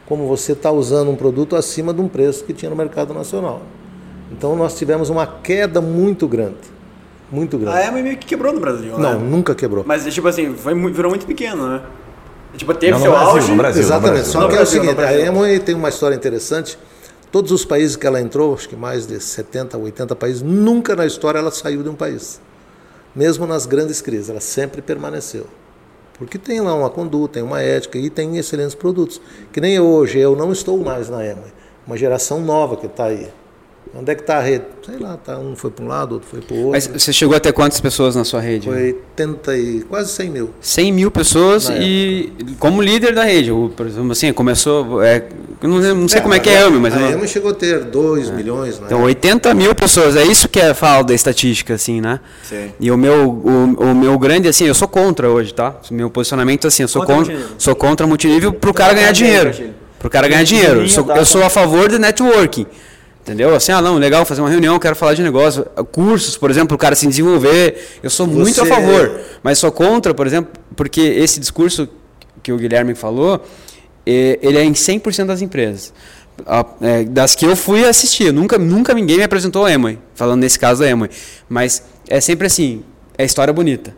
como 0.10 0.28
você 0.28 0.54
estar 0.54 0.72
usando 0.72 1.12
um 1.12 1.16
produto 1.16 1.56
acima 1.56 1.94
de 1.94 2.02
um 2.02 2.08
preço 2.08 2.44
que 2.44 2.52
tinha 2.52 2.70
no 2.70 2.76
mercado 2.76 3.14
nacional. 3.14 3.62
Então 4.32 4.56
nós 4.56 4.76
tivemos 4.76 5.10
uma 5.10 5.26
queda 5.28 5.80
muito 5.80 6.28
grande, 6.28 6.58
muito 7.32 7.58
grande. 7.60 7.78
A 7.78 7.88
Emma 7.88 8.02
meio 8.02 8.18
que 8.18 8.26
quebrou 8.26 8.52
no 8.52 8.60
Brasil, 8.60 8.98
né? 8.98 9.14
Não, 9.14 9.20
nunca 9.20 9.54
quebrou. 9.54 9.84
Mas, 9.88 10.12
tipo 10.12 10.28
assim, 10.28 10.54
foi, 10.56 10.74
virou 10.92 11.12
muito 11.12 11.28
pequeno, 11.28 11.68
né? 11.70 11.82
Tipo, 12.56 12.74
teve 12.74 12.94
Não, 12.94 12.98
no 13.00 13.04
seu 13.04 13.12
Brasil, 13.12 13.30
auge. 13.30 13.52
no 13.52 13.58
Brasil. 13.58 13.82
Exatamente. 13.84 14.28
Só 14.28 14.42
No 14.42 14.48
que 14.50 14.56
Brasil, 14.56 14.82
é 14.82 14.84
o 14.84 14.88
seguinte, 14.88 15.02
a. 15.06 15.20
Emoi 15.20 15.60
tem 15.60 15.76
uma 15.76 15.90
história 15.90 16.16
interessante. 16.16 16.78
Todos 17.32 17.52
os 17.52 17.64
países 17.64 17.96
que 17.96 18.08
ela 18.08 18.20
entrou, 18.20 18.56
acho 18.56 18.68
que 18.68 18.76
mais 18.76 19.06
de 19.06 19.20
70, 19.20 19.78
80 19.78 20.16
países, 20.16 20.42
nunca 20.42 20.96
na 20.96 21.06
história 21.06 21.38
ela 21.38 21.52
saiu 21.52 21.84
de 21.84 21.90
um 21.90 21.94
país. 21.94 22.42
Mesmo 23.16 23.46
nas 23.46 23.68
grandes 23.68 24.02
crises, 24.02 24.30
ela 24.30 24.40
sempre 24.40 24.82
permaneceu. 24.82 25.46
Porque 26.20 26.38
tem 26.38 26.60
lá 26.60 26.76
uma 26.76 26.90
conduta, 26.90 27.36
tem 27.36 27.44
uma 27.44 27.62
ética 27.62 27.98
e 27.98 28.10
tem 28.10 28.38
excelentes 28.38 28.76
produtos. 28.76 29.22
Que 29.54 29.62
nem 29.62 29.80
hoje, 29.80 30.20
eu 30.20 30.36
não 30.36 30.52
estou 30.52 30.78
mais 30.78 31.10
na 31.10 31.26
Emoi. 31.26 31.54
Uma 31.88 31.98
geração 31.98 32.42
nova 32.42 32.76
que 32.76 32.86
está 32.86 33.06
aí. 33.06 33.30
Onde 33.94 34.12
é 34.12 34.16
que 34.16 34.22
está 34.22 34.38
a 34.38 34.42
rede? 34.42 34.66
Sei 34.86 34.98
lá, 35.00 35.18
tá, 35.18 35.38
um 35.40 35.56
foi 35.56 35.72
para 35.72 35.84
um 35.84 35.88
lado, 35.88 36.14
outro 36.14 36.28
foi 36.30 36.42
para 36.42 36.54
o 36.54 36.58
outro. 36.58 36.72
Mas 36.74 36.86
você 36.88 37.12
chegou 37.12 37.36
até 37.36 37.52
quantas 37.52 37.82
pessoas 37.82 38.16
na 38.16 38.24
sua 38.24 38.40
rede? 38.40 38.68
Foi 38.68 38.96
80 39.18 39.58
e 39.58 39.82
quase 39.82 40.12
100 40.12 40.30
mil. 40.30 40.50
100 40.62 40.92
mil 40.92 41.10
pessoas 41.10 41.70
Na 41.70 41.78
e 41.78 42.32
como 42.60 42.84
líder 42.84 43.16
da 43.16 43.24
rede. 43.24 43.52
O, 43.52 43.70
por 43.76 43.88
exemplo, 43.88 44.12
assim, 44.12 44.32
começou. 44.32 45.02
É, 45.02 45.24
não, 45.62 45.80
não 45.96 46.08
sei 46.08 46.22
como 46.22 46.36
é 46.36 46.40
que 46.40 46.50
é 46.50 46.62
a 46.62 46.68
AME, 46.68 46.78
mas. 46.80 46.96
a 46.96 47.12
Emoi 47.12 47.28
chegou 47.28 47.50
a 47.50 47.54
ter 47.56 47.84
2 47.86 48.30
milhões. 48.30 48.80
Né? 48.80 48.86
Então, 48.86 49.02
80 49.02 49.54
mil 49.56 49.74
pessoas, 49.74 50.16
é 50.16 50.24
isso 50.24 50.48
que 50.48 50.60
é 50.60 50.74
fala 50.76 51.04
da 51.04 51.14
estatística, 51.16 51.74
assim, 51.74 52.00
né? 52.00 52.20
Sim. 52.44 52.72
E 52.80 52.92
o 52.92 52.98
meu, 52.98 53.28
o, 53.28 53.74
o 53.92 53.96
meu 53.96 54.18
grande, 54.20 54.48
assim, 54.48 54.66
eu 54.66 54.76
sou 54.76 54.88
contra 54.88 55.30
hoje, 55.30 55.52
tá? 55.52 55.76
O 55.90 55.94
meu 55.94 56.12
posicionamento, 56.12 56.68
assim, 56.68 56.84
eu 56.84 56.88
sou 56.88 57.02
Contra 57.02 57.16
contra, 57.16 57.34
multinível. 57.34 57.56
sou 57.60 57.76
contra 57.76 58.08
multinível 58.08 58.54
pro 58.54 58.72
cara 58.74 58.90
tá 58.94 59.00
ganhar 59.00 59.12
dinheiro. 59.12 59.48
Castilho. 59.48 59.74
Pro 59.98 60.10
cara 60.10 60.28
ganhar 60.28 60.44
dinheiro. 60.44 60.82
Eu 60.82 60.88
sou, 60.90 61.12
eu 61.12 61.26
sou 61.26 61.44
a 61.44 61.50
favor 61.50 61.90
de 61.90 61.98
networking. 62.00 62.68
Entendeu? 63.22 63.54
Assim, 63.56 63.72
ah, 63.72 63.82
não, 63.82 63.98
legal, 63.98 64.26
fazer 64.26 64.42
uma 64.42 64.50
reunião, 64.50 64.80
quero 64.80 64.96
falar 64.96 65.14
de 65.14 65.22
negócio. 65.22 65.66
Cursos, 65.92 66.36
por 66.38 66.50
exemplo, 66.50 66.76
o 66.76 66.78
cara 66.78 66.96
se 66.96 67.06
desenvolver. 67.06 68.00
Eu 68.02 68.10
sou 68.10 68.26
muito 68.26 68.60
a 68.62 68.64
Você- 68.64 68.70
favor. 68.70 69.20
Mas 69.44 69.60
sou 69.60 69.72
contra, 69.72 70.14
por 70.14 70.26
exemplo, 70.26 70.52
porque 70.76 71.02
esse 71.02 71.40
discurso 71.40 71.88
que 72.42 72.52
o 72.52 72.58
Guilherme 72.58 72.96
falou, 72.96 73.44
ele 74.06 74.58
é 74.58 74.64
em 74.64 74.74
100% 74.74 75.28
das 75.28 75.42
empresas. 75.42 75.94
É, 76.82 77.04
das 77.04 77.36
que 77.36 77.46
eu 77.46 77.56
fui 77.56 77.84
assistir. 77.86 78.32
Nunca, 78.32 78.58
nunca 78.58 78.94
ninguém 78.94 79.18
me 79.18 79.24
apresentou 79.24 79.66
a 79.66 79.72
Emoi, 79.72 80.00
falando 80.16 80.40
nesse 80.40 80.58
caso 80.58 80.80
da 80.82 80.90
Emoi. 80.90 81.10
Mas 81.48 81.84
é 82.08 82.20
sempre 82.22 82.48
assim, 82.48 82.82
é 83.18 83.26
história 83.26 83.54
bonita. 83.54 83.94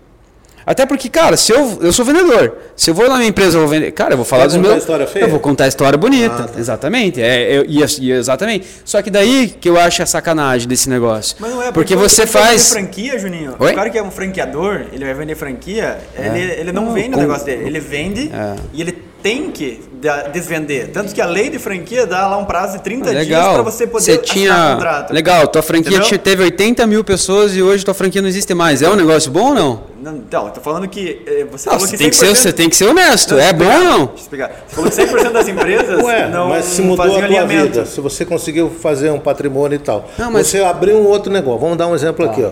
Até 0.65 0.85
porque, 0.85 1.09
cara, 1.09 1.35
se 1.37 1.51
eu, 1.51 1.79
eu 1.81 1.91
sou 1.91 2.05
vendedor. 2.05 2.57
Se 2.75 2.89
eu 2.91 2.93
vou 2.93 3.07
na 3.09 3.17
minha 3.17 3.29
empresa, 3.29 3.57
eu 3.57 3.61
vou 3.61 3.69
vender. 3.69 3.91
Cara, 3.91 4.13
eu 4.13 4.17
vou 4.17 4.25
falar 4.25 4.41
Vai 4.41 4.47
dos 4.49 4.57
contar 4.57 4.67
meus. 4.69 4.75
a 4.75 4.79
história 4.79 5.07
feia? 5.07 5.23
Eu 5.23 5.29
vou 5.29 5.39
contar 5.39 5.63
a 5.65 5.67
história 5.67 5.97
bonita. 5.97 6.35
Ah, 6.35 6.47
tá. 6.47 6.59
Exatamente. 6.59 7.21
É, 7.21 7.57
eu, 7.57 7.65
e, 7.67 8.11
exatamente. 8.11 8.67
Só 8.85 9.01
que 9.01 9.09
daí 9.09 9.47
que 9.59 9.69
eu 9.69 9.79
acho 9.79 10.03
a 10.03 10.05
sacanagem 10.05 10.67
desse 10.67 10.89
negócio. 10.89 11.35
Mas 11.39 11.51
não 11.51 11.61
é 11.63 11.71
porque 11.71 11.95
o 11.95 11.99
você 11.99 12.25
faz. 12.27 12.69
vender 12.69 12.81
franquia, 12.81 13.19
Juninho. 13.19 13.55
Oi? 13.59 13.71
O 13.71 13.75
cara 13.75 13.89
que 13.89 13.97
é 13.97 14.03
um 14.03 14.11
franqueador, 14.11 14.85
ele 14.91 15.03
vai 15.05 15.13
vender 15.13 15.35
franquia, 15.35 15.97
ele, 16.17 16.39
ele 16.39 16.71
não, 16.71 16.91
vende 16.93 17.15
o 17.15 17.19
negócio 17.19 17.45
dele. 17.45 17.65
Ele 17.65 17.79
vende 17.79 18.31
É. 18.33 18.55
e 18.73 18.81
ele 18.81 19.10
tem 19.21 19.51
que 19.51 19.81
desvender. 20.33 20.89
Tanto 20.91 21.13
que 21.13 21.21
a 21.21 21.25
lei 21.25 21.49
de 21.49 21.59
franquia 21.59 22.05
dá 22.05 22.27
lá 22.27 22.37
um 22.37 22.45
prazo 22.45 22.77
de 22.77 22.83
30 22.83 23.11
dias 23.11 23.27
Legal. 23.27 23.53
para 23.53 23.63
você 23.63 23.85
poder 23.87 24.03
Você 24.03 24.11
assinar 24.13 24.25
tinha. 24.25 24.53
o 24.71 24.73
contrato. 24.75 25.13
Legal, 25.13 25.47
tua 25.47 25.61
franquia 25.61 25.97
Entendeu? 25.97 26.19
teve 26.19 26.43
80 26.43 26.87
mil 26.87 27.03
pessoas 27.03 27.55
e 27.55 27.61
hoje 27.61 27.85
tua 27.85 27.93
franquia 27.93 28.21
não 28.21 28.27
existe 28.29 28.53
mais. 28.53 28.81
É 28.81 28.89
um 28.89 28.95
negócio 28.95 29.31
bom 29.31 29.49
ou 29.49 29.53
não? 29.55 29.83
Não, 30.01 30.15
então, 30.17 30.47
eu 30.47 30.51
tô 30.51 30.61
falando 30.61 30.87
que 30.87 31.21
eh, 31.27 31.45
você 31.51 31.69
Não, 31.69 31.73
falou 31.75 31.79
você, 31.87 31.91
que 31.91 31.97
tem 31.99 32.09
que 32.09 32.15
ser, 32.15 32.25
100% 32.27 32.35
você 32.35 32.53
tem 32.53 32.69
que 32.69 32.75
ser 32.75 32.85
honesto. 32.85 33.35
Não, 33.35 33.39
é 33.41 33.53
bom 33.53 33.65
ou 33.65 33.79
não? 33.83 33.97
Deixa 34.07 34.11
eu 34.11 34.15
explicar. 34.17 34.51
Você 34.67 34.75
falou 34.75 34.89
que 34.89 34.97
100% 35.29 35.31
das 35.31 35.47
empresas 35.47 36.03
Ué, 36.03 36.27
não 36.29 36.49
mas 36.49 36.65
se 36.65 36.81
mudou 36.81 37.05
a 37.05 37.09
tua 37.09 37.23
alinhamento. 37.23 37.71
vida, 37.73 37.85
se 37.85 38.01
você 38.01 38.25
conseguiu 38.25 38.69
fazer 38.71 39.11
um 39.11 39.19
patrimônio 39.19 39.75
e 39.75 39.79
tal, 39.79 40.09
Não, 40.17 40.31
mas- 40.31 40.47
Tá. 40.51 40.57
você 40.57 40.63
abriu 40.63 40.97
um 40.97 41.05
outro 41.05 41.31
negócio. 41.31 41.59
Vamos 41.59 41.77
dar 41.77 41.85
um 41.87 41.93
exemplo 41.93 42.25
aqui, 42.25 42.43
ó. 42.43 42.49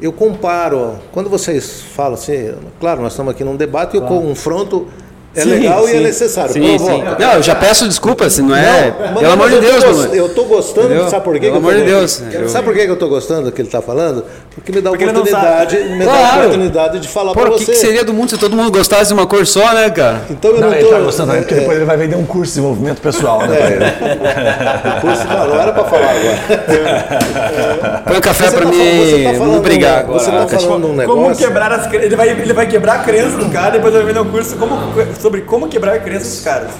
Eu 0.00 0.12
comparo, 0.12 0.98
quando 1.12 1.30
vocês 1.30 1.80
falam 1.94 2.14
assim, 2.14 2.52
claro, 2.80 3.00
nós 3.00 3.12
estamos 3.12 3.30
aqui 3.32 3.44
num 3.44 3.56
debate 3.56 3.94
e 3.94 4.00
eu 4.00 4.02
confronto 4.02 4.88
é 5.34 5.40
Sim, 5.42 5.48
legal 5.50 5.88
e 5.88 5.90
é 5.90 5.94
sim. 5.96 6.02
necessário. 6.02 6.52
Sim, 6.52 6.78
sim. 6.78 7.02
Não, 7.18 7.32
eu 7.34 7.42
já 7.42 7.54
peço 7.54 7.88
desculpa, 7.88 8.28
se 8.28 8.42
não 8.42 8.54
é. 8.54 8.92
Não, 9.12 9.14
pelo 9.20 9.32
amor 9.32 9.50
de 9.50 9.60
Deus, 9.60 9.84
mano. 9.84 10.14
Eu 10.14 10.28
tô 10.28 10.44
gostando, 10.44 10.88
Entendeu? 10.88 11.08
sabe 11.08 11.24
por 11.24 11.34
quê? 11.34 11.46
Pelo 11.46 11.56
amor 11.56 11.74
de? 11.74 11.82
Deus, 11.84 12.22
eu- 12.32 12.48
Sabe 12.48 12.64
por 12.66 12.74
quê 12.74 12.84
que 12.84 12.90
eu 12.90 12.96
tô 12.98 13.08
gostando 13.08 13.42
do 13.44 13.52
que 13.52 13.60
ele 13.62 13.68
está 13.68 13.80
falando? 13.80 14.24
Porque 14.54 14.70
me 14.72 14.80
dá 14.82 14.90
Porque 14.90 15.04
oportunidade, 15.06 15.76
me 15.84 16.04
dá 16.04 16.10
Claro. 16.12 16.38
oportunidade 16.40 17.00
de 17.00 17.08
falar 17.08 17.32
para 17.32 17.48
o 17.48 17.52
você. 17.52 17.64
que, 17.64 17.70
que 17.72 17.76
seria 17.78 18.04
do 18.04 18.12
mundo 18.12 18.28
se 18.30 18.36
todo 18.38 18.54
mundo 18.54 18.70
gostasse 18.70 19.06
de 19.08 19.14
uma 19.14 19.26
cor 19.26 19.46
só, 19.46 19.72
né, 19.72 19.88
cara? 19.90 20.20
Então 20.28 20.50
eu 20.50 20.60
Não, 20.60 20.68
não, 20.68 20.74
ele 20.76 20.84
tô. 20.84 20.90
tá 20.90 21.00
gostando 21.00 21.28
também, 21.28 21.42
porque 21.42 21.54
é, 21.54 21.58
depois 21.60 21.76
ele 21.78 21.86
vai 21.86 21.96
vender 21.96 22.16
um 22.16 22.26
curso 22.26 22.52
de 22.52 22.58
desenvolvimento 22.60 23.00
pessoal, 23.00 23.40
né? 23.46 23.56
pra 23.56 23.70
ele. 23.70 23.84
é, 23.84 25.00
curso- 25.00 25.24
não, 25.26 25.46
não 25.48 25.60
era 25.60 25.72
para 25.72 25.84
falar 25.84 26.10
agora. 26.10 28.02
Põe 28.06 28.16
um 28.16 28.20
café 28.20 28.44
Você 28.44 28.56
pra 28.56 28.64
tá 28.66 28.70
mim. 28.70 28.76
falando- 28.78 29.04
você 29.04 29.16
tá 29.22 29.30
falando 29.32 29.38
Vamos 29.48 29.60
brigar 29.62 29.94
um- 29.94 29.98
agora. 30.00 30.18
você 30.18 30.30
tá 30.30 30.58
falando 30.58 30.84
um 30.84 30.88
Como 31.06 31.22
negócio. 31.22 31.46
quebrar 31.46 31.72
as. 31.72 31.92
Ele 31.92 32.16
vai, 32.16 32.28
ele 32.28 32.52
vai 32.52 32.66
quebrar 32.66 32.94
a 32.94 32.98
crença 32.98 33.36
do 33.36 33.48
cara, 33.50 33.70
depois 33.70 33.92
vai 33.94 34.02
vender 34.04 34.20
um 34.20 34.30
curso 34.30 34.56
como, 34.56 34.76
sobre 35.22 35.42
como 35.42 35.68
quebrar 35.68 35.94
a 35.94 36.00
crença 36.00 36.24
dos 36.28 36.40
caras. 36.40 36.70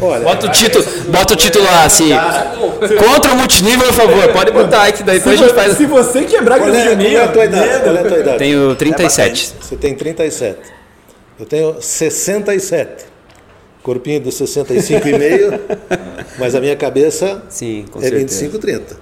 Olha, 0.00 0.24
Bota 0.24 0.46
o 0.48 0.50
título, 0.50 0.84
bota 1.08 1.34
o 1.34 1.36
título 1.36 1.64
lá, 1.64 1.84
assim. 1.84 2.10
Contra 2.98 3.32
o 3.32 3.36
multinível, 3.36 3.86
por 3.86 3.94
favor. 3.94 4.28
Pode 4.32 4.50
botar 4.50 4.82
aí 4.82 4.92
que 4.92 5.04
daí 5.04 5.18
depois 5.18 5.40
a 5.40 5.44
gente 5.44 5.54
faz. 5.54 5.76
Se 5.76 5.86
você 5.86 6.24
quebrar 6.24 6.56
a 6.56 6.58
qual 6.58 6.70
crença 6.70 6.90
é, 6.90 6.94
de 6.96 7.04
qual 7.04 7.14
é 7.14 7.24
a 7.24 7.28
tua 7.28 7.44
idade? 7.44 7.82
Qual 7.82 7.96
é 7.96 8.00
a 8.00 8.04
tua 8.04 8.18
idade? 8.18 8.38
Tenho 8.38 8.74
37. 8.74 9.54
Você 9.60 9.76
tem 9.76 9.94
37. 9.94 10.58
Eu 11.38 11.46
tenho 11.46 11.80
67. 11.80 13.12
Corpinho 13.82 14.20
de 14.20 14.30
65,5, 14.30 15.60
mas 16.38 16.54
a 16.54 16.60
minha 16.60 16.76
cabeça 16.76 17.42
Sim, 17.48 17.84
é 17.96 18.00
certeza. 18.00 18.22
25, 18.22 18.58
30. 18.58 18.96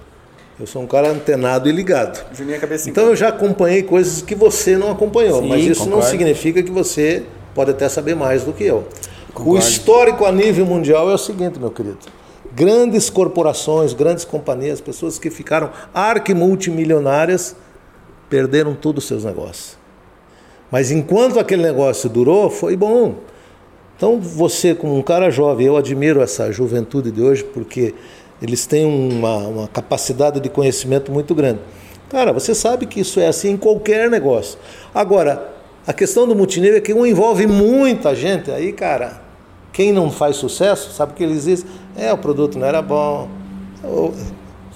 Eu 0.59 0.67
sou 0.67 0.83
um 0.83 0.87
cara 0.87 1.09
antenado 1.09 1.69
e 1.69 1.73
ligado. 1.73 2.23
Juninho 2.35 2.59
cabeça 2.59 2.89
Então 2.89 3.05
eu 3.09 3.17
já 3.17 3.29
acompanhei 3.29 3.83
coisas 3.83 4.23
que 4.23 4.35
você 4.35 4.77
não 4.79 4.91
acompanhou, 4.91 5.43
Sim, 5.43 5.49
mas 5.49 5.65
isso 5.65 5.81
não 5.81 5.93
concordo. 5.93 6.11
significa 6.11 6.63
que 6.63 6.71
você 6.71 7.25
pode 7.55 7.71
até 7.71 7.89
saber 7.89 8.15
mais 8.15 8.45
do 8.45 8.53
que 8.53 8.65
eu. 8.65 8.87
O 9.37 9.57
histórico 9.57 10.25
a 10.25 10.33
nível 10.33 10.67
mundial 10.67 11.11
é 11.11 11.15
o 11.15 11.19
seguinte, 11.19 11.59
meu 11.59 11.71
querido. 11.71 11.99
Grandes 12.53 13.09
corporações, 13.09 13.93
grandes 13.93 14.25
companhias, 14.25 14.81
pessoas 14.81 15.19
que 15.19 15.31
ficaram 15.31 15.71
arquimultimilionárias, 15.95 17.55
perderam 18.29 18.75
todos 18.75 19.05
os 19.05 19.09
seus 19.09 19.25
negócios. 19.25 19.79
Mas 20.71 20.91
enquanto 20.91 21.39
aquele 21.39 21.63
negócio 21.63 22.09
durou, 22.09 22.51
foi 22.51 22.77
bom. 22.77 23.17
Então 23.97 24.21
você, 24.21 24.75
como 24.75 24.97
um 24.97 25.03
cara 25.03 25.31
jovem, 25.31 25.67
eu 25.67 25.77
admiro 25.77 26.23
essa 26.23 26.51
juventude 26.51 27.11
de 27.11 27.21
hoje 27.21 27.45
porque 27.45 27.95
eles 28.41 28.67
têm 28.67 28.87
uma, 28.87 29.37
uma 29.37 29.69
capacidade 29.69 30.41
de 30.41 30.49
conhecimento 30.49 31.13
muito 31.13 31.35
grande. 31.35 31.61
Cara, 32.09 32.33
você 32.33 32.55
sabe 32.55 32.87
que 32.87 33.01
isso 33.01 33.21
é 33.21 33.29
assim 33.29 33.51
em 33.51 33.57
qualquer 33.57 34.09
negócio. 34.09 34.59
Agora, 34.95 35.50
a 35.87 35.93
questão 35.93 36.27
do 36.27 36.35
multinível 36.35 36.77
é 36.77 36.81
que 36.81 36.93
um 36.93 37.05
envolve 37.07 37.47
muita 37.47 38.15
gente. 38.15 38.51
Aí, 38.51 38.73
cara, 38.73 39.21
quem 39.73 39.93
não 39.93 40.11
faz 40.11 40.37
sucesso, 40.37 40.91
sabe 40.93 41.13
o 41.13 41.15
que 41.15 41.23
eles 41.23 41.45
dizem? 41.45 41.67
É, 41.97 42.13
o 42.13 42.19
produto 42.19 42.59
não 42.59 42.67
era 42.67 42.83
bom. 42.83 43.29
Ou, 43.83 44.13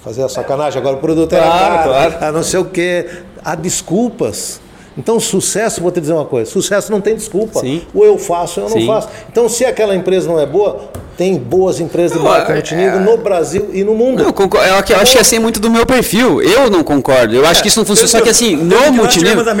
fazer 0.03 0.23
a 0.23 0.29
sacanagem, 0.29 0.79
agora 0.79 0.97
o 0.97 0.99
produto 0.99 1.33
era 1.33 1.45
Claro, 1.45 1.75
caro, 1.75 1.89
claro. 1.89 2.15
ah, 2.21 2.31
não 2.33 2.43
sei 2.43 2.59
o 2.59 2.65
quê. 2.65 3.09
Há 3.43 3.55
desculpas. 3.55 4.61
Então, 4.97 5.19
sucesso, 5.19 5.81
vou 5.81 5.91
te 5.91 5.99
dizer 5.99 6.13
uma 6.13 6.25
coisa: 6.25 6.49
sucesso 6.49 6.91
não 6.91 7.01
tem 7.01 7.15
desculpa. 7.15 7.59
Sim. 7.59 7.81
Ou 7.93 8.05
eu 8.05 8.17
faço 8.17 8.61
ou 8.61 8.67
eu 8.67 8.69
não 8.73 8.81
Sim. 8.81 8.87
faço. 8.87 9.09
Então, 9.29 9.49
se 9.49 9.65
aquela 9.65 9.95
empresa 9.95 10.27
não 10.27 10.39
é 10.39 10.45
boa, 10.45 10.89
tem 11.17 11.37
boas 11.37 11.79
empresas 11.79 12.19
de 12.19 12.25
é- 12.27 12.53
multinível 12.53 12.99
no 12.99 13.17
Brasil 13.17 13.69
e 13.73 13.83
no 13.83 13.93
mundo. 13.95 14.19
Não, 14.19 14.25
eu, 14.27 14.33
concordo, 14.33 14.67
eu, 14.67 14.73
eu 14.93 14.99
acho 14.99 15.11
que 15.13 15.19
assim 15.19 15.37
é 15.37 15.39
muito 15.39 15.59
do 15.59 15.69
meu 15.69 15.85
perfil. 15.85 16.41
Eu 16.41 16.69
não 16.69 16.83
concordo. 16.83 17.35
Eu 17.35 17.45
acho 17.45 17.61
que 17.61 17.67
isso 17.67 17.79
não 17.79 17.85
funciona. 17.85 18.07
Só 18.09 18.21
que 18.21 18.29
assim, 18.29 18.55
no 18.55 18.91
multinível. 18.91 19.47
a 19.49 19.55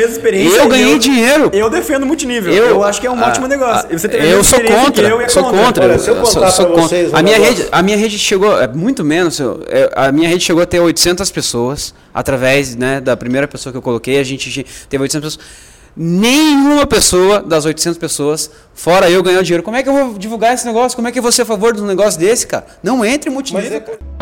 Eu 0.55 0.67
ganhei 0.67 0.93
eu- 0.93 0.99
dinheiro. 0.99 1.49
Eu 1.53 1.69
defendo 1.69 2.05
multinível. 2.05 2.53
Eu- 2.53 2.65
Eu, 2.65 2.83
acho 2.83 2.99
que 2.99 3.07
é 3.07 3.11
um 3.11 3.19
ah, 3.23 3.27
ótimo 3.27 3.47
negócio. 3.47 3.87
a 3.89 3.93
eu 4.25 4.43
sou 4.43 4.59
contra, 4.61 5.07
eu 5.07 5.21
é 5.21 5.29
sou 5.29 5.43
contra. 5.43 5.85
Olha, 5.85 5.99
se 5.99 6.09
eu 6.09 6.15
eu 6.15 6.21
contar 6.23 6.51
sou 6.51 6.65
pra 6.65 6.75
contra. 6.75 6.89
vocês 6.89 7.13
um 7.13 7.15
a 7.17 7.21
minha 7.21 7.37
negócio- 7.39 7.57
rede, 7.63 7.69
a 7.71 7.81
minha 7.81 7.97
rede 7.97 8.19
chegou, 8.19 8.61
é, 8.61 8.67
muito 8.67 9.03
menos. 9.03 9.39
é, 9.67 9.89
a 9.95 10.11
minha 10.11 10.27
rede 10.29 10.43
chegou 10.43 10.61
a 10.61 10.65
ter 10.65 10.79
800 10.79 11.31
pessoas 11.31 11.93
através, 12.13 12.75
né, 12.75 12.99
da 13.01 13.15
primeira 13.15 13.47
pessoa 13.47 13.71
que 13.71 13.77
eu 13.77 13.81
coloquei. 13.81 14.19
A 14.19 14.23
gente 14.23 14.65
teve 14.89 15.01
800 15.01 15.35
pessoas. 15.37 15.74
Nenhuma 15.95 16.85
pessoa 16.85 17.41
das 17.41 17.63
800 17.63 17.97
pessoas, 17.97 18.51
fora 18.73 19.09
eu, 19.09 19.23
ganhou 19.23 19.41
dinheiro. 19.41 19.63
Como 19.63 19.77
é 19.77 19.83
que 19.83 19.87
eu 19.87 19.93
vou 19.93 20.17
divulgar 20.17 20.53
esse 20.53 20.65
negócio? 20.65 20.95
Como 20.95 21.07
é 21.07 21.11
que 21.11 21.19
eu 21.19 21.23
vou 21.23 21.31
ser 21.31 21.43
a 21.43 21.45
favor 21.45 21.73
de 21.73 21.81
um 21.81 21.85
negócio 21.85 22.19
desse, 22.19 22.45
cara? 22.45 22.65
Não 22.83 23.05
entre 23.05 23.29
em 23.29 23.33
multinível. 23.33 23.71
Mas 23.71 23.89
é- 23.89 24.15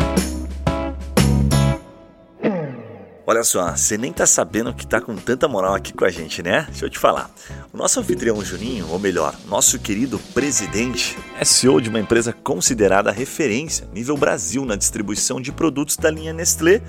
Olha 3.26 3.42
só, 3.42 3.74
você 3.74 3.96
nem 3.96 4.12
tá 4.12 4.26
sabendo 4.26 4.74
que 4.74 4.86
tá 4.86 5.00
com 5.00 5.16
tanta 5.16 5.48
moral 5.48 5.74
aqui 5.74 5.94
com 5.94 6.04
a 6.04 6.10
gente, 6.10 6.42
né? 6.42 6.66
Deixa 6.68 6.84
eu 6.84 6.90
te 6.90 6.98
falar. 6.98 7.30
O 7.72 7.76
nosso 7.76 7.98
anfitrião 7.98 8.44
Juninho, 8.44 8.86
ou 8.90 8.98
melhor, 8.98 9.34
nosso 9.48 9.78
querido 9.78 10.18
presidente, 10.34 11.16
é 11.40 11.44
CEO 11.44 11.80
de 11.80 11.88
uma 11.88 11.98
empresa 11.98 12.34
considerada 12.34 13.10
referência 13.10 13.88
nível 13.94 14.14
Brasil 14.18 14.66
na 14.66 14.76
distribuição 14.76 15.40
de 15.40 15.50
produtos 15.50 15.96
da 15.96 16.10
linha 16.10 16.34
Nestlé 16.34 16.82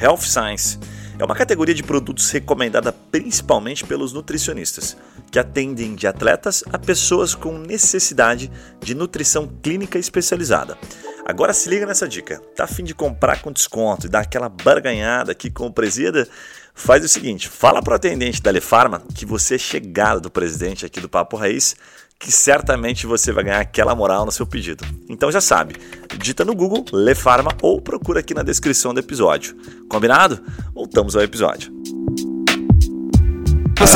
Health 0.00 0.20
Science. 0.22 0.78
É 1.20 1.24
uma 1.24 1.34
categoria 1.34 1.74
de 1.74 1.82
produtos 1.82 2.30
recomendada 2.30 2.90
principalmente 2.92 3.84
pelos 3.84 4.14
nutricionistas, 4.14 4.96
que 5.30 5.38
atendem 5.38 5.94
de 5.94 6.06
atletas 6.06 6.64
a 6.72 6.78
pessoas 6.78 7.34
com 7.34 7.58
necessidade 7.58 8.50
de 8.80 8.94
nutrição 8.94 9.46
clínica 9.62 9.98
especializada. 9.98 10.78
Agora 11.26 11.52
se 11.52 11.68
liga 11.68 11.84
nessa 11.84 12.08
dica. 12.08 12.40
Tá 12.56 12.64
a 12.64 12.66
fim 12.66 12.84
de 12.84 12.94
comprar 12.94 13.42
com 13.42 13.52
desconto 13.52 14.06
e 14.06 14.08
dar 14.08 14.20
aquela 14.20 14.48
barganhada 14.48 15.32
aqui 15.32 15.50
com 15.50 15.66
o 15.66 15.72
presida? 15.72 16.26
Faz 16.74 17.04
o 17.04 17.08
seguinte, 17.08 17.50
fala 17.50 17.82
pro 17.82 17.94
atendente 17.94 18.40
da 18.40 18.50
Lefarma 18.50 19.02
que 19.14 19.26
você 19.26 19.56
é 19.56 19.58
chegado 19.58 20.22
do 20.22 20.30
presidente 20.30 20.86
aqui 20.86 21.02
do 21.02 21.08
Papo 21.08 21.36
Raiz, 21.36 21.76
que 22.20 22.30
certamente 22.30 23.06
você 23.06 23.32
vai 23.32 23.42
ganhar 23.42 23.60
aquela 23.60 23.94
moral 23.94 24.26
no 24.26 24.30
seu 24.30 24.46
pedido. 24.46 24.84
Então 25.08 25.32
já 25.32 25.40
sabe, 25.40 25.74
digita 26.18 26.44
no 26.44 26.54
Google 26.54 26.84
Lefarma 26.92 27.56
ou 27.62 27.80
procura 27.80 28.20
aqui 28.20 28.34
na 28.34 28.42
descrição 28.42 28.92
do 28.92 29.00
episódio. 29.00 29.56
Combinado? 29.88 30.38
Voltamos 30.74 31.16
ao 31.16 31.22
episódio. 31.22 31.72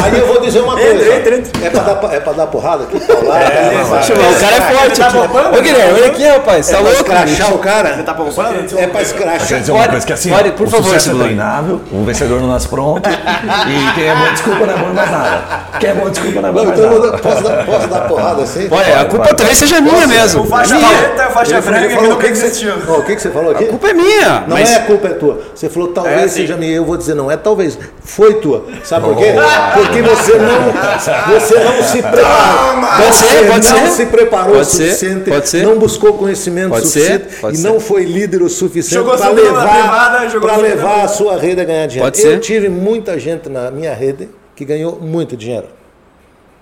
Aí 0.05 0.19
eu 0.19 0.27
vou 0.27 0.40
dizer 0.40 0.61
uma 0.61 0.75
coisa. 0.75 0.95
Entra, 1.14 1.17
entra, 1.17 1.37
entra. 1.37 1.67
É 1.67 1.71
pra 1.71 1.83
dar, 1.95 2.14
é 2.14 2.21
pra 2.21 2.33
dar 2.33 2.47
porrada 2.47 2.85
aqui? 2.85 3.01
Paulada, 3.01 3.45
o 3.45 4.40
cara 4.40 4.57
é 4.57 4.61
forte 4.61 5.03
aqui. 5.03 5.17
Ô, 5.59 5.62
Guilherme, 5.62 5.93
olha 5.95 6.07
aqui, 6.09 6.25
rapaz. 6.27 6.67
Tá 6.69 6.73
é 6.79 6.81
pra 6.81 6.90
louco? 6.90 7.03
escrachar 7.03 7.55
o 7.55 7.59
cara? 7.59 8.03
Tá 8.05 8.14
poupando? 8.14 8.79
É 8.79 8.87
pra 8.87 9.01
Quer 9.01 9.07
escrachar. 9.07 9.61
dizer 9.61 9.73
uma 9.73 9.79
Pode- 9.81 9.90
coisa 9.93 10.07
que 10.07 10.12
assim, 10.12 10.31
pode, 10.31 10.51
por 10.53 10.67
o 10.67 10.71
favor, 10.71 10.85
sucesso 10.87 11.11
é 11.11 11.25
treinável, 11.25 11.81
o 11.93 12.05
vencedor 12.05 12.40
não 12.40 12.49
nasce 12.49 12.69
pronto, 12.69 13.09
e 13.09 13.95
quem 13.95 14.05
é 14.09 14.14
bom 14.14 14.33
desculpa 14.33 14.67
não 14.67 14.75
é 14.75 14.77
bom 14.79 14.93
mais 14.95 15.11
nada. 15.11 15.43
Quem 15.81 15.90
é 15.90 15.95
bom 15.95 16.11
desculpa 16.11 16.40
não 16.40 16.49
é 16.49 16.53
bom 16.53 16.64
mais 16.64 16.79
então 16.79 17.01
nada. 17.01 17.19
posso, 17.19 17.43
dar, 17.43 17.64
posso 17.67 17.88
dar 17.88 18.01
porrada 18.03 18.43
assim? 18.43 18.69
Olha, 18.71 19.01
a 19.01 19.05
culpa 19.07 19.35
talvez 19.35 19.59
seja 19.59 19.81
minha 19.81 20.07
mesmo. 20.07 20.43
O 20.43 20.47
faixa 20.47 20.75
É 20.75 20.79
preta 20.79 21.29
o 21.29 21.33
faixa 21.33 21.61
branca 21.61 21.88
que 21.88 22.29
que 22.29 22.35
você-. 22.37 22.73
Ó, 22.88 22.93
O 22.99 23.05
que, 23.05 23.17
que 23.17 23.23
você 23.23 23.31
falou 23.31 23.51
aqui? 23.53 23.64
A 23.64 23.69
culpa 23.69 23.88
é 23.88 23.93
minha. 23.95 24.45
Não 24.47 24.57
é 24.57 24.62
a 24.77 24.81
culpa 24.83 25.09
é 25.09 25.12
tua. 25.12 25.40
Você 25.55 25.69
falou 25.69 25.88
talvez 25.88 26.23
É, 26.23 26.29
seja 26.29 26.57
minha. 26.57 26.73
Eu 26.77 26.85
vou 26.85 26.97
dizer 26.97 27.14
não 27.14 27.31
é 27.31 27.37
talvez. 27.37 27.79
Foi 28.05 28.35
tua. 28.35 28.64
Sabe 28.83 29.07
por 29.07 29.17
quê? 29.17 29.35
Porque 29.75 29.93
você 30.02 30.33
não, 30.38 31.40
você 31.40 31.54
não 31.64 31.83
se 31.83 32.02
preparou. 32.02 32.80
Pode 32.96 33.14
ser, 33.16 33.24
Você 33.26 33.44
pode 33.46 33.68
não 33.72 33.78
ser. 33.78 33.87
se 33.88 34.07
preparou 34.07 34.54
Pode 34.54 34.61
o 34.61 34.64
ser, 34.64 34.85
suficiente. 34.90 35.30
pode 35.30 35.48
ser. 35.48 35.62
Não 35.64 35.78
buscou 35.78 36.12
conhecimento 36.14 36.70
Pode 36.70 36.87
suficiente 36.87 37.33
ser, 37.33 37.40
pode 37.40 37.57
e 37.57 37.61
ser. 37.61 37.68
não 37.68 37.80
foi 37.80 38.04
líder 38.04 38.42
o 38.42 38.48
suficiente 38.48 39.04
para 39.04 39.28
levar, 39.30 39.68
privada, 39.68 40.57
levar 40.57 41.02
a 41.04 41.09
sua 41.09 41.38
rede 41.38 41.61
a 41.61 41.64
ganhar 41.64 41.87
dinheiro. 41.87 42.11
Pode 42.11 42.22
Eu 42.22 42.33
ser. 42.35 42.40
tive 42.40 42.68
muita 42.68 43.18
gente 43.18 43.48
na 43.48 43.70
minha 43.70 43.94
rede 43.94 44.28
que 44.54 44.64
ganhou 44.64 44.98
muito 45.00 45.37
dinheiro. 45.37 45.66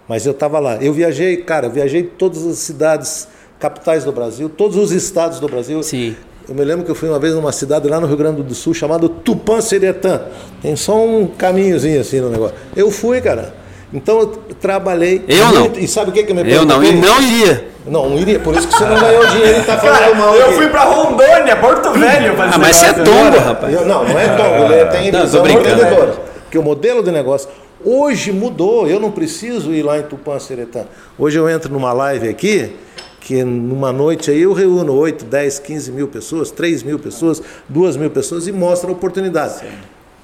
Mas 0.08 0.26
eu 0.26 0.32
estava 0.32 0.58
lá. 0.58 0.76
Eu 0.80 0.92
viajei, 0.92 1.36
cara, 1.38 1.66
eu 1.66 1.70
viajei 1.70 2.02
todas 2.02 2.44
as 2.46 2.58
cidades 2.58 3.28
capitais 3.58 4.04
do 4.04 4.12
Brasil, 4.12 4.48
todos 4.48 4.76
os 4.76 4.90
estados 4.90 5.38
do 5.38 5.48
Brasil. 5.48 5.82
Sim. 5.82 6.16
Eu 6.48 6.54
me 6.54 6.64
lembro 6.64 6.84
que 6.84 6.90
eu 6.90 6.94
fui 6.94 7.08
uma 7.08 7.18
vez 7.18 7.34
numa 7.34 7.52
cidade 7.52 7.88
lá 7.88 8.00
no 8.00 8.06
Rio 8.06 8.16
Grande 8.16 8.42
do 8.42 8.54
Sul 8.54 8.74
chamada 8.74 9.08
Tupã-Seretã. 9.08 10.22
Tem 10.60 10.74
só 10.76 10.96
um 10.96 11.26
caminhozinho 11.26 12.00
assim 12.00 12.20
no 12.20 12.28
negócio. 12.30 12.54
Eu 12.74 12.90
fui, 12.90 13.20
cara. 13.20 13.54
Então 13.92 14.18
eu 14.20 14.26
trabalhei. 14.60 15.24
Eu 15.28 15.46
não. 15.52 15.60
muito- 15.60 15.78
E 15.78 15.86
sabe 15.86 16.10
o 16.10 16.12
que, 16.12 16.22
que 16.24 16.32
me 16.34 16.40
eu 16.50 16.64
não, 16.64 16.82
e 16.82 16.92
não 16.92 17.22
iria. 17.22 17.68
Não, 17.86 18.08
não 18.10 18.18
iria. 18.18 18.40
Por 18.40 18.54
isso 18.56 18.66
que 18.66 18.74
você 18.74 18.84
não 18.84 18.98
ganhou 18.98 19.26
dinheiro 19.26 19.60
e 19.60 19.62
tá 19.64 19.76
falando 19.78 19.98
Cara, 19.98 20.14
mal. 20.14 20.34
eu 20.34 20.46
aqui. 20.46 20.54
fui 20.54 20.68
pra 20.68 20.84
Rondônia, 20.84 21.56
Porto 21.56 21.90
Velho. 21.92 22.34
Ah, 22.38 22.58
mas 22.58 22.76
você 22.76 22.86
é 22.86 22.92
tombo, 22.94 23.38
rapaz. 23.38 23.72
Eu- 23.74 23.86
não, 23.86 24.04
não 24.04 24.18
é 24.18 24.28
tombo, 24.28 24.72
ele 24.72 24.84
tem 24.86 25.12
Não, 25.12 25.20
visão 25.22 25.46
empreendedora. 25.46 26.14
Porque 26.44 26.58
o 26.58 26.62
modelo 26.62 27.02
de 27.02 27.10
negócio 27.12 27.48
hoje 27.84 28.32
mudou. 28.32 28.88
Eu 28.88 28.98
não 28.98 29.10
preciso 29.10 29.72
ir 29.72 29.82
lá 29.82 29.98
em 29.98 30.02
Tupã 30.02 30.38
Seretã. 30.38 30.84
Hoje 31.18 31.38
eu 31.38 31.48
entro 31.48 31.72
numa 31.72 31.92
live 31.92 32.28
aqui, 32.28 32.74
que 33.24 33.44
numa 33.44 33.92
noite 33.92 34.30
aí 34.30 34.42
eu 34.42 34.52
reúno 34.52 34.92
8, 34.94 35.24
10, 35.24 35.58
15 35.60 35.92
mil 35.92 36.08
pessoas, 36.08 36.50
3 36.50 36.82
mil 36.82 36.98
pessoas, 36.98 37.40
2 37.68 37.96
mil 37.96 38.10
pessoas 38.10 38.46
e 38.46 38.52
mostro 38.52 38.88
a 38.90 38.92
oportunidade. 38.92 39.64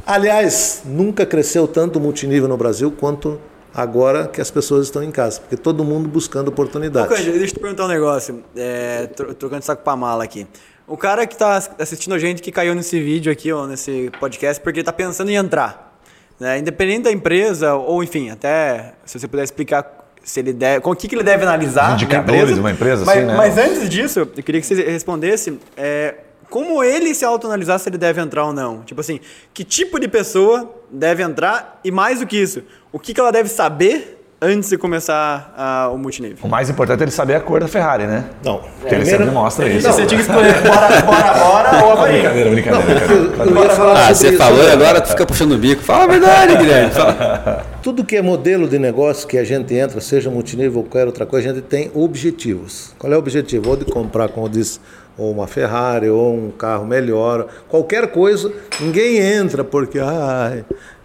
Aliás, 0.07 0.83
nunca 0.85 1.27
cresceu 1.27 1.69
tanto 1.69 1.99
o 1.99 2.03
multinível 2.03 2.49
no 2.49 2.57
Brasil 2.57 2.91
quanto 2.91 3.39
agora 3.75 4.27
que 4.27 4.41
as 4.41 4.51
pessoas 4.51 4.87
estão 4.87 5.03
em 5.03 5.11
casa, 5.11 5.41
porque 5.41 5.57
todo 5.57 5.85
mundo 5.85 6.09
buscando 6.09 6.49
Ô, 6.49 6.51
oportunidades. 6.51 7.09
Cândido, 7.09 7.39
deixa 7.39 7.53
eu 7.53 7.59
te 7.59 7.61
perguntar 7.61 7.85
um 7.85 7.89
negócio. 7.89 8.43
É, 8.57 9.07
tro- 9.09 9.35
trocando 9.35 9.63
saco 9.63 9.83
pra 9.85 9.95
mala 9.95 10.25
aqui. 10.25 10.47
O 10.87 10.97
cara 10.97 11.27
que 11.27 11.37
tá 11.37 11.63
assistindo 11.79 12.15
a 12.15 12.19
gente 12.19 12.41
que 12.41 12.51
caiu 12.51 12.75
nesse 12.75 12.99
vídeo 12.99 13.31
aqui, 13.31 13.53
ó, 13.53 13.67
nesse 13.67 14.11
podcast, 14.19 14.63
porque 14.63 14.81
ele 14.81 14.87
tá 14.87 14.93
pensando 14.93 15.31
em 15.31 15.35
entrar. 15.35 16.01
Né? 16.41 16.59
Independente 16.59 17.03
da 17.03 17.13
empresa, 17.13 17.75
ou 17.75 18.03
enfim, 18.03 18.31
até 18.31 18.95
se 19.05 19.19
você 19.19 19.29
puder 19.29 19.43
explicar 19.45 19.98
se 20.29 20.41
ele 20.41 20.53
deve, 20.53 20.81
com 20.81 20.91
o 20.91 20.97
que, 20.97 21.09
que 21.09 21.15
ele 21.15 21.23
deve 21.23 21.43
analisar. 21.43 21.89
Na 21.89 21.95
indicadores 21.95 22.55
de 22.55 22.61
uma 22.61 22.71
empresa, 22.71 23.05
mas, 23.05 23.17
assim, 23.17 23.27
né? 23.27 23.35
Mas 23.35 23.57
antes 23.57 23.89
disso, 23.89 24.21
eu 24.21 24.27
queria 24.27 24.61
que 24.61 24.67
você 24.67 24.75
respondesse 24.91 25.59
é, 25.77 26.17
como 26.51 26.85
ele 26.85 27.15
se 27.15 27.25
autoanalisar 27.25 27.79
se 27.79 27.89
ele 27.89 27.97
deve 27.97 28.21
entrar 28.21 28.45
ou 28.45 28.53
não. 28.53 28.83
Tipo 28.83 29.01
assim, 29.01 29.21
que 29.55 29.65
tipo 29.65 29.99
de 29.99 30.07
pessoa 30.07 30.75
deve 30.91 31.23
entrar 31.23 31.81
e 31.83 31.91
mais 31.91 32.21
do 32.21 32.27
que 32.27 32.37
isso, 32.37 32.63
o 32.93 32.99
que, 32.99 33.15
que 33.15 33.21
ela 33.21 33.33
deve 33.33 33.49
saber 33.49 34.18
antes 34.41 34.69
de 34.71 34.79
começar 34.79 35.91
o 35.93 35.99
multinível. 35.99 36.39
O 36.43 36.49
mais 36.49 36.71
importante 36.71 37.01
é 37.01 37.05
ele 37.05 37.11
saber 37.11 37.35
a 37.35 37.41
cor 37.41 37.61
da 37.61 37.67
Ferrari, 37.69 38.07
né? 38.07 38.25
Não, 38.45 38.61
Que 38.87 38.95
ele 38.95 39.05
sempre 39.05 39.27
mostra 39.27 39.69
isso. 39.69 39.87
Você 39.91 40.07
tinha 40.07 40.21
que 40.23 40.29
escolher 40.29 40.55
bora, 40.63 41.03
bora, 41.03 41.35
bora 41.35 41.85
ou 41.85 41.93
Havaí. 41.93 42.13
Brincadeira, 42.21 42.51
brincadeira, 42.51 42.85
brincadeira. 43.07 43.51
Eu 43.51 43.65
ia 43.65 43.71
falar 43.71 43.93
Ah, 43.93 43.97
sobre 43.97 44.15
você 44.15 44.29
isso 44.29 44.39
falou 44.39 44.63
e 44.65 44.71
agora. 44.71 45.01
tu 45.01 45.09
fica 45.09 45.27
puxando 45.27 45.53
o 45.53 45.59
bico. 45.59 45.83
Fala 45.83 46.05
a 46.05 46.07
verdade, 46.07 46.57
Guilherme. 46.59 46.91
Fala. 46.93 47.67
Tudo 47.83 48.05
que 48.05 48.17
é 48.17 48.23
modelo 48.23 48.69
de 48.69 48.79
negócio 48.79 49.27
que 49.27 49.39
a 49.39 49.45
gente 49.45 49.75
entra, 49.75 50.01
seja 50.01 50.31
multinível 50.31 50.79
ou 50.79 50.85
qualquer 50.85 51.07
outra 51.07 51.27
coisa, 51.27 51.51
a 51.51 51.55
gente 51.55 51.65
tem 51.65 51.91
objetivos. 51.95 52.93
Qual 52.99 53.13
é 53.13 53.17
o 53.17 53.19
objetivo? 53.19 53.71
Ou 53.71 53.77
de 53.77 53.85
comprar, 53.87 54.29
como 54.29 54.47
eu 54.47 54.51
disse, 54.51 54.79
ou 55.17 55.33
uma 55.33 55.47
Ferrari, 55.49 56.09
ou 56.09 56.33
um 56.35 56.51
carro 56.51 56.87
melhor, 56.87 57.47
qualquer 57.69 58.07
coisa. 58.09 58.53
Ninguém 58.81 59.17
entra 59.19 59.65
porque, 59.65 59.99
ah, 59.99 60.59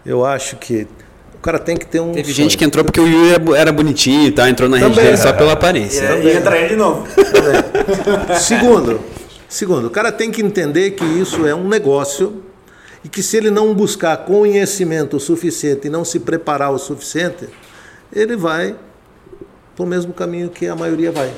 eu 0.06 0.24
acho 0.24 0.56
que. 0.56 0.86
O 1.44 1.52
cara 1.52 1.58
tem 1.58 1.76
que 1.76 1.84
ter 1.84 2.00
um. 2.00 2.12
Teve 2.12 2.32
sonho. 2.32 2.36
gente 2.36 2.56
que 2.56 2.64
entrou 2.64 2.82
porque 2.82 2.98
o 2.98 3.06
Yuri 3.06 3.52
era 3.54 3.70
bonitinho 3.70 4.28
e 4.28 4.32
tal, 4.32 4.48
entrou 4.48 4.66
na 4.66 4.78
rede 4.78 4.88
Também. 4.88 5.04
dele 5.04 5.18
só 5.18 5.30
pela 5.30 5.52
aparência. 5.52 6.02
E, 6.16 6.28
e 6.28 6.36
entra 6.38 6.56
ele 6.56 6.68
de 6.68 6.76
novo. 6.76 7.06
Segundo, 8.40 8.98
segundo, 9.46 9.88
o 9.88 9.90
cara 9.90 10.10
tem 10.10 10.30
que 10.30 10.40
entender 10.40 10.92
que 10.92 11.04
isso 11.04 11.46
é 11.46 11.54
um 11.54 11.68
negócio 11.68 12.42
e 13.04 13.10
que 13.10 13.22
se 13.22 13.36
ele 13.36 13.50
não 13.50 13.74
buscar 13.74 14.16
conhecimento 14.24 15.18
o 15.18 15.20
suficiente 15.20 15.86
e 15.86 15.90
não 15.90 16.02
se 16.02 16.18
preparar 16.18 16.72
o 16.72 16.78
suficiente, 16.78 17.46
ele 18.10 18.36
vai 18.36 18.74
para 19.76 19.84
o 19.84 19.86
mesmo 19.86 20.14
caminho 20.14 20.48
que 20.48 20.66
a 20.66 20.74
maioria 20.74 21.12
vai. 21.12 21.30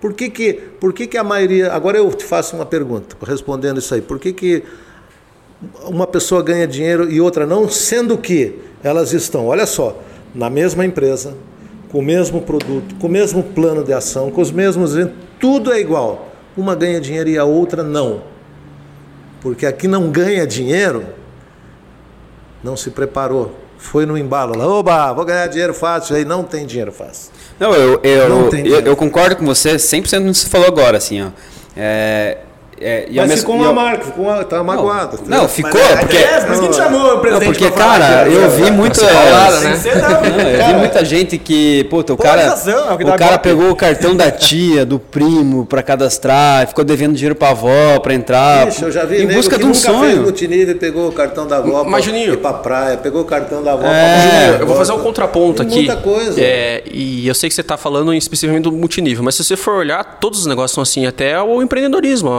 Por 0.00 0.12
que 0.12 0.30
que, 0.30 0.52
por 0.78 0.92
que 0.92 1.04
que 1.08 1.18
a 1.18 1.24
maioria... 1.24 1.72
Agora 1.72 1.98
eu 1.98 2.08
te 2.14 2.24
faço 2.24 2.54
uma 2.54 2.64
pergunta, 2.64 3.16
respondendo 3.26 3.78
isso 3.78 3.92
aí. 3.92 4.00
Por 4.00 4.20
que 4.20 4.32
que 4.32 4.62
uma 5.82 6.06
pessoa 6.06 6.44
ganha 6.44 6.64
dinheiro 6.64 7.10
e 7.10 7.20
outra 7.20 7.44
não, 7.44 7.68
sendo 7.68 8.16
que 8.16 8.65
elas 8.86 9.12
estão, 9.12 9.46
olha 9.46 9.66
só, 9.66 9.96
na 10.34 10.48
mesma 10.48 10.84
empresa, 10.84 11.34
com 11.90 11.98
o 11.98 12.02
mesmo 12.02 12.40
produto, 12.42 12.94
com 12.96 13.06
o 13.06 13.10
mesmo 13.10 13.42
plano 13.42 13.82
de 13.82 13.92
ação, 13.92 14.30
com 14.30 14.40
os 14.40 14.50
mesmos... 14.50 14.92
Tudo 15.40 15.72
é 15.72 15.80
igual. 15.80 16.28
Uma 16.56 16.74
ganha 16.74 17.00
dinheiro 17.00 17.28
e 17.28 17.36
a 17.36 17.44
outra 17.44 17.82
não. 17.82 18.22
Porque 19.40 19.66
aqui 19.66 19.86
não 19.86 20.10
ganha 20.10 20.46
dinheiro, 20.46 21.04
não 22.62 22.76
se 22.76 22.90
preparou. 22.90 23.54
Foi 23.78 24.06
no 24.06 24.16
embalo 24.16 24.56
lá, 24.56 24.66
oba, 24.66 25.12
vou 25.12 25.24
ganhar 25.24 25.46
dinheiro 25.48 25.74
fácil, 25.74 26.16
aí 26.16 26.24
não 26.24 26.42
tem 26.42 26.64
dinheiro 26.64 26.90
fácil. 26.90 27.30
Não, 27.60 27.74
eu, 27.74 28.00
eu, 28.02 28.28
Não 28.28 28.48
eu, 28.50 28.80
eu 28.80 28.96
concordo 28.96 29.36
com 29.36 29.44
você 29.44 29.76
100% 29.76 30.18
no 30.20 30.32
que 30.32 30.38
você 30.38 30.48
falou 30.48 30.66
agora, 30.66 30.96
assim, 30.96 31.22
ó. 31.22 31.28
É, 31.76 32.38
é, 32.80 33.06
e 33.10 33.16
Mas 33.16 33.40
ficou 33.40 33.54
uma 33.56 33.72
marca, 33.72 34.04
ficou 34.04 34.24
uma, 34.26 34.44
tá 34.44 34.62
magoado. 34.62 35.18
Não, 35.26 35.44
entendeu? 35.44 35.48
ficou, 35.48 35.80
Mas, 35.80 36.00
porque... 36.00 36.16
É, 36.16 36.26
por 36.26 36.36
isso 36.36 36.46
que 36.46 36.52
a 36.52 36.62
gente 36.62 36.76
chamou 36.76 37.00
o 37.00 37.06
Não, 37.14 37.20
presidente 37.20 37.46
porque, 37.46 37.70
pra 37.70 37.84
falar 37.84 37.98
cara, 38.00 38.22
aqui, 38.22 38.34
eu 38.34 38.40
né? 38.42 38.48
vi 38.48 38.70
muita. 38.70 39.00
paulada, 39.06 39.60
né? 39.60 39.80
não, 39.94 40.10
Não, 40.44 40.50
eu 40.50 40.66
vi 40.66 40.74
muita 40.74 41.04
gente 41.04 41.38
que, 41.38 41.84
puta, 41.84 42.12
o 42.12 42.16
cara, 42.16 42.42
Polarização, 42.42 42.78
é 42.90 42.92
o 42.92 42.94
o 42.94 42.98
cara 43.06 43.16
golpe. 43.30 43.38
pegou 43.48 43.70
o 43.70 43.76
cartão 43.76 44.14
da 44.14 44.30
tia, 44.30 44.84
do 44.84 44.98
primo 44.98 45.64
pra 45.64 45.82
cadastrar, 45.82 46.66
ficou 46.68 46.84
devendo 46.84 47.14
dinheiro 47.14 47.34
pra 47.34 47.50
avó 47.50 47.98
pra 48.00 48.12
entrar. 48.14 48.68
Ixi, 48.68 48.82
eu 48.82 48.90
já 48.90 49.04
vi 49.04 49.22
em 49.22 49.26
busca 49.26 49.56
de 49.58 49.64
um 49.64 49.68
fez 49.74 49.78
sonho. 49.78 50.28
e 50.38 50.74
pegou 50.74 51.08
o 51.08 51.12
cartão 51.12 51.46
da 51.46 51.56
avó 51.58 51.82
Mas, 51.84 52.04
pra 52.04 52.12
Juninho- 52.12 52.34
ir 52.34 52.38
pra 52.38 52.52
praia, 52.52 52.96
pegou 52.96 53.22
o 53.22 53.24
cartão 53.24 53.62
da 53.62 53.72
avó 53.72 53.86
É, 53.86 53.88
pra 53.88 54.20
Juninho, 54.46 54.60
eu 54.60 54.66
vou 54.66 54.76
fazer 54.76 54.92
um 54.92 54.98
contraponto 54.98 55.62
aqui. 55.62 55.74
muita 55.76 55.96
coisa. 55.96 56.40
É, 56.40 56.82
e 56.90 57.26
eu 57.26 57.34
sei 57.34 57.48
que 57.48 57.54
você 57.54 57.60
está 57.62 57.76
falando 57.76 58.12
especificamente 58.14 58.64
do 58.64 58.72
multinível, 58.72 59.22
mas 59.24 59.34
se 59.34 59.44
você 59.44 59.56
for 59.56 59.74
olhar, 59.76 60.04
todos 60.20 60.40
os 60.40 60.46
negócios 60.46 60.72
são 60.72 60.82
assim, 60.82 61.06
até 61.06 61.40
o 61.40 61.62
empreendedorismo. 61.62 62.30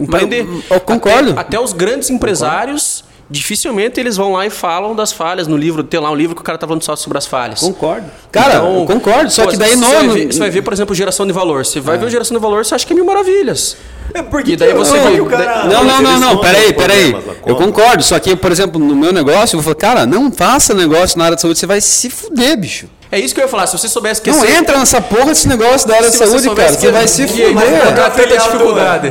Empreender. 0.00 0.46
eu 0.70 0.80
concordo. 0.80 1.30
Até, 1.32 1.40
até 1.40 1.60
os 1.60 1.72
grandes 1.72 2.10
empresários, 2.10 3.04
dificilmente 3.30 3.98
eles 3.98 4.16
vão 4.16 4.32
lá 4.32 4.44
e 4.46 4.50
falam 4.50 4.94
das 4.94 5.12
falhas 5.12 5.46
no 5.46 5.56
livro. 5.56 5.82
Tem 5.82 5.98
lá 6.00 6.10
um 6.10 6.14
livro 6.14 6.34
que 6.34 6.42
o 6.42 6.44
cara 6.44 6.58
tá 6.58 6.66
falando 6.66 6.82
só 6.82 6.94
sobre 6.96 7.18
as 7.18 7.26
falhas. 7.26 7.60
Concordo. 7.60 8.06
Cara, 8.30 8.56
Então, 8.56 8.80
eu 8.80 8.86
concordo, 8.86 9.30
só 9.30 9.46
que 9.46 9.56
daí 9.56 9.70
você 9.70 9.76
não. 9.76 9.88
Vai 9.90 10.02
não- 10.06 10.14
ver, 10.14 10.32
você 10.32 10.38
vai 10.38 10.50
ver, 10.50 10.62
por 10.62 10.72
exemplo, 10.72 10.94
geração 10.94 11.26
de 11.26 11.32
valor. 11.32 11.64
Você 11.64 11.80
vai 11.80 11.96
ver 11.98 12.10
geração 12.10 12.36
de 12.36 12.42
valor, 12.42 12.64
você 12.64 12.74
acha 12.74 12.86
que 12.86 12.92
é 12.92 12.96
mil 12.96 13.04
maravilhas. 13.04 13.76
É, 14.14 14.22
porque 14.22 14.52
E 14.52 14.56
daí 14.56 14.74
você 14.74 14.98
não, 15.00 15.14
que 15.14 15.20
o 15.22 15.26
cara... 15.26 15.64
Não, 15.64 15.84
não, 15.84 16.02
não, 16.02 16.20
não, 16.20 16.38
peraí, 16.38 16.72
peraí. 16.74 17.16
Eu 17.46 17.56
concordo, 17.56 18.02
só 18.02 18.18
que, 18.18 18.36
por 18.36 18.52
exemplo, 18.52 18.78
no 18.78 18.94
meu 18.94 19.12
negócio, 19.12 19.56
eu 19.56 19.62
vou 19.62 19.72
falar, 19.74 19.94
cara, 19.94 20.06
não 20.06 20.30
faça 20.30 20.74
negócio 20.74 21.18
na 21.18 21.24
área 21.26 21.36
de 21.36 21.40
saúde, 21.40 21.58
você 21.58 21.66
vai 21.66 21.80
se 21.80 22.10
fuder, 22.10 22.58
bicho. 22.58 22.86
É 23.12 23.20
isso 23.20 23.34
que 23.34 23.40
eu 23.40 23.44
ia 23.44 23.48
falar. 23.48 23.66
Se 23.66 23.76
você 23.76 23.88
soubesse 23.88 24.22
que 24.22 24.30
Não 24.30 24.42
entra 24.42 24.78
nessa 24.78 24.98
porra 24.98 25.26
desse 25.26 25.46
negócio 25.46 25.86
da 25.86 25.96
área 25.96 26.08
de 26.10 26.16
saúde, 26.16 26.48
cara. 26.54 26.72
Você 26.72 26.90
vai 26.90 27.06
se 27.06 27.28
fuder. 27.28 27.52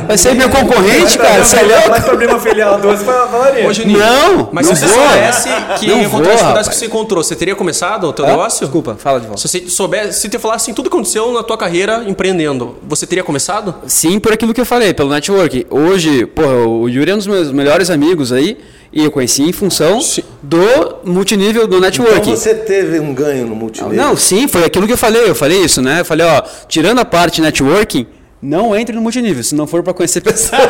Vai 0.08 0.18
ser 0.18 0.34
meu 0.34 0.50
concorrente, 0.50 1.16
cara. 1.16 1.44
Você 1.44 1.56
é 1.56 1.62
louco? 1.62 2.02
problema 2.02 2.40
filial 2.40 2.80
duas 2.80 3.00
falaria. 3.02 3.68
Ô, 3.68 3.72
Juninho, 3.72 4.00
Não, 4.00 4.48
mas 4.50 4.66
se 4.66 4.74
você 4.76 4.88
soubesse 4.88 5.48
que 5.78 5.86
Não 5.86 6.08
vou, 6.08 6.20
as 6.20 6.30
dificuldades 6.30 6.68
que 6.68 6.74
você 6.74 6.86
encontrou, 6.86 7.22
você 7.22 7.36
teria 7.36 7.54
começado 7.54 8.08
o 8.08 8.12
teu 8.12 8.24
Hã? 8.24 8.28
negócio? 8.30 8.66
Desculpa, 8.66 8.96
fala 8.98 9.20
de 9.20 9.26
volta. 9.26 9.40
Se 9.40 9.48
você 9.48 9.68
soubesse, 9.68 10.20
se 10.20 10.28
te 10.28 10.36
falasse 10.36 10.64
assim, 10.64 10.74
tudo 10.74 10.90
que 10.90 10.96
aconteceu 10.96 11.32
na 11.32 11.44
tua 11.44 11.56
carreira 11.56 12.02
empreendendo, 12.04 12.78
você 12.82 13.06
teria 13.06 13.22
começado? 13.22 13.72
Sim, 13.86 14.18
por 14.18 14.32
aquilo 14.32 14.52
que 14.52 14.60
eu 14.60 14.66
falei, 14.66 14.92
pelo 14.92 15.10
network. 15.10 15.64
Hoje, 15.70 16.26
porra, 16.26 16.66
o 16.66 16.88
Yuri 16.88 17.12
é 17.12 17.14
um 17.14 17.18
dos 17.18 17.28
meus 17.28 17.52
melhores 17.52 17.88
amigos 17.88 18.32
aí, 18.32 18.58
e 18.92 19.04
eu 19.04 19.10
conheci 19.10 19.42
em 19.42 19.52
função 19.52 19.98
do 20.42 20.96
multinível 21.04 21.66
do 21.66 21.80
network. 21.80 22.18
Então 22.20 22.36
você 22.36 22.54
teve 22.54 23.00
um 23.00 23.14
ganho 23.14 23.46
no 23.46 23.56
multinível. 23.56 23.96
Não, 23.96 24.16
sim, 24.16 24.46
foi 24.46 24.64
aquilo 24.64 24.86
que 24.86 24.92
eu 24.92 24.98
falei. 24.98 25.28
Eu 25.28 25.34
falei 25.34 25.64
isso, 25.64 25.80
né? 25.80 26.00
Eu 26.00 26.04
falei, 26.04 26.26
ó, 26.26 26.42
tirando 26.68 26.98
a 26.98 27.04
parte 27.04 27.40
networking, 27.40 28.06
não 28.40 28.76
entre 28.76 28.94
no 28.94 29.00
multinível, 29.00 29.42
se 29.42 29.54
não 29.54 29.66
for 29.66 29.82
pra 29.82 29.94
conhecer 29.94 30.20
pessoas. 30.22 30.60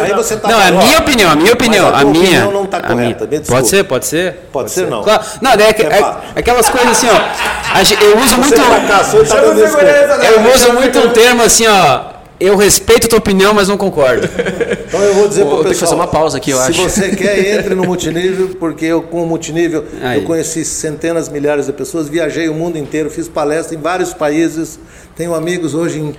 Aí 0.00 0.14
você 0.14 0.36
tá 0.36 0.48
não, 0.48 0.60
é 0.60 0.68
a 0.68 0.72
minha 0.72 0.98
opinião, 0.98 1.30
a 1.30 1.36
minha 1.36 1.52
opinião. 1.52 1.86
a 1.88 2.00
a, 2.00 2.04
minha. 2.04 2.22
opinião 2.22 2.52
não 2.52 2.66
tá 2.66 2.80
correta, 2.80 3.26
minha. 3.26 3.40
Pode 3.42 3.68
ser, 3.68 3.84
pode 3.84 4.06
ser. 4.06 4.36
Pode 4.52 4.70
ser, 4.70 4.86
não. 4.88 5.02
Claro. 5.02 5.22
Não, 5.42 5.50
é, 5.52 5.54
é- 5.54 5.66
Repara. 5.66 6.20
aquelas 6.36 6.68
coisas 6.68 6.90
assim, 6.92 7.08
ó. 7.08 7.60
Eu 8.02 8.18
uso 8.18 8.28
Você 8.36 8.36
muito. 8.36 8.56
tá 8.86 9.04
segurança, 9.04 10.16
né? 10.18 10.28
Eu 10.34 10.54
uso 10.54 10.72
muito 10.72 10.98
um 10.98 11.10
termo 11.10 11.42
assim, 11.42 11.66
ó. 11.66 12.09
Eu 12.40 12.56
respeito 12.56 13.06
a 13.06 13.10
tua 13.10 13.18
opinião, 13.18 13.52
mas 13.54 13.68
não 13.68 13.76
concordo. 13.76 14.26
Então 14.90 15.00
eu 15.02 15.14
vou 15.14 15.28
dizer 15.28 15.44
Vou 15.44 15.50
pro 15.54 15.58
ter 15.58 15.68
que 15.68 15.74
pessoal. 15.74 15.90
fazer 15.90 16.00
uma 16.00 16.08
pausa 16.08 16.38
aqui, 16.38 16.50
eu 16.50 16.56
se 16.58 16.70
acho. 16.70 16.82
você 16.82 17.14
quer, 17.14 17.58
entre 17.60 17.76
no 17.76 17.84
multinível, 17.84 18.56
porque 18.58 18.84
eu 18.86 19.00
com 19.02 19.22
o 19.22 19.26
multinível 19.26 19.84
Aí. 20.02 20.18
eu 20.18 20.24
conheci 20.24 20.64
centenas, 20.64 21.28
milhares 21.28 21.66
de 21.66 21.72
pessoas, 21.72 22.08
viajei 22.08 22.48
o 22.48 22.54
mundo 22.54 22.76
inteiro, 22.76 23.08
fiz 23.08 23.28
palestra 23.28 23.76
em 23.76 23.80
vários 23.80 24.12
países, 24.12 24.80
tenho 25.14 25.32
amigos 25.32 25.74
hoje 25.74 26.00
em 26.00 26.12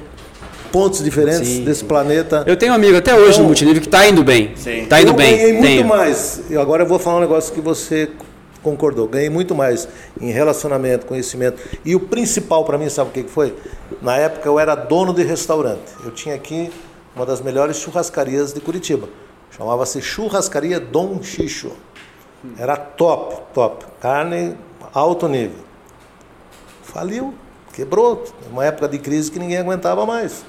pontos 0.71 1.03
diferentes 1.03 1.59
desse 1.59 1.83
planeta. 1.83 2.45
Eu 2.47 2.55
tenho 2.55 2.71
um 2.71 2.75
amigo 2.75 2.95
até 2.97 3.13
hoje 3.13 3.31
Então- 3.31 3.41
no 3.41 3.47
multinível 3.47 3.81
que 3.81 3.89
tá 3.89 4.07
indo 4.07 4.23
bem. 4.23 4.51
Sim. 4.55 4.85
Tá 4.87 5.01
indo 5.01 5.11
eu 5.11 5.15
bem. 5.15 5.35
ganhei 5.35 5.51
muito 5.51 5.65
tenho. 5.67 5.85
mais. 5.87 6.39
E 6.49 6.55
agora 6.55 6.83
eu 6.83 6.87
vou 6.87 6.97
falar 6.97 7.17
um 7.17 7.21
negócio 7.21 7.53
que 7.53 7.59
você 7.59 8.07
concordou. 8.63 9.07
Ganhei 9.07 9.29
muito 9.29 9.53
mais 9.55 9.87
em 10.19 10.31
relacionamento, 10.31 11.05
conhecimento. 11.05 11.61
E 11.83 11.95
o 11.95 11.99
principal 11.99 12.63
para 12.65 12.77
mim, 12.77 12.89
sabe 12.89 13.09
o 13.09 13.13
que 13.13 13.23
foi? 13.23 13.55
Na 14.01 14.15
época 14.17 14.47
eu 14.47 14.59
era 14.59 14.75
dono 14.75 15.13
de 15.13 15.23
restaurante. 15.23 15.91
Eu 16.03 16.11
tinha 16.11 16.35
aqui 16.35 16.71
uma 17.15 17.25
das 17.25 17.41
melhores 17.41 17.77
churrascarias 17.77 18.53
de 18.53 18.61
Curitiba. 18.61 19.07
Chamava-se 19.55 20.01
Churrascaria 20.01 20.79
Dom 20.79 21.21
Xixo. 21.21 21.71
Era 22.57 22.75
top, 22.77 23.35
top. 23.53 23.85
Carne 23.99 24.55
alto 24.93 25.27
nível. 25.27 25.59
Faliu, 26.83 27.33
quebrou. 27.73 28.23
Uma 28.51 28.65
época 28.65 28.87
de 28.87 28.97
crise 28.97 29.29
que 29.31 29.39
ninguém 29.39 29.57
aguentava 29.57 30.05
mais. 30.05 30.43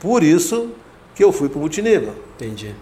Por 0.00 0.22
isso 0.22 0.70
que 1.14 1.22
eu 1.22 1.32
fui 1.32 1.48
para 1.48 1.58
o 1.58 1.60
multinível. 1.60 2.14
Entendi. 2.36 2.74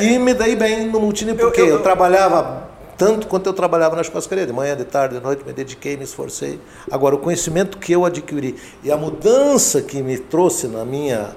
E 0.00 0.18
me 0.18 0.32
dei 0.34 0.56
bem 0.56 0.86
no 0.86 0.98
multinível, 1.00 1.40
Eu- 1.40 1.46
porque 1.48 1.60
eu- 1.60 1.66
eu, 1.68 1.82
trabalhava 1.82 2.68
tanto 2.96 3.26
quanto 3.26 3.46
eu 3.46 3.52
trabalhava 3.52 3.96
na 3.96 4.02
churrascaria, 4.02 4.46
de 4.46 4.52
manhã, 4.52 4.76
de 4.76 4.84
tarde, 4.84 5.16
de 5.16 5.22
noite, 5.22 5.44
me 5.44 5.52
dediquei, 5.52 5.96
me 5.96 6.04
esforcei. 6.04 6.60
Agora, 6.90 7.14
o 7.14 7.18
conhecimento 7.18 7.78
que 7.78 7.92
eu 7.92 8.04
adquiri 8.04 8.56
e 8.82 8.90
a 8.90 8.96
mudança 8.96 9.82
que 9.82 10.02
me 10.02 10.18
trouxe 10.18 10.68
na 10.68 10.84
minha 10.84 11.36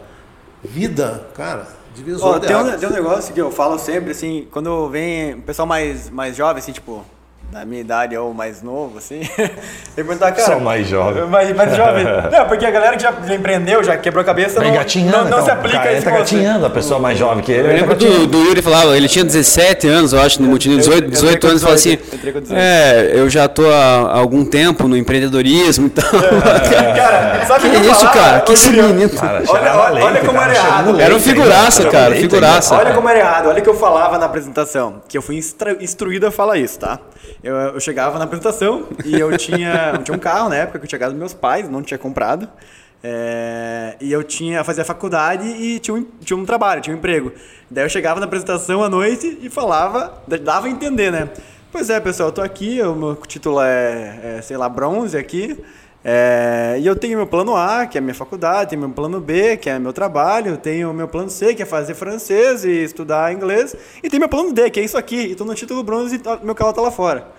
vida, 0.64 1.28
cara, 1.34 1.68
divisor 1.94 2.40
de 2.40 2.48
tem, 2.48 2.56
um, 2.56 2.78
tem 2.78 2.90
um 2.90 2.94
negócio 2.94 3.34
que 3.34 3.42
eu 3.42 3.52
falo 3.52 3.80
sempre, 3.80 4.12
assim, 4.12 4.48
quando 4.52 4.90
vem 4.90 5.36
o 5.36 5.42
pessoal 5.42 5.68
mais, 5.68 6.10
mais 6.10 6.36
jovem, 6.36 6.60
assim, 6.60 6.72
tipo, 6.72 7.04
da 7.52 7.64
minha 7.66 7.80
idade 7.82 8.18
ou 8.18 8.34
mais 8.34 8.62
novo, 8.62 8.98
assim, 8.98 9.20
tem 9.36 9.48
que 9.48 9.52
perguntar, 9.96 10.32
cara... 10.34 10.46
Só 10.46 10.60
mais 10.60 10.88
jovem. 10.88 11.26
Mais, 11.36 11.56
mais 11.56 11.76
jovem. 11.76 12.04
Não, 12.32 12.48
porque 12.48 12.66
a 12.66 12.72
galera 12.72 12.98
que 12.98 13.04
já, 13.04 13.14
já 13.26 13.36
empreendeu, 13.36 13.84
já 13.84 13.98
quebrou 13.98 14.22
a 14.22 14.26
cabeça, 14.26 14.60
não, 14.60 14.68
não, 14.68 14.76
não 14.76 15.28
então. 15.28 15.44
se 15.46 15.52
aplica 15.52 15.78
cara 15.78 15.90
a 15.90 15.94
isso 15.94 16.04
tá 16.06 16.12
engatinhando, 16.12 16.66
a 16.66 16.70
pessoa 16.70 17.00
mais 17.00 17.18
jovem 17.18 17.44
que 17.44 17.52
ele. 17.52 17.68
Eu 17.70 17.74
lembro 17.74 17.96
do, 17.96 18.28
do 18.28 18.38
Yuri 18.44 18.62
falava, 18.62 18.96
ele 18.98 19.08
tinha 19.08 19.24
17 19.24 19.88
anos, 19.88 20.14
eu 20.14 20.22
acho, 20.22 20.42
no 20.42 20.48
multinível, 20.48 20.84
18, 20.84 21.04
eu 21.06 21.10
18 21.12 21.36
entrei 21.36 21.50
anos, 21.50 21.62
e 21.62 21.66
falava 21.66 21.80
assim, 21.80 21.96
18, 21.96 22.16
entrei 22.16 22.34
com 22.34 22.40
18. 22.42 22.60
é, 22.60 23.12
eu 23.14 23.30
já 23.30 23.48
tô 23.48 23.70
há 23.70 24.18
algum 24.18 24.44
tempo 24.46 24.88
no 24.88 24.98
empreendedorismo 24.98 25.88
e 25.88 25.90
tal. 25.90 26.10
Cara, 26.12 27.46
sabe 27.46 27.68
o 27.68 27.72
Que 27.72 27.80
que 27.80 27.86
eu 27.86 27.92
isso, 27.92 28.10
cara? 28.12 28.42
Que 28.42 28.54
esse 28.54 28.70
menino. 28.70 29.10
Cara, 29.10 29.44
Olha- 29.48 29.76
olha- 29.76 29.90
leite, 29.94 30.06
olha 30.08 30.20
como 30.22 30.40
cara, 30.40 30.52
era 30.52 30.60
errado. 30.60 31.00
Era 31.02 31.16
um 31.16 31.20
figuraça, 31.20 31.86
cara, 31.90 32.16
figuraça. 32.16 32.76
Olha 32.76 32.94
como 32.94 33.10
era 33.10 33.20
errado, 33.20 33.50
olha 33.50 33.60
o 33.60 33.64
que 33.64 33.70
eu 33.70 33.76
falava 33.76 34.18
na 34.18 34.26
apresentação, 34.26 35.02
que 35.08 35.18
eu 35.18 35.22
fui 35.22 35.40
instruído 35.80 36.28
a 36.28 36.32
falar 36.32 36.58
isso, 36.58 36.80
tá? 36.80 37.00
Eu, 37.46 37.56
eu 37.56 37.80
chegava 37.80 38.18
na 38.18 38.24
apresentação 38.26 38.88
e 39.06 39.20
eu 39.20 39.38
tinha, 39.38 39.92
eu 39.94 40.02
tinha 40.04 40.16
um 40.16 40.20
carro 40.20 40.50
na 40.50 40.56
época 40.56 40.80
que 40.80 40.86
eu 40.86 40.90
tinha 40.90 41.08
dos 41.08 41.16
meus 41.18 41.32
pais, 41.32 41.70
não 41.70 41.84
tinha 41.84 41.98
comprado. 41.98 42.50
é, 43.04 43.96
e 44.02 44.12
eu 44.12 44.24
tinha 44.24 44.64
fazia 44.64 44.84
faculdade 44.84 45.48
e 45.48 45.78
tinha 45.80 45.94
um, 45.96 46.04
tinha 46.22 46.36
um 46.36 46.44
trabalho, 46.44 46.82
tinha 46.82 46.96
um 46.96 46.98
emprego. 46.98 47.32
Daí 47.70 47.86
eu 47.86 47.90
chegava 47.90 48.20
na 48.20 48.26
apresentação 48.26 48.84
à 48.84 48.90
noite 48.90 49.38
e 49.44 49.50
falava, 49.50 50.24
dava 50.42 50.66
a 50.66 50.70
entender, 50.72 51.12
né? 51.12 51.30
Pois 51.72 51.90
é, 51.92 52.00
pessoal, 52.00 52.30
eu 52.30 52.34
tô 52.34 52.42
aqui, 52.42 52.82
o 52.82 52.96
meu 52.96 53.16
título 53.16 53.62
é, 53.62 54.38
é, 54.38 54.42
sei 54.42 54.58
lá, 54.58 54.68
bronze 54.68 55.16
aqui. 55.16 55.64
É, 56.04 56.78
e 56.80 56.86
eu 56.88 56.96
tenho 56.96 57.18
meu 57.18 57.28
plano 57.28 57.56
A, 57.56 57.86
que 57.86 57.98
é 57.98 58.02
minha 58.02 58.14
faculdade, 58.14 58.70
tenho 58.72 58.82
meu 58.82 58.92
plano 58.92 59.20
B, 59.20 59.58
que 59.58 59.70
é 59.70 59.78
meu 59.80 59.92
trabalho, 59.92 60.56
tenho 60.58 60.94
meu 60.94 61.08
plano 61.08 61.30
C, 61.30 61.54
que 61.56 61.64
é 61.64 61.66
fazer 61.66 61.94
francês 61.96 62.64
e 62.64 62.72
estudar 62.84 63.34
inglês, 63.34 63.76
e 64.04 64.10
tem 64.10 64.20
meu 64.20 64.30
plano 64.30 64.54
D, 64.54 64.70
que 64.70 64.80
é 64.80 64.84
isso 64.84 64.98
aqui, 64.98 65.18
e 65.32 65.36
tô 65.36 65.44
no 65.46 65.54
título 65.56 65.84
bronze 65.84 66.16
e 66.16 66.20
tá- 66.20 66.40
meu 66.44 66.56
carro 66.56 66.74
tá 66.74 66.82
lá 66.82 66.92
fora. 66.92 67.35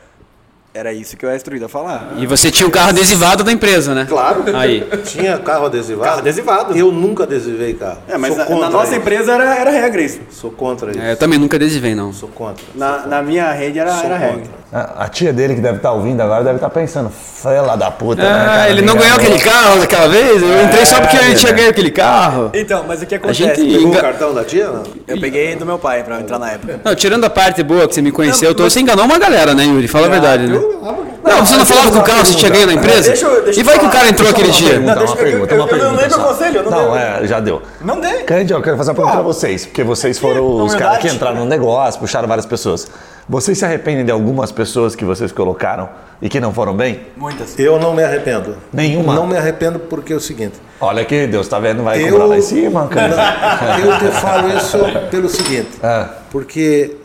Era 0.76 0.92
isso 0.92 1.16
que 1.16 1.24
eu 1.24 1.30
era 1.30 1.36
instruído 1.36 1.64
a 1.64 1.68
falar. 1.70 2.12
E 2.18 2.26
você 2.26 2.50
tinha 2.50 2.66
um 2.66 2.70
carro 2.70 2.90
adesivado 2.90 3.42
da 3.42 3.50
empresa, 3.50 3.94
né? 3.94 4.04
Claro. 4.06 4.44
Aí. 4.54 4.86
Tinha 5.06 5.38
carro 5.38 5.64
adesivado? 5.64 6.04
Carro 6.04 6.18
adesivado. 6.18 6.76
Eu 6.76 6.92
nunca 6.92 7.22
adesivei 7.22 7.72
carro. 7.72 7.96
É, 8.06 8.18
mas 8.18 8.34
Sou 8.34 8.38
na, 8.38 8.44
na 8.44 8.50
contra 8.56 8.70
nossa 8.70 8.90
isso. 8.90 9.00
empresa 9.00 9.32
era, 9.32 9.54
era 9.54 9.70
regra 9.70 10.02
isso. 10.02 10.20
Sou 10.30 10.50
contra 10.50 10.90
isso. 10.90 11.00
É, 11.00 11.12
eu 11.12 11.16
também 11.16 11.38
nunca 11.38 11.56
adesivei, 11.56 11.94
não. 11.94 12.12
Sou 12.12 12.28
contra. 12.28 12.62
Na, 12.74 13.06
na 13.06 13.22
minha 13.22 13.50
rede 13.52 13.78
era, 13.78 13.90
Sou 13.94 14.04
era 14.04 14.18
regra. 14.18 14.36
contra. 14.40 14.52
A 14.65 14.65
a 14.72 15.08
tia 15.08 15.32
dele 15.32 15.54
que 15.54 15.60
deve 15.60 15.76
estar 15.76 15.92
ouvindo 15.92 16.20
agora 16.20 16.42
deve 16.42 16.56
estar 16.56 16.68
pensando, 16.70 17.08
fela 17.08 17.76
da 17.76 17.90
puta. 17.90 18.20
né, 18.22 18.28
Ah, 18.28 18.44
cara? 18.46 18.70
ele 18.70 18.82
não 18.82 18.94
ganhou 18.94 19.14
enganou." 19.14 19.34
aquele 19.36 19.38
carro 19.50 19.78
daquela 19.80 20.08
vez? 20.08 20.42
Eu 20.42 20.62
entrei 20.64 20.84
só 20.84 21.00
porque 21.00 21.16
ele 21.16 21.34
tinha 21.34 21.52
né? 21.52 21.58
ganho 21.58 21.70
aquele 21.70 21.90
carro. 21.90 22.50
Então, 22.52 22.84
mas 22.86 23.00
o 23.00 23.06
que 23.06 23.14
A 23.14 23.18
acontece? 23.18 23.42
gente 23.42 23.72
Pegou 23.78 23.92
o 23.92 24.00
cartão 24.00 24.34
da 24.34 24.44
tia? 24.44 24.66
Não? 24.68 24.82
Eu 25.06 25.20
peguei 25.20 25.54
do 25.54 25.64
meu 25.64 25.78
pai 25.78 26.02
pra 26.02 26.20
entrar 26.20 26.38
na 26.38 26.50
época. 26.50 26.80
Não, 26.84 26.94
tirando 26.94 27.24
a 27.24 27.30
parte 27.30 27.62
boa 27.62 27.86
que 27.86 27.94
você 27.94 28.02
me 28.02 28.10
conheceu, 28.10 28.48
Não, 28.50 28.56
tô- 28.56 28.62
mas- 28.64 28.72
você 28.72 28.80
enganou 28.80 29.04
uma 29.04 29.18
galera, 29.18 29.54
né, 29.54 29.64
Yuri? 29.64 29.86
Fala 29.86 30.06
a 30.06 30.08
Ah, 30.08 30.12
verdade, 30.12 30.46
né? 30.48 30.56
eu- 30.56 31.06
Não, 31.26 31.44
você 31.44 31.56
não 31.56 31.66
falava 31.66 31.90
com 31.90 31.98
o 31.98 32.02
cara 32.04 32.24
se 32.24 32.36
tinha 32.36 32.50
ganho 32.50 32.66
na 32.66 32.72
empresa? 32.74 33.08
Deixa 33.10 33.26
eu- 33.26 33.44
deixa 33.44 33.60
E 33.60 33.62
vai 33.62 33.78
que 33.78 33.84
o 33.84 33.90
cara 33.90 34.08
entrou 34.08 34.28
aquele 34.30 34.50
dia? 34.50 34.70
Pergunta, 34.70 34.94
deixa 34.96 35.12
uma 35.12 35.20
eu- 35.20 35.24
pergunta, 35.24 35.54
eu- 35.54 35.58
uma 35.60 35.68
eu 35.68 35.76
não 35.76 35.78
pergunta 35.96 36.08
dei 36.08 36.18
meu 36.18 36.26
conselho, 36.28 36.56
eu 36.56 36.62
não 36.64 36.70
Não, 36.70 36.96
é, 36.96 37.26
já 37.26 37.40
deu. 37.40 37.62
Não 37.80 38.00
dei. 38.00 38.22
Candido, 38.22 38.54
eu 38.54 38.62
quero 38.62 38.76
fazer 38.76 38.90
uma 38.90 38.94
pergunta 38.94 39.16
pra 39.16 39.24
vocês, 39.24 39.66
porque 39.66 39.82
vocês 39.82 40.18
foram 40.18 40.44
os 40.46 40.50
humildade. 40.72 40.78
caras 40.82 40.98
que 40.98 41.08
entraram 41.08 41.36
no 41.38 41.44
negócio, 41.44 41.98
puxaram 42.00 42.28
várias 42.28 42.46
pessoas. 42.46 42.86
Vocês 43.28 43.58
se 43.58 43.64
arrependem 43.64 44.04
de 44.04 44.12
algumas 44.12 44.52
pessoas 44.56 44.96
que 44.96 45.04
vocês 45.04 45.30
colocaram 45.30 45.88
e 46.20 46.28
que 46.28 46.40
não 46.40 46.52
foram 46.52 46.74
bem? 46.74 47.02
Muitas. 47.16 47.56
Eu 47.58 47.78
não 47.78 47.94
me 47.94 48.02
arrependo. 48.02 48.56
Nenhuma? 48.72 49.14
Não 49.14 49.26
me 49.26 49.36
arrependo 49.36 49.78
porque 49.78 50.12
é 50.12 50.16
o 50.16 50.20
seguinte. 50.20 50.54
Olha 50.80 51.04
que 51.04 51.26
Deus 51.26 51.46
tá 51.46 51.60
vendo, 51.60 51.82
vai 51.84 52.02
eu, 52.02 52.08
cobrar 52.08 52.24
lá 52.24 52.38
em 52.38 52.42
cima, 52.42 52.88
cara. 52.88 53.78
Não, 53.78 53.92
eu 53.92 53.98
te 53.98 54.20
falo 54.20 54.48
isso 54.56 54.78
pelo 55.10 55.28
seguinte. 55.28 55.78
Ah. 55.82 56.08
Porque 56.30 56.96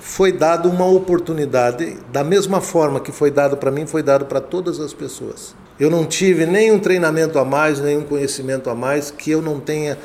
foi 0.00 0.32
dado 0.32 0.68
uma 0.68 0.86
oportunidade, 0.86 1.96
da 2.12 2.22
mesma 2.22 2.60
forma 2.60 3.00
que 3.00 3.10
foi 3.10 3.30
dado 3.30 3.56
para 3.56 3.70
mim, 3.70 3.86
foi 3.86 4.02
dado 4.02 4.26
para 4.26 4.40
todas 4.40 4.78
as 4.78 4.92
pessoas. 4.92 5.54
Eu 5.80 5.90
não 5.90 6.04
tive 6.04 6.44
nenhum 6.44 6.78
treinamento 6.78 7.38
a 7.38 7.44
mais, 7.44 7.80
nenhum 7.80 8.02
conhecimento 8.02 8.68
a 8.68 8.74
mais 8.74 9.10
que 9.10 9.30
eu 9.30 9.40
não 9.40 9.60
tenha, 9.60 9.96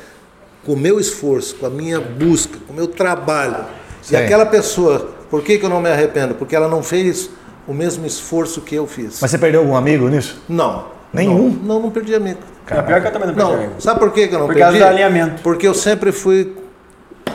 com 0.64 0.72
o 0.72 0.76
meu 0.76 0.98
esforço, 0.98 1.56
com 1.56 1.66
a 1.66 1.70
minha 1.70 2.00
busca, 2.00 2.58
com 2.66 2.72
o 2.72 2.76
meu 2.76 2.86
trabalho. 2.86 3.64
Sim. 4.00 4.14
E 4.14 4.16
aquela 4.16 4.46
pessoa, 4.46 5.13
por 5.34 5.42
que, 5.42 5.58
que 5.58 5.66
eu 5.66 5.68
não 5.68 5.80
me 5.80 5.90
arrependo? 5.90 6.32
Porque 6.36 6.54
ela 6.54 6.68
não 6.68 6.80
fez 6.80 7.28
o 7.66 7.74
mesmo 7.74 8.06
esforço 8.06 8.60
que 8.60 8.72
eu 8.76 8.86
fiz. 8.86 9.18
Mas 9.20 9.32
você 9.32 9.36
perdeu 9.36 9.62
algum 9.62 9.74
amigo 9.74 10.08
nisso? 10.08 10.40
Não. 10.48 10.84
Nenhum? 11.12 11.48
Não, 11.48 11.74
não, 11.74 11.82
não 11.82 11.90
perdi 11.90 12.14
amigo. 12.14 12.38
É 12.70 12.80
pior 12.80 13.00
que 13.00 13.08
eu 13.08 13.12
também 13.12 13.26
não 13.26 13.34
perdi 13.34 13.50
Não, 13.50 13.58
amigo. 13.58 13.72
sabe 13.80 13.98
por 13.98 14.12
que 14.12 14.28
que 14.28 14.34
eu 14.36 14.38
não 14.38 14.46
Por 14.46 14.56
causa 14.56 14.78
perdi? 14.78 14.84
do 14.84 14.88
alinhamento. 14.88 15.42
Porque 15.42 15.66
eu 15.66 15.74
sempre 15.74 16.12
fui 16.12 16.54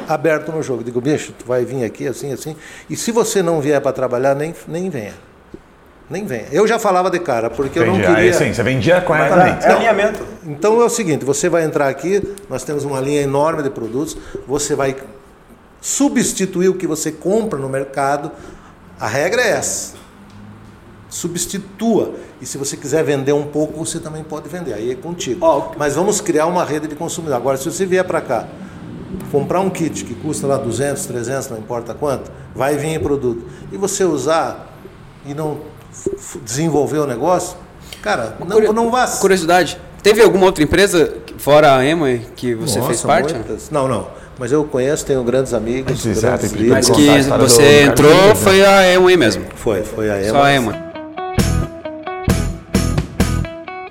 aberto 0.08 0.50
no 0.50 0.64
jogo. 0.64 0.82
Digo, 0.82 1.02
bicho, 1.02 1.34
tu 1.38 1.46
vai 1.46 1.66
vir 1.66 1.84
aqui 1.84 2.08
assim, 2.08 2.32
assim. 2.32 2.56
E 2.90 2.96
se 2.96 3.12
você 3.12 3.44
não 3.44 3.60
vier 3.60 3.82
para 3.82 3.92
trabalhar, 3.92 4.34
nem, 4.34 4.56
nem 4.66 4.90
venha. 4.90 5.16
Nem 6.10 6.26
venha. 6.26 6.46
Eu 6.54 6.66
já 6.66 6.80
falava 6.80 7.10
de 7.10 7.20
cara, 7.20 7.50
porque 7.50 7.80
eu 7.80 7.86
não 7.86 7.96
Entendi. 7.96 8.16
queria... 8.16 8.32
Aí 8.32 8.34
sim, 8.34 8.54
você 8.54 8.64
vendia 8.64 8.96
Mas 8.96 9.04
corretamente. 9.04 9.66
é, 9.66 9.70
é 9.72 9.74
alinhamento. 9.74 10.26
Então 10.48 10.82
é 10.82 10.86
o 10.86 10.90
seguinte, 10.90 11.26
você 11.26 11.50
vai 11.50 11.66
entrar 11.66 11.90
aqui, 11.90 12.24
nós 12.50 12.64
temos 12.64 12.86
uma 12.86 13.02
linha 13.02 13.22
enorme 13.22 13.62
de 13.62 13.70
produtos, 13.70 14.16
você 14.48 14.74
vai 14.74 14.96
substituir 15.82 16.70
o 16.70 16.74
que 16.74 16.88
você 16.88 17.12
compra 17.12 17.60
no 17.60 17.70
mercado. 17.70 18.32
A 19.00 19.08
regra 19.08 19.42
é 19.42 19.50
essa. 19.52 19.96
Substitua. 21.10 22.14
E 22.42 22.46
se 22.46 22.58
você 22.58 22.78
quiser 22.78 23.04
vender 23.04 23.34
um 23.34 23.48
pouco, 23.48 23.84
você 23.84 24.00
também 24.00 24.24
pode 24.24 24.48
vender. 24.48 24.74
Aí 24.74 24.92
é 24.92 24.96
contigo. 24.96 25.46
Ó, 25.46 25.72
Mas 25.78 25.96
vamos 25.96 26.22
criar 26.22 26.46
uma 26.46 26.64
rede 26.64 26.88
de 26.88 26.96
consumidor. 26.96 27.36
Agora, 27.36 27.58
se 27.58 27.66
você 27.66 27.86
vier 27.86 28.04
para 28.04 28.22
cá, 28.22 28.48
comprar 29.32 29.60
um 29.60 29.70
kit 29.70 30.06
que 30.06 30.14
custa 30.16 30.48
lá 30.48 30.58
200, 30.58 31.06
300, 31.06 31.50
não 31.50 31.58
importa 31.58 31.94
quanto, 31.94 32.32
vai 32.54 32.78
vir 32.78 32.90
em 32.90 33.00
produto. 33.00 33.46
E 33.72 33.78
você 33.78 34.04
usar 34.04 34.78
e 35.26 35.34
não 35.34 35.60
desenvolver 36.44 37.00
o 37.00 37.08
negócio, 37.08 37.58
cara, 38.02 38.38
não, 38.46 38.74
não 38.74 38.92
vá. 38.92 39.08
Curiosidade, 39.08 39.80
teve 40.04 40.22
alguma 40.22 40.46
outra 40.46 40.64
empresa, 40.64 41.18
fora 41.38 41.76
a 41.76 41.86
Emma, 41.86 42.18
que 42.36 42.54
você 42.54 42.78
Nossa, 42.80 42.88
fez 42.90 43.02
parte? 43.02 43.34
muitas. 43.34 43.70
Não, 43.70 43.88
não. 43.88 44.08
Mas 44.40 44.54
eu 44.54 44.64
conheço, 44.64 45.06
tenho 45.06 45.22
grandes 45.22 45.54
amigos. 45.54 46.02
Sim, 46.02 46.14
grandes 46.14 46.54
líderes. 46.54 46.88
Mas 46.88 46.90
que 46.90 47.22
você 47.38 47.62
Carlinhos, 47.62 47.88
entrou 47.90 48.28
né? 48.30 48.36
foi 48.36 48.66
a 48.66 48.94
Emma 48.94 49.18
mesmo. 49.18 49.46
Foi, 49.54 49.84
foi 49.84 50.10
a 50.10 50.22
Emma. 50.22 50.30
Só 50.30 50.44
a 50.44 50.56
Emma. 50.56 50.90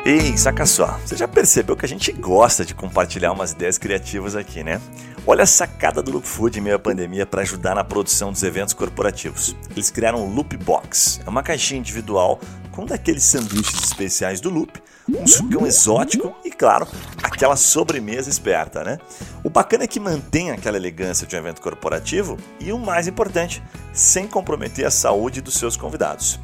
Ei, 0.07 0.39
saca 0.39 0.65
só, 0.65 0.99
você 1.05 1.17
já 1.17 1.29
percebeu 1.29 1.77
que 1.77 1.85
a 1.85 1.89
gente 1.89 2.11
gosta 2.13 2.65
de 2.65 2.75
compartilhar 2.75 3.31
umas 3.31 3.53
ideias 3.53 3.77
criativas 3.77 4.35
aqui, 4.35 4.65
né? 4.65 4.81
Olha 5.27 5.43
a 5.43 5.47
sacada 5.47 6.03
do 6.03 6.13
Loop 6.13 6.27
Food 6.27 6.59
em 6.59 6.63
meio 6.63 6.77
à 6.77 6.79
pandemia 6.79 7.27
para 7.27 7.43
ajudar 7.43 7.75
na 7.75 7.85
produção 7.85 8.33
dos 8.33 8.43
eventos 8.43 8.73
corporativos. 8.73 9.55
Eles 9.73 9.91
criaram 9.91 10.27
o 10.27 10.35
Loop 10.35 10.57
Box, 10.57 11.21
é 11.27 11.29
uma 11.29 11.43
caixinha 11.43 11.79
individual 11.79 12.41
com 12.79 12.87
daqueles 12.87 13.25
sanduíches 13.25 13.83
especiais 13.83 14.41
do 14.41 14.49
Loop, 14.49 14.81
um 15.09 15.27
sucão 15.27 15.67
exótico 15.67 16.33
e, 16.45 16.51
claro, 16.53 16.87
aquela 17.21 17.57
sobremesa 17.57 18.31
esperta, 18.31 18.85
né? 18.85 19.01
O 19.43 19.51
bacana 19.51 19.83
é 19.83 19.89
que 19.89 19.99
mantém 19.99 20.53
aquela 20.53 20.77
elegância 20.77 21.27
de 21.27 21.35
um 21.35 21.41
evento 21.41 21.61
corporativo 21.61 22.37
e, 22.61 22.73
o 22.73 22.79
mais 22.79 23.09
importante, 23.09 23.61
sem 23.93 24.29
comprometer 24.29 24.87
a 24.87 24.93
saúde 24.93 25.41
dos 25.41 25.55
seus 25.55 25.77
convidados. 25.77 26.39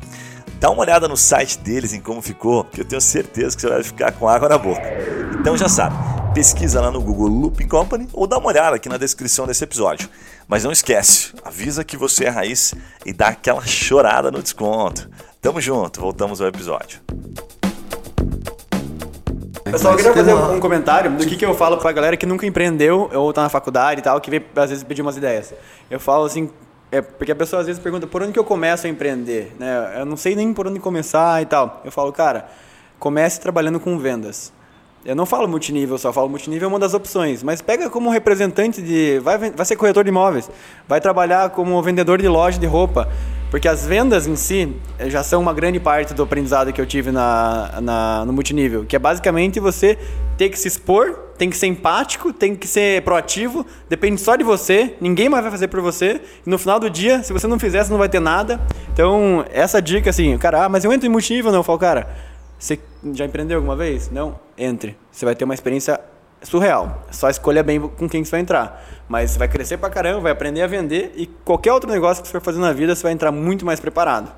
Dá 0.59 0.71
uma 0.71 0.81
olhada 0.81 1.07
no 1.07 1.17
site 1.17 1.57
deles 1.59 1.93
em 1.93 2.01
como 2.01 2.21
ficou, 2.21 2.65
que 2.65 2.81
eu 2.81 2.85
tenho 2.85 3.01
certeza 3.01 3.55
que 3.55 3.63
você 3.63 3.69
vai 3.69 3.85
ficar 3.85 4.11
com 4.11 4.29
água 4.29 4.49
na 4.49 4.59
boca. 4.59 4.83
Então 5.39 5.57
já 5.57 5.69
sabe, 5.69 5.95
pesquisa 6.35 6.81
lá 6.81 6.91
no 6.91 7.01
Google 7.01 7.29
Looping 7.29 7.69
Company 7.69 8.09
ou 8.13 8.27
dá 8.27 8.39
uma 8.39 8.49
olhada 8.49 8.75
aqui 8.75 8.89
na 8.89 8.97
descrição 8.97 9.47
desse 9.47 9.63
episódio. 9.63 10.11
Mas 10.49 10.65
não 10.65 10.73
esquece, 10.73 11.33
avisa 11.45 11.85
que 11.85 11.97
você 11.97 12.25
é 12.25 12.29
raiz 12.29 12.75
e 13.07 13.13
dá 13.13 13.29
aquela 13.29 13.65
chorada 13.65 14.33
no 14.33 14.43
desconto. 14.43 15.09
Tamo 15.45 15.61
junto, 15.61 16.01
voltamos 16.01 16.41
ao 16.41 16.49
episódio. 16.49 17.01
Pessoal, 19.63 19.93
eu 19.93 19.99
Mas 19.99 20.07
queria 20.07 20.15
fazer 20.15 20.33
um 20.33 20.59
comentário 20.59 21.11
do 21.11 21.27
que, 21.27 21.37
que 21.37 21.45
eu 21.45 21.55
falo 21.55 21.77
pra 21.77 21.93
galera 21.93 22.17
que 22.17 22.25
nunca 22.25 22.47
empreendeu 22.47 23.11
ou 23.13 23.31
tá 23.31 23.43
na 23.43 23.51
faculdade 23.51 24.01
e 24.01 24.03
tal, 24.03 24.19
que 24.23 24.31
vem 24.31 24.43
às 24.57 24.71
vezes 24.71 24.83
pedir 24.83 25.03
umas 25.03 25.19
ideias. 25.19 25.53
Eu 25.91 26.01
falo 26.01 26.25
assim, 26.25 26.49
é 26.91 27.03
porque 27.03 27.31
a 27.31 27.37
pessoa 27.37 27.61
às 27.61 27.67
vezes 27.67 27.79
pergunta 27.79 28.07
por 28.07 28.23
onde 28.23 28.33
que 28.33 28.39
eu 28.39 28.45
começo 28.45 28.87
a 28.87 28.89
empreender, 28.89 29.55
né? 29.59 29.97
Eu 29.99 30.07
não 30.07 30.17
sei 30.17 30.35
nem 30.35 30.51
por 30.55 30.67
onde 30.67 30.81
começar 30.81 31.43
e 31.43 31.45
tal. 31.45 31.83
Eu 31.85 31.93
falo, 31.93 32.11
cara, 32.11 32.49
comece 32.99 33.39
trabalhando 33.39 33.79
com 33.79 33.99
vendas. 33.99 34.51
Eu 35.05 35.15
não 35.15 35.27
falo 35.27 35.47
multinível, 35.47 35.99
só 35.99 36.11
falo 36.11 36.31
multinível 36.31 36.65
é 36.65 36.69
uma 36.71 36.79
das 36.79 36.95
opções, 36.95 37.43
mas 37.43 37.61
pega 37.61 37.91
como 37.91 38.09
representante 38.09 38.81
de. 38.81 39.19
Vai, 39.19 39.37
vai 39.37 39.67
ser 39.67 39.77
corretor 39.77 40.05
de 40.05 40.09
imóveis, 40.09 40.51
vai 40.89 41.03
trabalhar 41.03 41.51
como 41.51 41.83
vendedor 41.83 42.19
de 42.19 42.29
loja 42.29 42.59
de 42.59 42.67
roupa, 42.67 43.07
porque 43.55 43.69
as 43.69 43.87
vendas 43.87 44.27
em 44.27 44.35
si 44.35 44.75
eh, 44.99 45.09
já 45.09 45.23
são 45.23 45.41
uma 45.41 45.55
grande 45.55 45.79
parte 45.79 46.13
do 46.13 46.25
aprendizado 46.25 46.73
que 46.73 46.81
eu 46.81 46.85
tive 46.85 47.13
na, 47.13 47.81
na- 47.81 48.25
no 48.25 48.33
multinível, 48.33 48.85
que 48.85 48.97
é 48.97 48.99
basicamente 48.99 49.61
você 49.61 49.97
ter 50.37 50.49
que 50.49 50.59
se 50.59 50.67
expor, 50.67 51.13
tem 51.39 51.49
que 51.49 51.57
ser 51.57 51.69
empático, 51.69 52.33
tem 52.33 52.57
que 52.57 52.67
ser 52.67 53.03
proativo, 53.03 53.65
depende 53.89 54.21
só 54.21 54.35
de 54.35 54.43
você, 54.43 54.97
ninguém 55.01 55.29
mais 55.29 55.45
vai 55.45 55.53
fazer 55.53 55.69
por 55.69 55.81
você, 55.81 56.21
e 56.45 56.51
no 56.51 56.59
final 56.59 56.81
do 56.81 56.91
dia, 56.91 57.23
se 57.23 57.33
você 57.33 57.47
não 57.47 57.57
fizer, 57.57 57.85
você 57.85 57.93
não 57.93 57.99
vai 57.99 58.09
ter 58.09 58.19
nada. 58.19 58.61
Então, 58.93 59.45
essa 59.53 59.81
dica 59.81 60.11
assim, 60.11 60.37
cara, 60.37 60.65
ah, 60.65 60.69
mas 60.69 60.85
eu 60.85 60.93
entro 60.93 61.07
em 61.07 61.11
multinível, 61.11 61.53
não, 61.53 61.61
eu 61.61 61.63
falo, 61.63 61.79
cara. 61.79 62.09
Você 62.59 62.81
já 63.13 63.25
empreendeu 63.25 63.59
alguma 63.59 63.77
vez? 63.77 64.11
Não? 64.11 64.37
Entre. 64.59 64.97
Você 65.13 65.25
vai 65.25 65.37
ter 65.37 65.45
uma 65.45 65.55
experiência 65.55 66.01
surreal. 66.45 67.03
Só 67.11 67.29
escolha 67.29 67.63
bem 67.63 67.81
com 67.81 68.09
quem 68.09 68.25
você 68.25 68.31
vai 68.31 68.41
entrar. 68.41 68.85
Mas 69.09 69.33
você 69.33 69.39
vai 69.39 69.49
crescer 69.49 69.77
pra 69.77 69.91
caramba, 69.91 70.21
vai 70.21 70.33
aprender 70.33 70.63
a 70.63 70.67
vender 70.67 71.13
e 71.17 71.27
qualquer 71.27 71.73
outro 71.73 71.91
negócio 71.91 72.23
que 72.23 72.29
você 72.29 72.33
for 72.33 72.41
fazer 72.41 72.61
na 72.61 72.73
vida, 72.73 72.95
você 72.95 73.03
vai 73.03 73.13
entrar 73.13 73.33
muito 73.33 73.67
mais 73.67 73.81
preparado. 73.81 74.31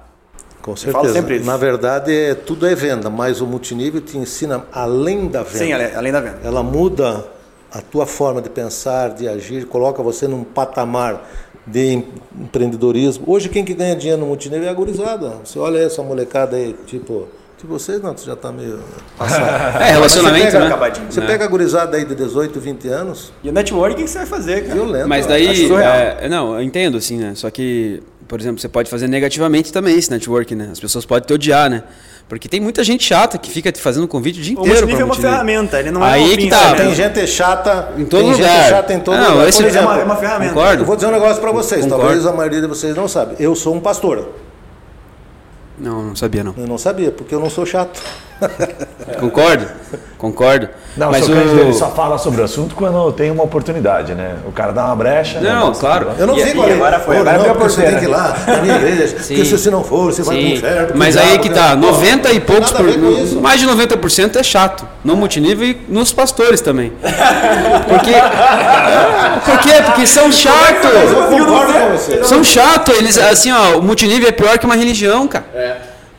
Com 0.62 0.74
falo 0.74 0.92
certeza. 0.94 1.12
sempre 1.14 1.36
isso. 1.36 1.46
Na 1.46 1.56
verdade, 1.56 2.12
é, 2.12 2.34
tudo 2.34 2.66
é 2.66 2.74
venda, 2.74 3.08
mas 3.08 3.40
o 3.40 3.46
multinível 3.46 4.00
te 4.00 4.18
ensina 4.18 4.64
além 4.72 5.28
da 5.28 5.42
venda. 5.44 5.58
Sim, 5.58 5.72
além 5.72 6.10
da 6.10 6.20
venda. 6.20 6.40
Ela 6.42 6.62
muda 6.62 7.24
a 7.72 7.80
tua 7.80 8.06
forma 8.06 8.42
de 8.42 8.50
pensar, 8.50 9.10
de 9.10 9.28
agir, 9.28 9.66
coloca 9.66 10.02
você 10.02 10.26
num 10.26 10.42
patamar 10.42 11.22
de 11.64 11.80
em- 11.94 12.08
empreendedorismo. 12.40 13.24
Hoje 13.28 13.48
quem 13.48 13.64
que 13.64 13.74
ganha 13.74 13.94
dinheiro 13.94 14.20
no 14.20 14.26
multinível 14.26 14.66
é 14.66 14.70
a 14.70 14.74
gurizada. 14.74 15.36
Você 15.44 15.58
olha 15.58 15.78
essa 15.78 16.02
molecada 16.02 16.56
aí, 16.56 16.74
tipo, 16.86 17.28
tipo 17.58 17.72
vocês 17.72 18.00
não, 18.02 18.16
você 18.16 18.26
já 18.26 18.36
tá 18.36 18.52
meio 18.52 18.80
passado. 19.18 19.82
É, 19.82 19.90
relacionamento, 19.92 20.44
Mas 20.44 20.52
você 20.52 20.52
pega, 20.52 20.60
né? 20.60 20.66
acabadinho. 20.66 21.06
Você 21.10 21.20
É. 21.20 21.26
pega 21.26 21.44
a 21.44 21.48
gurizada 21.48 21.96
aí 21.96 22.04
de 22.04 22.14
18, 22.14 22.60
20 22.60 22.88
anos, 22.88 23.32
E 23.42 23.48
o 23.48 23.52
networking, 23.52 24.02
o 24.02 24.04
que 24.04 24.10
você 24.10 24.18
vai 24.18 24.26
fazer, 24.26 24.62
cara? 24.62 24.74
violento. 24.74 25.08
Mas 25.08 25.26
daí, 25.26 25.68
surreal. 25.68 25.94
é, 25.94 26.28
não, 26.28 26.54
eu 26.54 26.62
entendo, 26.62 26.96
assim, 26.98 27.16
né? 27.18 27.32
Só 27.34 27.50
que, 27.50 28.02
por 28.28 28.40
exemplo, 28.40 28.60
você 28.60 28.68
pode 28.68 28.90
fazer 28.90 29.08
negativamente 29.08 29.72
também 29.72 29.96
esse 29.98 30.10
networking, 30.10 30.54
né? 30.54 30.68
As 30.72 30.80
pessoas 30.80 31.04
podem 31.06 31.26
te 31.26 31.32
odiar, 31.32 31.70
né? 31.70 31.82
Porque 32.28 32.48
tem 32.48 32.58
muita 32.60 32.82
gente 32.82 33.04
chata 33.04 33.38
que 33.38 33.48
fica 33.48 33.70
te 33.70 33.80
fazendo 33.80 34.08
convite 34.08 34.40
o 34.40 34.42
dia 34.42 34.56
O 34.58 34.60
inteiro. 34.66 34.80
multinível 34.88 34.96
pra 34.96 35.00
é 35.00 35.04
uma 35.04 35.14
multinível. 35.14 35.30
ferramenta, 35.30 35.78
ele 35.78 35.90
não 35.92 36.04
é 36.04 36.10
Aí 36.10 36.34
um 36.34 36.36
que 36.36 36.48
tá. 36.50 36.58
sabe? 36.58 36.76
Tem 36.82 36.92
gente 36.96 37.26
chata 37.28 37.88
Em 37.96 38.04
todo 38.04 38.20
tem 38.22 38.32
lugar. 38.32 38.48
gente 38.62 38.68
chata 38.70 38.92
em 38.94 38.98
todo 39.00 39.16
Não, 39.16 39.30
lugar. 39.30 39.48
esse 39.48 39.62
é 39.62 39.66
exemplo, 39.68 39.88
uma- 39.92 40.00
é 40.00 40.04
uma 40.04 40.16
ferramenta. 40.16 40.52
Concordo. 40.52 40.82
Eu 40.82 40.86
vou 40.86 40.96
dizer 40.96 41.06
um 41.06 41.12
negócio 41.12 41.40
para 41.40 41.52
vocês, 41.52 41.82
Concordo. 41.82 42.02
talvez 42.04 42.26
a 42.26 42.32
maioria 42.32 42.60
de 42.60 42.66
vocês 42.66 42.96
não 42.96 43.06
sabe. 43.06 43.36
Eu 43.38 43.54
sou 43.54 43.76
um 43.76 43.80
pastor. 43.80 44.28
Não, 45.78 46.02
não 46.02 46.16
sabia, 46.16 46.42
não. 46.42 46.54
Eu 46.56 46.66
não 46.66 46.78
sabia, 46.78 47.10
porque 47.10 47.34
eu 47.34 47.40
não 47.40 47.50
sou 47.50 47.66
chato. 47.66 48.02
Concordo, 49.20 49.66
concordo. 50.18 50.68
Não, 50.96 51.10
Mas 51.10 51.22
o 51.22 51.26
seu 51.26 51.34
o... 51.36 51.38
Cândido 51.38 51.60
ele 51.60 51.72
só 51.74 51.90
fala 51.90 52.16
sobre 52.18 52.40
o 52.40 52.44
assunto 52.44 52.74
quando 52.74 53.12
tem 53.12 53.30
uma 53.30 53.44
oportunidade, 53.44 54.14
né? 54.14 54.36
O 54.46 54.52
cara 54.52 54.72
dá 54.72 54.86
uma 54.86 54.96
brecha. 54.96 55.40
né? 55.40 55.52
Não, 55.52 55.70
Dá- 55.72 55.78
claro. 55.78 56.08
Eu 56.18 56.26
não 56.26 56.36
E- 56.36 56.42
fico 56.42 56.58
e 56.58 56.62
ali. 56.64 56.72
agora 56.72 56.98
foi, 57.00 57.14
"Pô, 57.16 57.20
agora 57.20 57.38
não, 57.38 57.44
porque 57.44 57.62
você 57.64 57.82
tem 57.82 57.90
porteira." 57.92 57.98
que 58.00 58.04
ir 58.06 58.08
lá 58.08 58.36
na 58.46 58.62
minha 58.62 58.76
igreja. 58.76 59.16
Porque 59.26 59.44
se 59.44 59.58
você 59.58 59.70
não 59.70 59.84
for, 59.84 60.10
você 60.12 60.22
vai 60.22 60.36
pro 60.36 60.44
Sim. 60.46 60.52
inferno. 60.54 60.92
Mas 60.96 61.14
diabo, 61.14 61.30
aí 61.30 61.38
que 61.38 61.50
tá, 61.50 61.70
Pô, 61.70 61.76
90 61.76 62.32
e 62.32 62.40
poucos 62.40 62.72
por, 62.72 63.40
mais 63.42 63.60
de 63.60 63.66
90% 63.66 64.36
é 64.36 64.42
chato, 64.42 64.86
no 65.04 65.14
multinível 65.16 65.66
e 65.68 65.78
nos 65.88 66.12
pastores 66.12 66.60
também. 66.62 66.92
Porque 67.88 68.12
Por 69.44 69.58
quê? 69.60 69.82
Porque 69.84 70.06
são 70.06 70.32
você. 70.32 70.48
São 72.24 72.42
chatos, 72.42 72.96
eles 72.96 73.18
assim, 73.18 73.52
ó, 73.52 73.78
o 73.78 73.82
multinível 73.82 74.28
é 74.28 74.32
pior 74.32 74.58
que 74.58 74.64
uma 74.66 74.74
religião, 74.76 75.28
cara. 75.28 75.44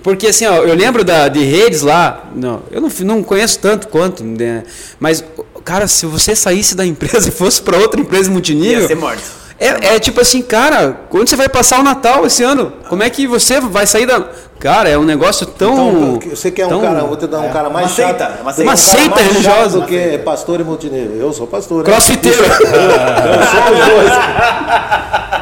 Porque 0.08 0.28
assim, 0.28 0.46
ó, 0.46 0.64
eu 0.64 0.74
lembro 0.74 1.04
da, 1.04 1.28
de 1.28 1.44
redes 1.44 1.82
lá, 1.82 2.30
não, 2.34 2.62
eu 2.72 2.80
não, 2.80 2.90
não 3.04 3.22
conheço 3.22 3.60
tanto 3.60 3.90
quanto, 3.90 4.24
né, 4.24 4.64
mas 5.02 5.22
cara, 5.66 5.86
se 5.86 6.06
você 6.06 6.34
saísse 6.34 6.76
da 6.76 6.86
empresa 6.86 7.28
e 7.28 7.32
fosse 7.36 7.62
para 7.62 7.78
outra 7.78 8.00
empresa 8.00 8.32
multinível, 8.32 8.84
Ia 8.84 8.88
ser 8.88 8.96
morto. 8.96 9.22
É, 9.60 9.96
é 9.96 10.00
tipo 10.00 10.22
assim, 10.22 10.42
cara, 10.42 10.96
quando 11.10 11.28
você 11.28 11.36
vai 11.36 11.50
passar 11.50 11.82
o 11.82 11.84
Natal 11.84 12.26
esse 12.26 12.42
ano? 12.42 12.72
Como 12.88 13.04
é 13.04 13.10
que 13.10 13.28
você 13.28 13.60
vai 13.60 13.86
sair 13.86 14.06
da. 14.06 14.24
Cara, 14.62 14.88
é 14.88 14.98
um 14.98 15.04
negócio 15.04 15.46
tão. 15.46 16.14
Então, 16.16 16.30
você 16.30 16.52
quer 16.52 16.68
um 16.68 16.70
tão- 16.70 16.82
cara, 16.82 17.04
vou 17.04 17.18
te 17.18 17.28
dar 17.28 17.40
um 17.42 17.50
cara 17.50 17.70
mais 17.70 17.88
Uma 17.88 17.96
seita, 17.96 18.20
chato. 18.20 18.28
seita. 18.30 18.40
um 18.40 18.44
Uma 18.44 18.54
cara 18.54 18.78
seita 18.78 19.20
religiosa. 19.22 19.80
do 19.82 19.86
que 19.88 20.18
pastor 20.20 20.62
e 20.62 20.64
multinível. 20.64 21.18
Eu 21.20 21.34
sou 21.34 21.48
pastor. 21.48 21.80
né? 21.80 21.84
Crossfiteiro. 21.84 22.38
Eu 22.48 22.48
sou 22.48 23.74
os 23.74 23.86
dois. 23.90 24.14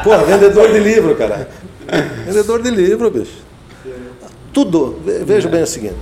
Pô, 0.03 0.17
vendedor 0.25 0.71
de 0.71 0.79
livro, 0.79 1.13
cara. 1.15 1.47
Vendedor 2.25 2.63
de 2.63 2.71
livro, 2.71 3.11
bicho. 3.11 3.44
Tudo. 4.55 4.95
Ve- 5.05 5.23
Veja 5.25 5.47
bem 5.49 5.61
o 5.61 5.67
seguinte. 5.67 5.95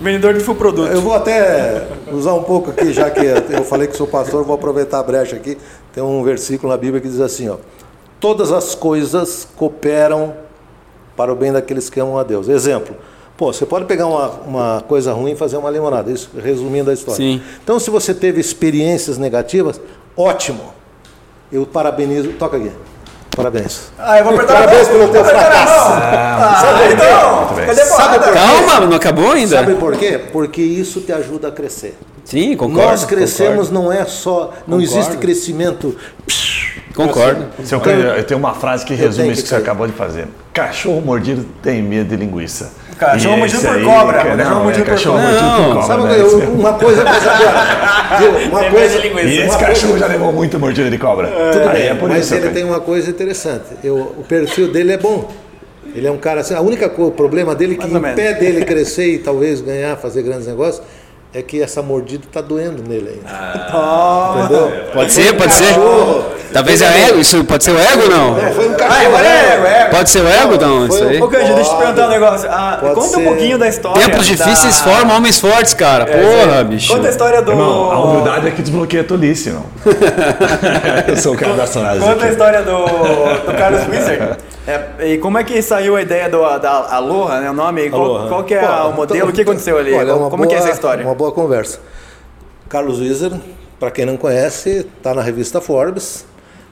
Vendedor 0.00 0.32
de 0.34 0.40
full 0.40 0.54
produto. 0.54 0.90
Eu 0.90 1.00
vou 1.02 1.12
até 1.14 1.86
usar 2.12 2.32
um 2.34 2.42
pouco 2.44 2.70
aqui, 2.70 2.92
já 2.92 3.10
que 3.10 3.20
eu 3.20 3.64
falei 3.64 3.86
que 3.88 3.96
sou 3.96 4.06
pastor, 4.06 4.44
vou 4.44 4.54
aproveitar 4.54 5.00
a 5.00 5.02
brecha 5.02 5.36
aqui. 5.36 5.58
Tem 5.92 6.02
um 6.02 6.22
versículo 6.24 6.72
na 6.72 6.78
Bíblia 6.78 7.00
que 7.00 7.08
diz 7.08 7.20
assim, 7.20 7.48
ó: 7.48 7.56
Todas 8.18 8.50
as 8.52 8.74
coisas 8.74 9.46
cooperam 9.56 10.32
para 11.16 11.32
o 11.32 11.36
bem 11.36 11.52
daqueles 11.52 11.90
que 11.90 12.00
amam 12.00 12.16
a 12.18 12.22
Deus. 12.22 12.48
Exemplo. 12.48 12.96
Pô, 13.36 13.52
você 13.52 13.66
pode 13.66 13.86
pegar 13.86 14.06
uma, 14.06 14.28
uma 14.46 14.84
coisa 14.86 15.12
ruim 15.12 15.32
e 15.32 15.36
fazer 15.36 15.56
uma 15.56 15.68
limonada, 15.70 16.10
isso 16.10 16.30
resumindo 16.40 16.90
a 16.90 16.94
história. 16.94 17.16
Sim. 17.16 17.42
Então, 17.64 17.80
se 17.80 17.90
você 17.90 18.14
teve 18.14 18.40
experiências 18.40 19.18
negativas, 19.18 19.80
ótimo. 20.16 20.72
Eu 21.50 21.66
parabenizo. 21.66 22.32
Toca 22.38 22.56
aqui. 22.56 22.70
Parabéns. 23.34 23.90
Ah, 23.98 24.18
eu 24.18 24.24
vou 24.24 24.34
apertar 24.34 24.54
Parabéns 24.54 24.88
pelo 24.88 25.08
teu 25.08 25.24
fracasso. 25.24 25.90
Sabe 26.60 26.92
então? 26.92 27.66
Cadê 27.66 27.80
a 27.80 27.86
Sabe 27.86 28.18
por 28.18 28.32
quê? 28.32 28.38
Calma, 28.38 28.86
não 28.86 28.96
acabou 28.96 29.32
ainda? 29.32 29.56
Sabe 29.56 29.74
por 29.74 29.96
quê? 29.96 30.20
Porque 30.32 30.60
isso 30.60 31.00
te 31.00 31.12
ajuda 31.12 31.48
a 31.48 31.50
crescer. 31.50 31.96
Sim, 32.24 32.56
concordo. 32.56 32.90
Nós 32.90 33.04
crescemos 33.04 33.68
concordo. 33.68 33.88
não 33.88 33.92
é 33.92 34.04
só, 34.04 34.52
não 34.66 34.80
existe 34.80 35.16
crescimento. 35.16 35.96
Concordo. 36.94 37.46
Se 37.64 37.74
eu, 37.74 37.80
eu 37.80 38.24
tenho 38.24 38.38
uma 38.38 38.54
frase 38.54 38.84
que 38.84 38.94
resume 38.94 39.22
tenho 39.24 39.32
isso 39.32 39.42
que 39.42 39.48
que 39.48 39.54
você 39.54 39.60
acabou 39.62 39.86
de 39.86 39.92
fazer. 39.92 40.26
Cachorro 40.52 41.00
mordido 41.00 41.44
tem 41.62 41.82
medo 41.82 42.08
de 42.08 42.16
linguiça. 42.16 42.72
Cachorro 42.98 43.36
mordido 43.38 43.62
por 43.62 43.82
cobra, 43.82 44.18
cachorro 44.18 44.36
não, 44.36 44.62
mordido 44.64 44.82
é 44.82 44.84
por 44.84 44.90
cachorro 44.92 45.18
cobra. 45.18 45.34
por 45.34 45.42
Não, 45.42 45.68
cobra. 45.68 45.82
Sabe 45.82 46.02
né? 46.04 46.46
uma 46.46 46.72
coisa, 46.74 47.04
mas 47.04 47.26
agora, 47.26 48.38
uma 48.48 48.60
Tem 48.60 48.70
coisa, 48.70 49.00
de 49.00 49.08
linguiça. 49.08 49.26
E 49.28 49.38
esse 49.40 49.58
cachorro 49.58 49.90
coisa- 49.92 49.98
já 49.98 50.06
levou 50.12 50.32
muito 50.32 50.58
mordida 50.60 50.90
de 50.90 50.98
cobra. 50.98 51.26
Tudo 51.52 51.68
Aí 51.68 51.78
bem, 51.78 51.88
é 51.88 51.94
por 51.94 52.08
mas 52.08 52.24
isso. 52.26 52.34
ele 52.34 52.42
cara. 52.42 52.54
tem 52.54 52.64
uma 52.64 52.80
coisa 52.80 53.10
interessante. 53.10 53.64
Eu, 53.82 53.96
o 54.18 54.24
perfil 54.28 54.70
dele 54.70 54.92
é 54.92 54.98
bom. 54.98 55.28
Ele 55.94 56.06
é 56.06 56.10
um 56.10 56.18
cara 56.18 56.42
assim. 56.42 56.54
A 56.54 56.60
única 56.60 56.88
co- 56.88 57.10
problema 57.10 57.54
dele 57.54 57.74
que 57.74 57.80
Mais 57.82 57.94
ou 57.94 58.00
menos. 58.00 58.18
impede 58.20 58.44
ele 58.44 58.64
crescer 58.64 59.06
e 59.14 59.18
talvez 59.18 59.60
ganhar, 59.60 59.96
fazer 59.96 60.22
grandes 60.22 60.46
negócios, 60.46 60.82
é 61.34 61.42
que 61.42 61.60
essa 61.62 61.82
mordida 61.82 62.24
está 62.26 62.40
doendo 62.40 62.82
nele 62.86 63.08
ainda. 63.08 63.28
Ah. 63.28 64.34
Entendeu? 64.44 64.70
Pode 64.92 65.12
ser, 65.12 65.34
pode 65.36 65.52
ser. 65.54 65.64
Cachorro. 65.68 66.24
Talvez 66.52 66.82
é 66.82 67.08
ego, 67.08 67.18
isso 67.18 67.44
pode 67.44 67.64
ser 67.64 67.70
o 67.72 67.78
ego 67.78 68.02
ou 68.04 68.10
não? 68.10 68.34
Não, 68.34 68.52
foi 68.52 68.68
um 68.68 68.72
Ah, 68.72 68.76
cachorro. 68.76 69.06
agora 69.06 69.26
é 69.26 69.54
ego, 69.54 69.66
é 69.66 69.80
ego. 69.82 69.90
Pode 69.90 70.10
ser 70.10 70.20
o 70.20 70.28
ego, 70.28 70.56
não? 70.60 70.86
Isso 70.86 71.04
um- 71.04 71.08
aí. 71.08 71.22
Ô, 71.22 71.28
Cândido, 71.28 71.54
deixa 71.54 71.70
eu 71.70 71.74
te 71.76 71.78
perguntar 71.82 72.06
um 72.06 72.10
negócio. 72.10 72.48
Ah, 72.50 72.78
conta 72.80 73.00
um 73.00 73.02
ser. 73.02 73.24
pouquinho 73.24 73.58
da 73.58 73.68
história. 73.68 74.02
Tempos 74.06 74.26
difíceis 74.26 74.78
da... 74.80 74.84
formam 74.84 75.16
homens 75.16 75.40
fortes, 75.40 75.74
cara. 75.74 76.06
Porra, 76.06 76.64
bicho. 76.64 76.92
Conta 76.94 77.08
a 77.08 77.10
história 77.10 77.42
do. 77.42 77.50
Irmão, 77.52 77.90
a 77.92 78.00
humildade 78.04 78.48
é 78.48 78.50
que 78.50 78.62
desbloqueia 78.62 79.02
a 79.02 79.06
tolice, 79.06 79.50
não. 79.50 79.64
eu 81.08 81.16
sou 81.16 81.34
o 81.34 81.36
cara 81.36 81.54
das 81.54 81.72
frases 81.72 82.02
Conta 82.02 82.12
a 82.12 82.16
aqui. 82.24 82.28
história 82.32 82.62
do, 82.62 82.78
do 83.46 83.56
Carlos 83.58 83.86
Wizard. 83.88 84.36
É, 84.66 85.08
e 85.12 85.18
como 85.18 85.38
é 85.38 85.44
que 85.44 85.60
saiu 85.60 85.96
a 85.96 86.02
ideia 86.02 86.28
do, 86.28 86.38
da 86.58 86.86
Aloha, 86.94 87.40
né? 87.40 87.50
O 87.50 87.54
nome? 87.54 87.90
Qual, 87.90 88.02
Aloha. 88.04 88.28
qual 88.28 88.44
que 88.44 88.54
é 88.54 88.60
Pô, 88.60 88.66
o 88.66 88.92
modelo? 88.92 89.16
então- 89.18 89.28
o 89.28 89.32
que 89.32 89.40
aconteceu 89.42 89.76
ali? 89.78 89.92
Olha, 89.92 90.14
uma 90.14 90.30
como 90.30 90.46
que 90.46 90.54
é 90.54 90.56
boa- 90.58 90.68
essa 90.68 90.74
história? 90.76 91.04
Uma 91.04 91.14
boa 91.14 91.32
conversa. 91.32 91.80
Carlos 92.68 93.00
Wieser, 93.00 93.32
para 93.80 93.90
quem 93.90 94.06
não 94.06 94.16
conhece, 94.16 94.86
está 94.96 95.12
na 95.14 95.20
revista 95.22 95.60
Forbes. 95.60 96.24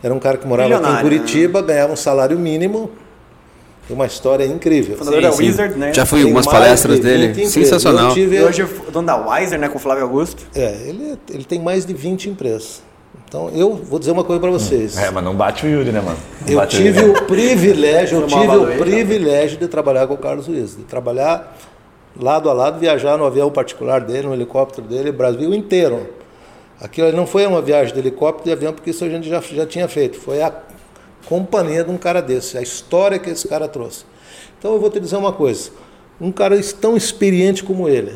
Era 0.03 0.15
um 0.15 0.19
cara 0.19 0.37
que 0.39 0.47
morava 0.47 0.77
aqui 0.77 0.87
em 0.89 0.93
né? 0.93 1.03
Curitiba, 1.03 1.63
ganhava 1.63 1.93
um 1.93 1.97
salário 1.97 2.39
mínimo. 2.39 2.91
Uma 3.89 4.07
história 4.07 4.45
incrível. 4.45 4.97
Fundador 4.97 5.21
da 5.21 5.31
Wizard, 5.33 5.77
né? 5.77 5.93
Já 5.93 6.07
fui 6.07 6.21
em 6.21 6.23
Tem 6.23 6.31
algumas 6.31 6.47
mais 6.47 6.59
palestras 6.59 6.97
de 6.97 7.03
dele. 7.03 7.27
20 7.29 7.31
empresas. 7.39 7.53
Sensacional. 7.53 8.09
Eu 8.11 8.15
tive- 8.15 8.37
E 8.37 8.43
hoje 8.43 8.63
o 8.63 8.91
dono 8.93 9.07
da 9.07 9.17
Wiser, 9.17 9.59
né? 9.59 9.69
Com 9.69 9.79
o 9.79 9.81
Flávio 9.81 10.05
Augusto. 10.05 10.45
É, 10.55 10.77
ele, 10.87 11.19
ele 11.29 11.45
tem 11.45 11.61
mais 11.61 11.85
de 11.85 11.93
20 11.93 12.31
empresas. 12.31 12.83
Então, 13.29 13.51
eu 13.53 13.75
vou 13.75 13.99
dizer 13.99 14.13
uma 14.13 14.23
coisa 14.25 14.41
para 14.41 14.51
vocês. 14.51 14.97
É, 14.97 15.11
mas 15.11 15.23
não 15.25 15.35
bate 15.35 15.67
o 15.67 15.69
Yuri, 15.69 15.91
né, 15.93 16.01
mano? 16.01 16.17
Não 16.49 16.63
Eu 16.63 16.67
tive 16.69 17.01
o 17.05 17.23
privilégio, 17.25 18.21
eu 18.21 18.27
tive 18.27 18.47
o 18.57 18.67
tá? 18.67 18.77
privilégio 18.77 19.59
de 19.59 19.69
trabalhar 19.69 20.07
com 20.07 20.15
o 20.15 20.19
Carlos 20.19 20.47
Luiz, 20.49 20.77
de 20.77 20.83
trabalhar 20.83 21.57
lado 22.21 22.49
a 22.51 22.53
lado, 22.53 22.79
viajar 22.81 23.17
no 23.17 23.25
avião 23.25 23.49
particular 23.51 24.01
dele, 24.01 24.27
no 24.29 24.35
helicóptero 24.35 24.87
dele, 24.87 25.13
Brasil 25.13 25.53
inteiro. 25.55 26.09
Aquilo 26.81 27.13
não 27.13 27.27
foi 27.27 27.47
uma 27.47 27.61
viagem 27.61 27.93
de 27.93 28.01
helicóptero 28.01 28.49
e 28.49 28.53
avião, 28.53 28.73
porque 28.73 28.91
isso 28.91 29.05
a 29.05 29.09
gente 29.09 29.29
já, 29.29 29.41
já 29.41 29.67
tinha 29.67 29.87
feito. 29.87 30.19
Foi 30.19 30.41
a 30.41 30.53
companhia 31.27 31.85
de 31.85 31.91
um 31.91 31.99
cara 31.99 32.23
desse, 32.23 32.57
a 32.57 32.63
história 32.63 33.19
que 33.19 33.29
esse 33.29 33.47
cara 33.47 33.69
trouxe. 33.69 34.05
Então 34.59 34.73
eu 34.73 34.81
vou 34.81 34.91
te 34.91 34.99
dizer 34.99 35.17
uma 35.17 35.33
coisa: 35.33 35.71
um 36.21 36.33
cara 36.33 36.59
tão 36.81 36.97
experiente 36.97 37.63
como 37.63 37.89
ele, 37.89 38.15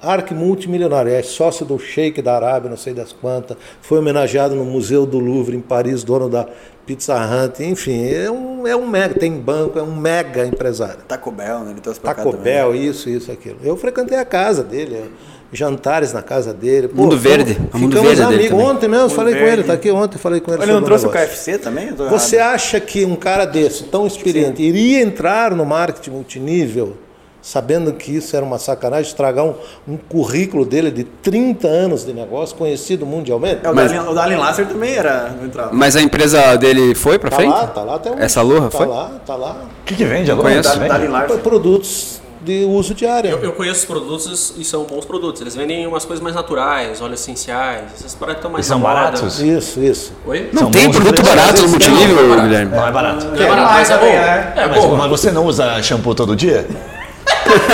arque 0.00 0.32
multimilionário, 0.32 1.12
é 1.12 1.22
sócio 1.22 1.66
do 1.66 1.78
Sheik 1.78 2.22
da 2.22 2.36
Arábia, 2.36 2.70
não 2.70 2.76
sei 2.76 2.94
das 2.94 3.12
quantas, 3.12 3.56
foi 3.82 3.98
homenageado 3.98 4.54
no 4.54 4.64
Museu 4.64 5.04
do 5.04 5.18
Louvre, 5.18 5.56
em 5.56 5.60
Paris, 5.60 6.02
dono 6.02 6.28
da 6.28 6.48
Pizza 6.90 7.14
Hut, 7.14 7.62
enfim, 7.62 8.04
é 8.08 8.28
um, 8.28 8.66
é 8.66 8.74
um 8.74 8.84
mega, 8.84 9.14
tem 9.14 9.32
banco, 9.34 9.78
é 9.78 9.82
um 9.82 9.94
mega 9.94 10.44
empresário. 10.44 10.96
Taco 11.06 11.30
Bell, 11.30 11.60
né? 11.60 11.70
Ele 11.70 11.80
trouxe 11.80 12.00
pra 12.00 12.12
cá 12.12 12.24
Taco 12.24 12.36
também. 12.36 12.52
Bell, 12.52 12.74
isso, 12.74 13.08
isso, 13.08 13.30
aquilo. 13.30 13.58
Eu 13.62 13.76
frequentei 13.76 14.18
a 14.18 14.24
casa 14.24 14.64
dele, 14.64 15.04
jantares 15.52 16.12
na 16.12 16.20
casa 16.20 16.52
dele. 16.52 16.88
Pô, 16.88 17.02
Mundo 17.02 17.16
ficamos- 17.16 17.22
Verde, 17.46 17.60
o 17.72 17.78
Mundo 17.78 17.90
ficamos 17.96 18.08
Verde 18.18 18.22
dele 18.22 18.34
amigos. 18.34 18.48
também. 18.50 18.66
Ontem 18.66 18.88
mesmo 18.88 19.04
eu 19.06 19.10
falei 19.10 19.34
com 19.34 19.40
Verde. 19.40 19.60
ele, 19.60 19.62
tá 19.68 19.72
aqui 19.74 19.90
ontem, 19.92 20.18
falei 20.18 20.40
com 20.40 20.52
ele. 20.52 20.62
Ele 20.64 20.72
não 20.72 20.82
trouxe 20.82 21.04
o 21.06 21.08
negócio. 21.12 21.28
KFC 21.28 21.58
também? 21.58 21.92
Você 21.94 22.38
acha 22.38 22.80
que 22.80 23.04
um 23.04 23.14
cara 23.14 23.44
desse, 23.44 23.84
tão 23.84 24.04
experiente, 24.04 24.60
iria 24.60 25.00
entrar 25.00 25.54
no 25.54 25.64
marketing 25.64 26.10
multinível, 26.10 26.96
sabendo 27.42 27.92
que 27.92 28.14
isso 28.16 28.36
era 28.36 28.44
uma 28.44 28.58
sacanagem, 28.58 29.08
estragar 29.10 29.44
um, 29.44 29.54
um 29.88 29.96
currículo 29.96 30.64
dele 30.64 30.90
de 30.90 31.04
30 31.04 31.66
anos 31.66 32.04
de 32.04 32.12
negócio, 32.12 32.56
conhecido 32.56 33.06
mundialmente? 33.06 33.60
É, 33.64 33.70
o, 33.70 33.74
Mas- 33.74 33.90
Dalin, 33.92 34.08
o 34.08 34.14
Dalin 34.14 34.36
Lasser 34.36 34.66
também 34.66 34.94
era. 34.94 35.30
Não 35.38 35.46
entrava. 35.46 35.70
Mas 35.72 35.96
a 35.96 36.00
empresa 36.02 36.56
dele 36.56 36.94
foi 36.94 37.18
pra 37.18 37.30
Tá 37.30 37.36
frente? 37.36 37.50
lá, 37.52 37.66
tá 37.66 37.82
lá 37.82 37.94
até 37.96 38.10
hoje. 38.10 38.22
Essa 38.22 38.40
Aloha 38.40 38.62
tá 38.68 38.70
foi? 38.78 38.86
lá, 38.86 39.10
tá 39.26 39.34
lá. 39.36 39.56
O 39.82 39.84
que, 39.84 39.94
que 39.94 40.04
vende? 40.04 40.30
Alô? 40.30 40.42
Conheço. 40.42 40.72
Vende? 40.78 40.88
Dalin 40.88 41.08
Larsen. 41.08 41.38
Produtos 41.38 42.20
de 42.42 42.64
uso 42.64 42.94
diário. 42.94 43.30
Eu, 43.32 43.38
eu 43.44 43.52
conheço 43.52 43.80
os 43.80 43.84
produtos 43.84 44.54
e 44.56 44.64
são 44.64 44.84
bons 44.84 45.04
produtos. 45.04 45.42
Eles 45.42 45.54
vendem 45.54 45.86
umas 45.86 46.06
coisas 46.06 46.22
mais 46.22 46.34
naturais, 46.34 47.00
óleos 47.02 47.20
essenciais, 47.20 47.82
essas 47.94 48.14
paradas 48.14 48.36
que 48.36 48.40
estão 48.40 48.50
mais 48.50 48.64
E 48.64 48.68
são 48.68 48.80
baratos? 48.80 49.40
Isso, 49.40 49.78
isso. 49.80 50.12
Oi? 50.26 50.48
Não 50.52 50.62
São 50.62 50.70
tem 50.70 50.90
produto 50.90 51.22
barato 51.22 51.62
no 51.62 51.68
multinível, 51.68 52.28
Não, 52.28 52.42
Guilherme. 52.42 52.74
Não 52.74 52.86
é 52.86 52.90
barato. 52.92 53.26
Não 53.26 53.34
é 53.34 53.46
barato, 53.48 53.72
mas 53.74 53.90
é 53.90 53.98
bom. 53.98 54.06
É 54.06 54.66
Mas, 54.70 54.84
bom. 54.84 54.96
mas 54.96 55.10
você 55.10 55.30
não 55.30 55.44
usa 55.44 55.82
shampoo 55.82 56.14
todo 56.14 56.34
dia? 56.34 56.66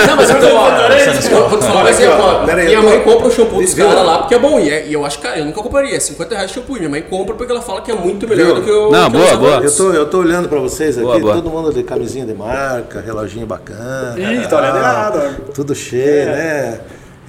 Não, 0.07 0.15
mas 0.15 0.29
eu 0.29 2.11
ó. 2.11 2.45
Aí, 2.49 2.65
Minha 2.65 2.81
tô- 2.81 2.87
mãe 2.87 2.99
compra 3.01 3.27
o 3.27 3.31
shampoo 3.31 3.61
dos 3.61 3.73
caras 3.73 4.05
lá 4.05 4.17
porque 4.19 4.35
é 4.35 4.39
bom. 4.39 4.59
E, 4.59 4.69
é- 4.69 4.87
eu 4.89 5.05
acho 5.05 5.19
que 5.19 5.27
eu 5.27 5.45
nunca 5.45 5.61
compraria. 5.61 5.99
50 5.99 6.35
reais 6.35 6.49
de 6.49 6.55
shampoo. 6.55 6.77
Minha 6.77 6.89
mãe 6.89 7.01
compra 7.01 7.35
porque 7.35 7.51
ela 7.51 7.61
fala 7.61 7.81
que 7.81 7.91
é 7.91 7.95
muito 7.95 8.27
melhor 8.27 8.55
do 8.55 8.61
que 8.63 8.71
o. 8.71 8.91
Não, 8.91 9.09
boa, 9.09 9.35
boa. 9.37 9.57
Eu 9.63 9.75
tô, 9.75 9.91
eu 9.93 10.05
tô 10.09 10.19
olhando 10.19 10.47
pra 10.49 10.59
vocês 10.59 10.97
aqui, 10.97 11.21
todo 11.21 11.49
mundo 11.49 11.73
de 11.73 11.83
camisinha 11.83 12.25
de 12.25 12.33
marca, 12.33 13.01
reloginho 13.01 13.45
bacana. 13.45 14.15
Ih, 14.17 14.47
tá 14.47 14.57
olhando 14.57 14.77
errado. 14.77 15.35
Tudo 15.53 15.73
cheio, 15.75 16.25
né? 16.27 16.79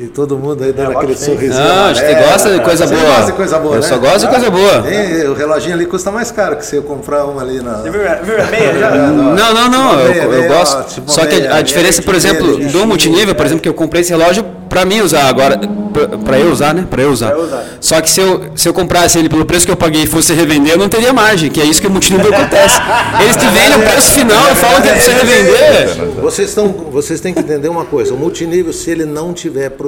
E 0.00 0.06
todo 0.06 0.38
mundo 0.38 0.62
aí 0.62 0.72
dando 0.72 0.92
aquele 0.96 1.16
sorrisinho. 1.16 1.54
Não, 1.64 1.86
a 1.86 1.92
gente 1.92 2.04
amarelo. 2.04 2.30
gosta 2.30 2.50
de 2.52 2.60
coisa 2.60 2.86
Você 2.86 2.94
boa. 2.94 3.06
gosta 3.08 3.26
de 3.26 3.32
coisa 3.32 3.58
boa, 3.58 3.74
Eu 3.74 3.80
né? 3.80 3.88
só 3.88 3.98
gosto 3.98 4.20
de 4.20 4.28
coisa 4.28 4.50
boa. 4.50 4.84
Hein, 4.88 5.26
o 5.26 5.34
reloginho 5.34 5.74
ali 5.74 5.86
custa 5.86 6.12
mais 6.12 6.30
caro 6.30 6.54
que 6.56 6.64
se 6.64 6.76
eu 6.76 6.84
comprar 6.84 7.26
um 7.26 7.40
ali 7.40 7.60
na. 7.60 7.78
Você 7.78 7.90
meia 7.90 8.78
já? 8.78 8.90
Não, 9.08 9.34
não, 9.54 9.68
não, 9.68 9.92
Uma 9.94 10.00
eu, 10.02 10.32
eu 10.34 10.48
gosto. 10.48 10.78
ótimo, 10.78 11.08
Só 11.08 11.26
que 11.26 11.46
a 11.48 11.60
diferença, 11.62 12.00
por 12.02 12.14
exemplo, 12.14 12.58
do 12.70 12.86
multinível, 12.86 13.34
por 13.34 13.44
exemplo, 13.44 13.60
que 13.62 13.68
eu 13.68 13.74
comprei 13.74 14.02
esse 14.02 14.10
relógio 14.10 14.44
pra 14.68 14.84
mim 14.84 15.00
usar 15.00 15.22
agora, 15.28 15.58
pra- 15.92 16.18
pra 16.18 16.38
eu 16.38 16.50
usar, 16.52 16.74
né? 16.74 16.86
Pra 16.88 17.02
eu 17.02 17.10
usar. 17.10 17.30
Pra 17.30 17.38
eu 17.38 17.44
usar. 17.44 17.64
Só 17.80 18.00
que 18.00 18.08
se 18.10 18.20
eu, 18.20 18.42
se 18.54 18.68
eu 18.68 18.72
comprasse 18.74 19.18
ele 19.18 19.28
pelo 19.28 19.44
preço 19.44 19.66
que 19.66 19.72
eu 19.72 19.76
paguei 19.76 20.02
e 20.02 20.06
fosse 20.06 20.32
revender, 20.32 20.74
eu 20.74 20.78
não 20.78 20.88
teria 20.88 21.12
margem, 21.12 21.50
que 21.50 21.60
é 21.60 21.64
isso 21.64 21.80
que 21.80 21.86
o 21.86 21.90
multinível 21.90 22.32
acontece. 22.32 22.78
Eles 23.22 23.34
te 23.36 23.46
vendem 23.46 23.78
o 23.78 23.90
preço 23.90 24.12
final 24.12 24.52
e 24.52 24.54
falam 24.54 24.80
que 24.82 24.88
é 24.88 24.92
pra 24.92 25.00
você 25.00 25.12
revender. 25.12 25.96
Vocês, 26.22 26.48
estão, 26.50 26.68
vocês 26.68 27.20
têm 27.20 27.32
que 27.34 27.40
entender 27.40 27.68
uma 27.68 27.84
coisa: 27.84 28.14
o 28.14 28.16
multinível, 28.16 28.72
se 28.72 28.90
ele 28.90 29.04
não 29.04 29.32
tiver 29.32 29.70
produto, 29.70 29.87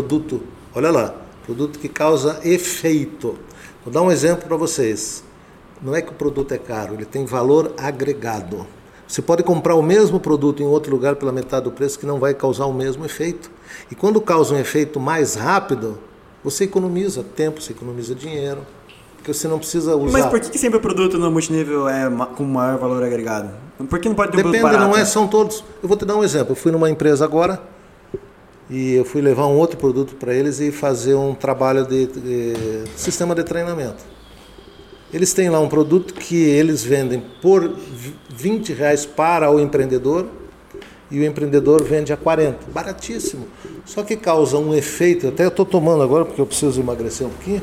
olha 0.74 0.90
lá, 0.90 1.14
produto 1.44 1.78
que 1.78 1.88
causa 1.88 2.40
efeito. 2.44 3.38
Vou 3.84 3.92
dar 3.92 4.02
um 4.02 4.10
exemplo 4.10 4.46
para 4.46 4.56
vocês. 4.56 5.24
Não 5.82 5.94
é 5.94 6.02
que 6.02 6.10
o 6.10 6.14
produto 6.14 6.52
é 6.52 6.58
caro, 6.58 6.94
ele 6.94 7.04
tem 7.04 7.24
valor 7.24 7.72
agregado. 7.78 8.66
Você 9.08 9.20
pode 9.20 9.42
comprar 9.42 9.74
o 9.74 9.82
mesmo 9.82 10.20
produto 10.20 10.62
em 10.62 10.66
outro 10.66 10.92
lugar 10.92 11.16
pela 11.16 11.32
metade 11.32 11.64
do 11.64 11.72
preço 11.72 11.98
que 11.98 12.06
não 12.06 12.20
vai 12.20 12.32
causar 12.32 12.66
o 12.66 12.72
mesmo 12.72 13.04
efeito. 13.04 13.50
E 13.90 13.94
quando 13.94 14.20
causa 14.20 14.54
um 14.54 14.58
efeito 14.58 15.00
mais 15.00 15.34
rápido, 15.34 15.98
você 16.44 16.64
economiza 16.64 17.24
tempo, 17.24 17.60
você 17.60 17.72
economiza 17.72 18.14
dinheiro, 18.14 18.60
porque 19.16 19.34
você 19.34 19.48
não 19.48 19.58
precisa 19.58 19.96
usar. 19.96 20.12
Mas 20.12 20.26
por 20.26 20.38
que, 20.38 20.56
sempre 20.56 20.78
o 20.78 20.80
produto 20.80 21.18
no 21.18 21.28
multinível 21.30 21.88
é 21.88 22.08
com 22.36 22.44
maior 22.44 22.78
valor 22.78 23.02
agregado? 23.02 23.50
Por 23.88 23.98
que 23.98 24.08
não 24.08 24.14
pode 24.14 24.30
ter 24.30 24.36
um 24.36 24.38
Depende, 24.38 24.60
produto 24.60 24.78
barato? 24.78 24.90
não 24.90 24.96
é, 24.96 25.04
são 25.04 25.26
todos. 25.26 25.64
Eu 25.82 25.88
vou 25.88 25.96
te 25.96 26.04
dar 26.04 26.14
um 26.14 26.22
exemplo. 26.22 26.52
Eu 26.52 26.56
fui 26.56 26.70
numa 26.70 26.88
empresa 26.88 27.24
agora 27.24 27.60
e 28.70 28.94
eu 28.94 29.04
fui 29.04 29.20
levar 29.20 29.46
um 29.46 29.56
outro 29.56 29.76
produto 29.76 30.14
para 30.14 30.32
eles 30.32 30.60
e 30.60 30.70
fazer 30.70 31.14
um 31.14 31.34
trabalho 31.34 31.84
de, 31.86 32.06
de 32.06 32.54
sistema 32.96 33.34
de 33.34 33.42
treinamento. 33.42 34.02
Eles 35.12 35.32
têm 35.32 35.50
lá 35.50 35.58
um 35.58 35.68
produto 35.68 36.14
que 36.14 36.36
eles 36.40 36.84
vendem 36.84 37.20
por 37.42 37.68
v- 37.68 38.14
20 38.32 38.72
reais 38.72 39.04
para 39.04 39.50
o 39.50 39.58
empreendedor 39.58 40.26
e 41.10 41.18
o 41.18 41.24
empreendedor 41.24 41.82
vende 41.82 42.12
a 42.12 42.16
40. 42.16 42.58
Baratíssimo. 42.72 43.48
Só 43.84 44.04
que 44.04 44.14
causa 44.14 44.56
um 44.56 44.72
efeito. 44.72 45.26
Até 45.26 45.42
eu 45.44 45.48
estou 45.48 45.66
tomando 45.66 46.04
agora 46.04 46.24
porque 46.24 46.40
eu 46.40 46.46
preciso 46.46 46.80
emagrecer 46.80 47.26
um 47.26 47.30
pouquinho. 47.30 47.62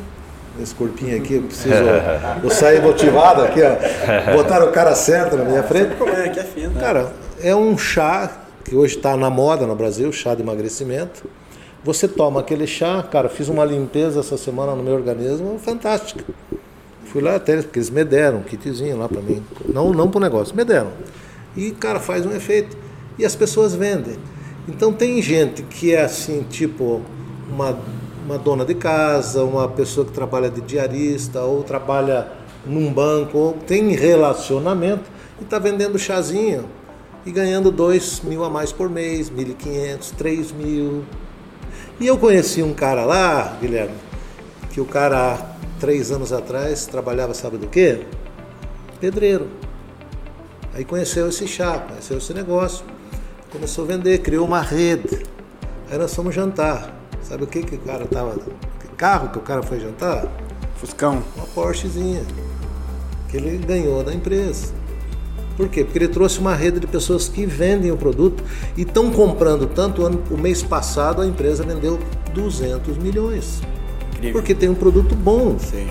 Esse 0.61 0.75
corpinho 0.75 1.15
aqui, 1.15 1.35
eu 1.35 1.43
preciso. 1.43 1.73
eu 2.43 2.49
sair 2.49 2.81
motivado 2.81 3.43
aqui, 3.43 3.61
ó. 3.61 4.33
Botaram 4.35 4.67
o 4.67 4.71
cara 4.73 4.93
certo 4.93 5.37
na 5.37 5.45
minha 5.45 5.63
frente. 5.63 5.91
É, 6.17 6.27
que 6.29 6.39
é 6.39 6.43
fino. 6.43 6.77
Cara, 6.77 7.13
é 7.41 7.55
um 7.55 7.77
chá 7.77 8.29
que 8.67 8.75
hoje 8.75 8.97
está 8.97 9.15
na 9.15 9.29
moda 9.29 9.65
no 9.65 9.73
Brasil, 9.73 10.11
chá 10.11 10.35
de 10.35 10.41
emagrecimento. 10.41 11.23
Você 11.85 12.05
toma 12.05 12.41
aquele 12.41 12.67
chá, 12.67 13.01
cara, 13.01 13.29
fiz 13.29 13.47
uma 13.47 13.63
limpeza 13.63 14.19
essa 14.19 14.35
semana 14.35 14.75
no 14.75 14.83
meu 14.83 14.93
organismo, 14.93 15.57
fantástica. 15.57 16.25
Fui 17.05 17.21
lá 17.21 17.35
até, 17.35 17.61
porque 17.61 17.79
eles 17.79 17.89
me 17.89 18.03
deram 18.03 18.39
um 18.39 18.43
kitzinho 18.43 18.97
lá 18.97 19.07
para 19.07 19.21
mim. 19.21 19.41
Não, 19.65 19.93
não 19.93 20.09
para 20.09 20.17
o 20.17 20.21
negócio, 20.21 20.53
me 20.53 20.65
deram. 20.65 20.91
E, 21.55 21.71
cara, 21.71 22.01
faz 22.01 22.25
um 22.25 22.31
efeito. 22.31 22.77
E 23.17 23.25
as 23.25 23.37
pessoas 23.37 23.73
vendem. 23.73 24.17
Então 24.67 24.91
tem 24.91 25.21
gente 25.21 25.63
que 25.63 25.93
é 25.93 26.01
assim, 26.01 26.45
tipo, 26.49 27.01
uma, 27.49 27.79
uma 28.25 28.37
dona 28.37 28.65
de 28.65 28.75
casa, 28.75 29.45
uma 29.45 29.69
pessoa 29.69 30.05
que 30.05 30.11
trabalha 30.11 30.49
de 30.49 30.59
diarista, 30.59 31.41
ou 31.41 31.63
trabalha 31.63 32.27
num 32.65 32.91
banco, 32.91 33.37
ou 33.37 33.53
tem 33.53 33.91
relacionamento 33.91 35.09
e 35.39 35.45
está 35.45 35.57
vendendo 35.57 35.97
chazinho 35.97 36.65
e 37.27 37.31
ganhando 37.31 37.69
2 37.69 38.21
mil 38.21 38.45
a 38.45 38.49
mais 38.49 38.71
por 38.71 38.89
mês, 38.89 39.29
1.500, 39.29 40.11
3 40.17 40.51
mil. 40.53 41.03
E 41.99 42.07
eu 42.07 42.17
conheci 42.17 42.63
um 42.63 42.73
cara 42.73 43.03
lá, 43.03 43.57
Guilherme, 43.59 43.95
que 44.71 44.79
o 44.79 44.85
cara 44.85 45.37
três 45.77 46.09
anos 46.09 46.31
atrás 46.31 46.85
trabalhava, 46.85 47.33
sabe 47.33 47.57
do 47.57 47.67
quê? 47.67 48.05
Pedreiro. 49.01 49.49
Aí 50.73 50.85
conheceu 50.85 51.27
esse 51.27 51.45
chá, 51.45 51.79
conheceu 51.79 52.17
esse 52.17 52.33
negócio, 52.33 52.85
começou 53.51 53.83
a 53.83 53.87
vender, 53.87 54.19
criou 54.19 54.45
uma 54.45 54.61
rede. 54.61 55.25
Aí 55.91 55.97
nós 55.97 56.15
fomos 56.15 56.33
jantar. 56.33 56.95
Sabe 57.23 57.43
o 57.43 57.47
que, 57.47 57.61
que 57.61 57.75
o 57.75 57.79
cara 57.79 58.05
tava. 58.05 58.35
Que 58.79 58.87
carro 58.95 59.29
que 59.29 59.37
o 59.37 59.41
cara 59.41 59.61
foi 59.61 59.81
jantar? 59.81 60.27
Fuscão. 60.77 61.21
Uma 61.35 61.45
Porschezinha. 61.47 62.21
Que 63.27 63.35
ele 63.35 63.57
ganhou 63.57 64.01
da 64.01 64.13
empresa. 64.13 64.76
Por 65.57 65.67
quê? 65.69 65.83
Porque 65.83 65.97
ele 65.97 66.07
trouxe 66.07 66.39
uma 66.39 66.53
rede 66.53 66.79
de 66.79 66.85
pessoas 66.87 67.27
que 67.27 67.43
vendem 67.45 67.91
o 67.91 67.97
produto 67.97 68.43
e 68.77 68.83
estão 68.83 69.11
comprando 69.11 69.65
tanto. 69.65 70.05
O 70.29 70.37
mês 70.37 70.61
passado 70.61 71.21
a 71.21 71.25
empresa 71.25 71.63
vendeu 71.63 71.99
200 72.33 72.95
milhões. 72.99 73.59
Incrível. 74.13 74.33
Porque 74.33 74.53
tem 74.53 74.69
um 74.69 74.75
produto 74.75 75.15
bom. 75.15 75.57
Sim. 75.59 75.87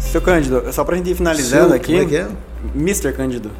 Seu 0.00 0.20
Cândido, 0.20 0.62
só 0.72 0.84
pra 0.84 0.96
gente 0.96 1.10
ir 1.10 1.14
finalizando 1.14 1.68
Seu- 1.68 1.76
aqui. 1.76 1.92
como 1.92 2.04
é 2.04 2.06
que 2.06 2.16
é? 2.16 2.28
Mr. 2.74 3.12
Cândido. 3.12 3.50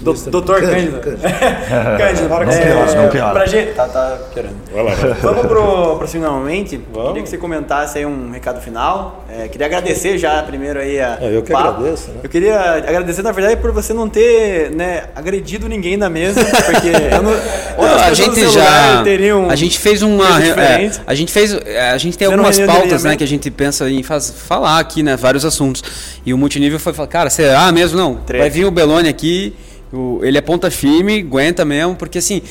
Do, 0.00 0.10
Mr. 0.12 0.30
Doutor 0.30 0.60
Cândido, 0.60 0.98
Cândido. 1.00 1.20
Que 1.22 2.22
Não 2.44 2.52
você- 2.52 2.60
piora, 2.60 2.94
não 2.94 3.08
piora. 3.08 3.32
Pra 3.32 3.46
gente. 3.46 3.72
Tá, 3.72 3.86
tá 3.88 4.18
piorando. 4.32 4.54
Vai 4.72 4.84
lá, 4.84 4.94
vai. 4.94 5.12
Vamos 5.14 5.46
pro, 5.46 5.96
pro 5.98 6.08
finalmente. 6.08 6.80
Vamos. 6.92 7.08
Queria 7.08 7.22
que 7.22 7.28
você 7.28 7.38
comentasse 7.38 7.98
aí 7.98 8.06
um 8.06 8.30
recado 8.30 8.60
final. 8.60 9.24
É, 9.28 9.48
queria 9.48 9.66
agradecer 9.66 10.16
já 10.18 10.42
primeiro 10.42 10.78
aí 10.80 11.00
a. 11.00 11.18
Ah, 11.20 11.24
eu 11.26 11.42
que 11.42 11.52
papo. 11.52 11.68
agradeço, 11.80 12.08
né? 12.10 12.20
Eu 12.22 12.30
queria 12.30 12.58
agradecer, 12.60 13.22
na 13.22 13.32
verdade, 13.32 13.60
por 13.60 13.72
você 13.72 13.92
não 13.92 14.08
ter 14.08 14.70
né, 14.70 15.04
agredido 15.14 15.68
ninguém 15.68 15.96
na 15.96 16.08
mesa, 16.08 16.42
porque 16.44 16.88
eu 17.14 17.22
não, 17.22 17.30
outras 17.76 18.02
a 18.02 18.14
gente 18.14 18.48
já 18.50 19.02
teriam 19.02 19.50
a 19.50 19.54
gente 19.56 19.78
fez 19.78 20.02
uma 20.02 20.38
é, 20.38 20.42
diferentes. 20.42 21.00
a 21.06 21.14
gente 21.14 21.32
fez 21.32 21.52
é, 21.52 21.90
a 21.90 21.98
gente 21.98 22.16
tem 22.16 22.26
Você 22.28 22.34
algumas 22.34 22.58
pautas 22.58 22.74
né 22.74 22.86
alinhamento? 22.92 23.18
que 23.18 23.24
a 23.24 23.26
gente 23.26 23.50
pensa 23.50 23.88
em 23.90 24.02
faz, 24.02 24.30
falar 24.30 24.78
aqui 24.78 25.02
né 25.02 25.16
vários 25.16 25.44
assuntos 25.44 25.82
e 26.24 26.32
o 26.34 26.38
multinível 26.38 26.78
foi 26.78 26.92
falar 26.92 27.08
cara 27.08 27.30
será 27.30 27.70
mesmo 27.72 27.98
não 27.98 28.18
vai 28.28 28.48
vir 28.50 28.64
o 28.64 28.70
Belone 28.70 29.08
aqui 29.08 29.54
o- 29.92 30.20
ele 30.22 30.38
é 30.38 30.40
ponta 30.40 30.70
firme 30.70 31.20
aguenta 31.20 31.64
mesmo 31.64 31.94
porque 31.96 32.18
assim 32.18 32.42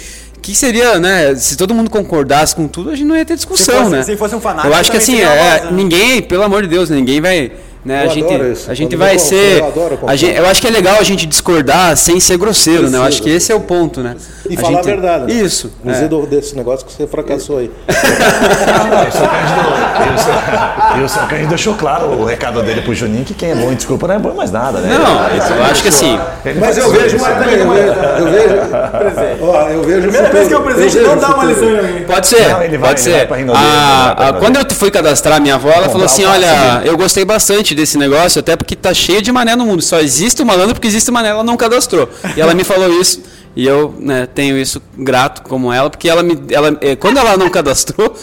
que 0.41 0.55
seria, 0.55 0.97
né? 0.99 1.35
Se 1.35 1.57
todo 1.57 1.73
mundo 1.75 1.89
concordasse 1.89 2.55
com 2.55 2.65
tudo, 2.67 2.91
a 2.91 2.95
gente 2.95 3.05
não 3.07 3.15
ia 3.15 3.25
ter 3.25 3.35
discussão, 3.35 3.83
fosse- 3.83 3.89
né? 3.91 4.03
se 4.03 4.15
fosse 4.15 4.35
um 4.35 4.39
fanático, 4.39 4.73
Eu 4.73 4.77
acho 4.79 4.89
que 4.89 4.95
assim, 4.97 5.19
é, 5.19 5.25
voz, 5.59 5.63
né? 5.65 5.71
ninguém, 5.73 6.21
pelo 6.21 6.43
amor 6.43 6.61
de 6.61 6.69
Deus, 6.69 6.89
ninguém 6.89 7.19
vai, 7.19 7.51
né? 7.85 8.05
Eu 8.05 8.09
a 8.09 8.13
gente, 8.13 8.33
adoro 8.33 8.51
isso. 8.51 8.69
a 8.69 8.73
gente 8.73 8.89
Quando 8.95 8.99
vai 8.99 9.15
eu 9.15 9.19
concordo, 9.19 9.35
ser, 9.41 9.59
eu 9.59 9.65
adoro 9.67 9.99
a 10.07 10.15
gente, 10.15 10.37
eu 10.37 10.45
acho 10.47 10.61
que 10.61 10.67
é 10.67 10.69
legal 10.71 10.97
a 10.99 11.03
gente 11.03 11.25
discordar 11.25 11.95
sem 11.97 12.19
ser 12.19 12.37
grosseiro, 12.37 12.89
né? 12.89 12.97
Eu 12.97 13.03
acho 13.03 13.21
que 13.21 13.29
esse 13.29 13.51
é 13.51 13.55
o 13.55 13.61
ponto, 13.61 14.01
né? 14.01 14.15
E 14.49 14.55
A 14.55 14.59
falar 14.59 14.73
gente- 14.77 14.89
a 14.89 14.95
verdade. 14.95 15.25
né? 15.33 15.39
Isso. 15.41 15.71
Inclusive 15.83 16.15
é. 16.15 16.25
desse 16.25 16.55
negócio 16.55 16.85
que 16.85 16.91
você 16.93 17.05
fracassou 17.07 17.59
aí. 17.59 17.71
E 17.87 19.07
o 19.07 19.11
seu 19.11 19.27
Cândido- 19.27 19.69
e 20.09 20.15
o 20.15 20.19
seu- 20.19 20.99
E 20.99 21.03
o 21.03 21.09
seu 21.09 21.21
Cândido 21.27 21.49
deixou 21.49 21.73
claro 21.75 22.07
o 22.07 22.25
recado 22.25 22.61
dele 22.63 22.81
pro 22.81 22.93
Juninho 22.93 23.23
que 23.23 23.33
quem 23.33 23.51
é 23.51 23.55
bom 23.55 23.71
em 23.71 23.75
desculpa 23.75 24.07
não 24.07 24.15
é 24.15 24.19
bom 24.19 24.31
em 24.31 24.35
mais 24.35 24.51
nada, 24.51 24.79
né? 24.79 24.89
Não, 24.97 25.29
Ele- 25.29 25.59
eu 25.59 25.63
acho 25.65 25.81
que 25.83 25.89
assim. 25.89 26.19
Mas 26.59 26.77
eu 26.77 26.89
vejo, 26.91 27.15
isso. 27.15 27.25
uma 27.25 27.35
coisa, 27.35 27.51
eu 27.57 27.71
vejo, 27.71 27.93
eu 28.19 28.31
vejo, 28.31 29.43
ó, 29.43 29.69
eu 29.69 29.83
vejo 29.83 30.01
Primeira 30.01 30.29
vez 30.29 30.47
que 30.47 30.59
presidente 30.59 30.93
vejo 30.97 31.07
não 31.07 31.17
dá 31.17 31.27
uma 31.35 31.43
lição 31.45 31.69
em 31.69 31.77
alguém. 31.79 32.03
Pode 32.03 32.27
ser, 32.27 32.49
Não, 32.49 32.63
ele 32.63 32.77
vai- 32.77 32.89
pode 32.89 33.03
vai 33.03 33.19
ser. 33.19 33.27
pra 33.27 33.37
Rinodê, 33.37 33.59
ele 33.59 33.67
vai 33.67 33.77
A- 33.77 34.15
pra 34.15 34.23
a- 34.23 34.25
Rinodê. 34.27 34.45
quando 34.45 34.55
eu 34.57 34.75
fui 34.75 34.91
cadastrar 34.91 35.41
minha 35.41 35.55
avó, 35.55 35.69
ela 35.69 35.89
falou 35.89 36.05
assim: 36.05 36.25
Olha, 36.25 36.81
eu 36.85 36.97
gostei 36.97 37.23
bastante 37.25 37.68
desse 37.75 37.97
negócio, 37.97 38.39
até 38.39 38.55
porque 38.55 38.75
tá 38.75 38.93
cheio 38.93 39.21
de 39.21 39.31
mané 39.31 39.55
no 39.55 39.65
mundo. 39.65 39.81
Só 39.81 39.99
existe 39.99 40.41
o 40.41 40.45
malandro 40.45 40.75
porque 40.75 40.87
existe 40.87 41.09
o 41.09 41.13
mané, 41.13 41.29
ela 41.29 41.43
não 41.43 41.57
cadastrou. 41.57 42.09
E 42.35 42.41
ela 42.41 42.53
me 42.53 42.63
falou 42.63 43.01
isso. 43.01 43.21
E 43.55 43.65
eu 43.65 43.93
né, 43.99 44.27
tenho 44.33 44.57
isso 44.57 44.81
grato 44.97 45.41
como 45.41 45.73
ela, 45.73 45.89
porque 45.89 46.07
ela 46.07 46.23
me, 46.23 46.39
ela, 46.51 46.77
eh, 46.81 46.95
quando 46.95 47.17
ela 47.17 47.35
não 47.35 47.49
cadastrou, 47.49 48.15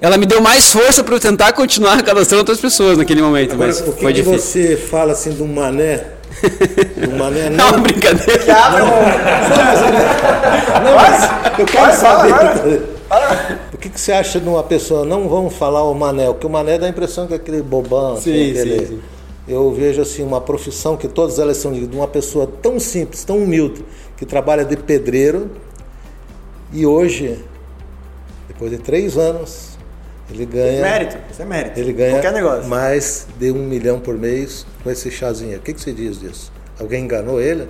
ela 0.00 0.18
me 0.18 0.26
deu 0.26 0.40
mais 0.40 0.70
força 0.70 1.02
para 1.02 1.14
eu 1.14 1.20
tentar 1.20 1.52
continuar 1.52 2.02
cadastrando 2.02 2.40
outras 2.42 2.60
pessoas 2.60 2.98
naquele 2.98 3.22
momento. 3.22 3.54
Agora, 3.54 3.68
mas 3.68 3.80
o 3.80 3.92
que, 3.92 4.02
foi 4.02 4.12
que 4.12 4.22
difícil. 4.22 4.38
você 4.62 4.76
fala 4.76 5.12
assim 5.12 5.34
um 5.40 5.46
mané? 5.48 6.04
Um 7.08 7.16
mané 7.16 7.46
É 7.46 7.50
não. 7.50 7.68
uma 7.68 7.78
brincadeira. 7.78 8.44
Não, 10.84 11.58
eu 11.58 11.66
quero 11.66 11.96
saber. 11.96 12.94
O 13.72 13.73
que, 13.84 13.90
que 13.90 14.00
você 14.00 14.12
acha 14.12 14.40
de 14.40 14.48
uma 14.48 14.62
pessoa? 14.62 15.04
Não 15.04 15.28
vamos 15.28 15.54
falar 15.54 15.82
o 15.84 15.94
mané, 15.94 16.26
porque 16.26 16.46
o 16.46 16.50
mané 16.50 16.78
dá 16.78 16.86
a 16.86 16.88
impressão 16.88 17.26
que 17.26 17.32
é 17.34 17.36
aquele 17.36 17.62
bobão. 17.62 18.14
assim, 18.14 18.32
Sim, 18.32 18.50
aquele- 18.50 18.78
sim, 18.80 18.86
sim. 18.86 19.00
Eu 19.46 19.70
vejo 19.72 20.00
assim 20.00 20.22
uma 20.22 20.40
profissão 20.40 20.96
que 20.96 21.06
todas 21.06 21.38
elas 21.38 21.58
são 21.58 21.70
de 21.70 21.86
de 21.86 21.94
uma 21.94 22.08
pessoa 22.08 22.46
tão 22.62 22.80
simples, 22.80 23.24
tão 23.24 23.36
humilde, 23.36 23.84
que 24.16 24.24
trabalha 24.24 24.64
de 24.64 24.74
pedreiro 24.74 25.50
e 26.72 26.86
hoje, 26.86 27.38
depois 28.48 28.70
de 28.70 28.78
três 28.78 29.18
anos, 29.18 29.76
ele 30.32 30.46
ganha. 30.46 30.80
Mérito, 30.80 31.18
isso 31.30 31.42
é 31.42 31.44
mérito. 31.44 31.78
Ele 31.78 31.92
ganha 31.92 32.12
Qualquer 32.12 32.32
negócio. 32.32 32.64
mais 32.70 33.26
de 33.38 33.50
um 33.50 33.66
milhão 33.66 34.00
por 34.00 34.16
mês 34.16 34.64
com 34.82 34.90
esse 34.90 35.10
chazinho. 35.10 35.58
O 35.58 35.60
que, 35.60 35.74
que 35.74 35.80
você 35.80 35.92
diz 35.92 36.18
disso? 36.18 36.50
Alguém 36.80 37.04
enganou 37.04 37.38
ele? 37.38 37.68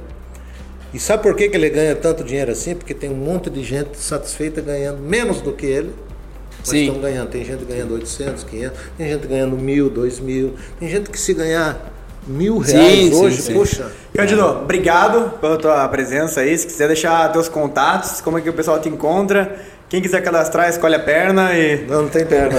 E 0.93 0.99
sabe 1.01 1.25
por 1.25 1.35
que, 1.35 1.49
que 1.49 1.57
ele 1.57 1.69
ganha 1.71 1.97
tanto 1.97 2.23
dinheiro 2.23 2.53
assim? 2.53 2.77
Porque 2.77 2.95
tem 2.95 3.11
um 3.11 3.17
monte 3.17 3.51
de 3.51 3.65
gente 3.65 3.99
satisfeita 3.99 4.61
ganhando 4.61 5.01
menos 5.01 5.41
do 5.41 5.53
que 5.53 5.67
ele. 5.67 5.91
Mas 6.67 6.71
Sim. 6.71 6.87
estão 6.87 7.01
ganhando. 7.01 7.29
Tem 7.29 7.45
gente 7.45 7.65
ganhando 7.65 7.95
800, 7.95 8.45
500, 8.45 8.79
tem 8.97 9.09
gente 9.09 9.27
ganhando 9.27 9.57
mil, 9.57 9.91
dois 9.91 10.19
mil. 10.19 10.55
Tem 10.81 10.89
gente 10.89 11.11
que 11.11 11.19
se 11.19 11.35
ganhar 11.35 11.93
mil 12.27 12.65
Sim, 12.65 12.77
reais 12.77 13.15
sim, 13.15 13.15
hoje, 13.15 13.43
sim. 13.43 13.53
puxa. 13.53 13.93
Cândido, 14.17 14.43
obrigado 14.45 15.39
pela 15.39 15.59
tua 15.59 15.87
presença 15.89 16.41
aí. 16.41 16.57
Se 16.57 16.67
quiser 16.67 16.87
deixar 16.89 17.31
teus 17.33 17.49
contatos, 17.49 18.21
como 18.21 18.39
é 18.39 18.41
que 18.41 18.49
o 18.49 18.53
pessoal 18.53 18.81
te 18.81 18.89
encontra. 18.89 19.57
Quem 19.89 20.01
quiser 20.01 20.23
cadastrar, 20.23 20.69
escolhe 20.69 20.95
a 20.95 21.01
perna 21.01 21.53
e. 21.53 21.87
Não, 21.87 22.03
não 22.03 22.09
tem 22.09 22.25
perna. 22.25 22.59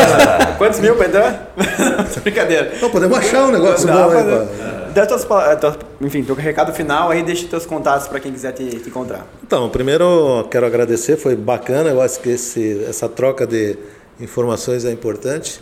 Quantos 0.58 0.78
mil 0.78 0.94
pra 0.94 1.06
entrar? 1.06 1.54
Brincadeira. 2.22 2.74
Não, 2.80 2.90
podemos 2.90 3.18
achar 3.18 3.46
um 3.46 3.50
negócio 3.50 3.86
Dá 3.86 3.94
bom 3.94 4.10
aí. 4.10 4.75
Dá 4.96 5.06
pala- 5.26 5.54
tuas- 5.56 5.76
enfim, 6.00 6.24
teu 6.24 6.34
recado 6.34 6.72
final 6.72 7.10
aí, 7.10 7.22
deixa 7.22 7.46
teus 7.46 7.66
contatos 7.66 8.08
pra 8.08 8.18
quem 8.18 8.32
quiser 8.32 8.52
te, 8.52 8.64
te 8.80 8.88
encontrar. 8.88 9.26
Então, 9.46 9.68
primeiro 9.68 10.48
quero 10.50 10.64
agradecer, 10.64 11.18
foi 11.18 11.36
bacana, 11.36 11.90
eu 11.90 12.00
acho 12.00 12.18
que 12.18 12.30
esse, 12.30 12.82
essa 12.88 13.06
troca 13.06 13.46
de 13.46 13.76
informações 14.18 14.86
é 14.86 14.90
importante. 14.90 15.60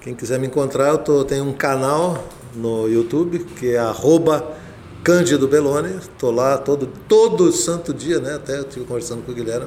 Quem 0.00 0.14
quiser 0.14 0.38
me 0.38 0.46
encontrar, 0.46 0.90
eu 0.90 0.98
tô, 0.98 1.24
tenho 1.24 1.42
um 1.42 1.52
canal 1.52 2.22
no 2.54 2.86
YouTube 2.88 3.40
que 3.40 3.74
é 3.74 3.78
arroba 3.78 4.46
Cândido 5.02 5.48
Belloni. 5.48 5.96
Estou 5.96 6.30
lá 6.30 6.56
todo, 6.56 6.86
todo 7.08 7.50
santo 7.50 7.92
dia, 7.92 8.20
né? 8.20 8.36
Até 8.36 8.58
eu 8.58 8.62
estive 8.62 8.84
conversando 8.84 9.24
com 9.24 9.32
o 9.32 9.34
Guilherme. 9.34 9.66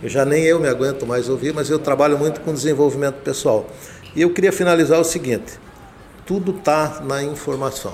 Eu 0.00 0.08
já 0.08 0.24
nem 0.24 0.44
eu 0.44 0.60
me 0.60 0.68
aguento 0.68 1.04
mais 1.04 1.28
ouvir, 1.28 1.52
mas 1.52 1.68
eu 1.68 1.80
trabalho 1.80 2.16
muito 2.16 2.40
com 2.42 2.52
desenvolvimento 2.54 3.16
pessoal. 3.24 3.66
E 4.14 4.22
eu 4.22 4.30
queria 4.30 4.52
finalizar 4.52 5.00
o 5.00 5.04
seguinte: 5.04 5.58
tudo 6.24 6.52
está 6.56 7.02
na 7.04 7.24
informação. 7.24 7.92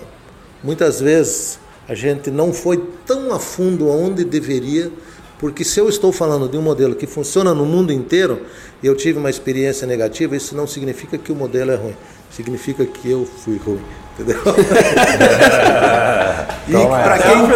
Muitas 0.63 1.01
vezes 1.01 1.59
a 1.89 1.95
gente 1.95 2.31
não 2.31 2.53
foi 2.53 2.83
tão 3.07 3.33
a 3.33 3.39
fundo 3.39 3.89
onde 3.89 4.25
deveria, 4.25 4.91
porque 5.39 5.65
se 5.65 5.81
eu 5.81 5.89
estou 5.89 6.13
falando 6.13 6.49
de 6.49 6.57
um 6.57 6.63
modelo 6.63 6.95
que 6.95 7.07
funciona 7.07 7.53
no 7.53 7.65
mundo 7.67 7.93
inteiro 7.93 8.43
e 8.83 8.87
eu 8.87 8.95
tive 8.97 9.19
uma 9.19 9.29
experiência 9.31 9.87
negativa, 9.87 10.37
isso 10.37 10.55
não 10.57 10.67
significa 10.67 11.19
que 11.19 11.33
o 11.33 11.35
modelo 11.35 11.73
é 11.73 11.75
ruim, 11.75 11.97
significa 12.31 12.85
que 12.87 13.11
eu 13.11 13.27
fui 13.45 13.61
ruim. 13.65 13.81
Entendeu? 14.19 14.39
e 16.69 16.73
Toma 16.73 16.99
para 17.03 17.17
essa. 17.17 17.29
quem, 17.29 17.47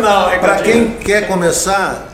pra 0.41 0.57
quem 0.63 0.91
quer 0.93 1.29
começar, 1.29 2.13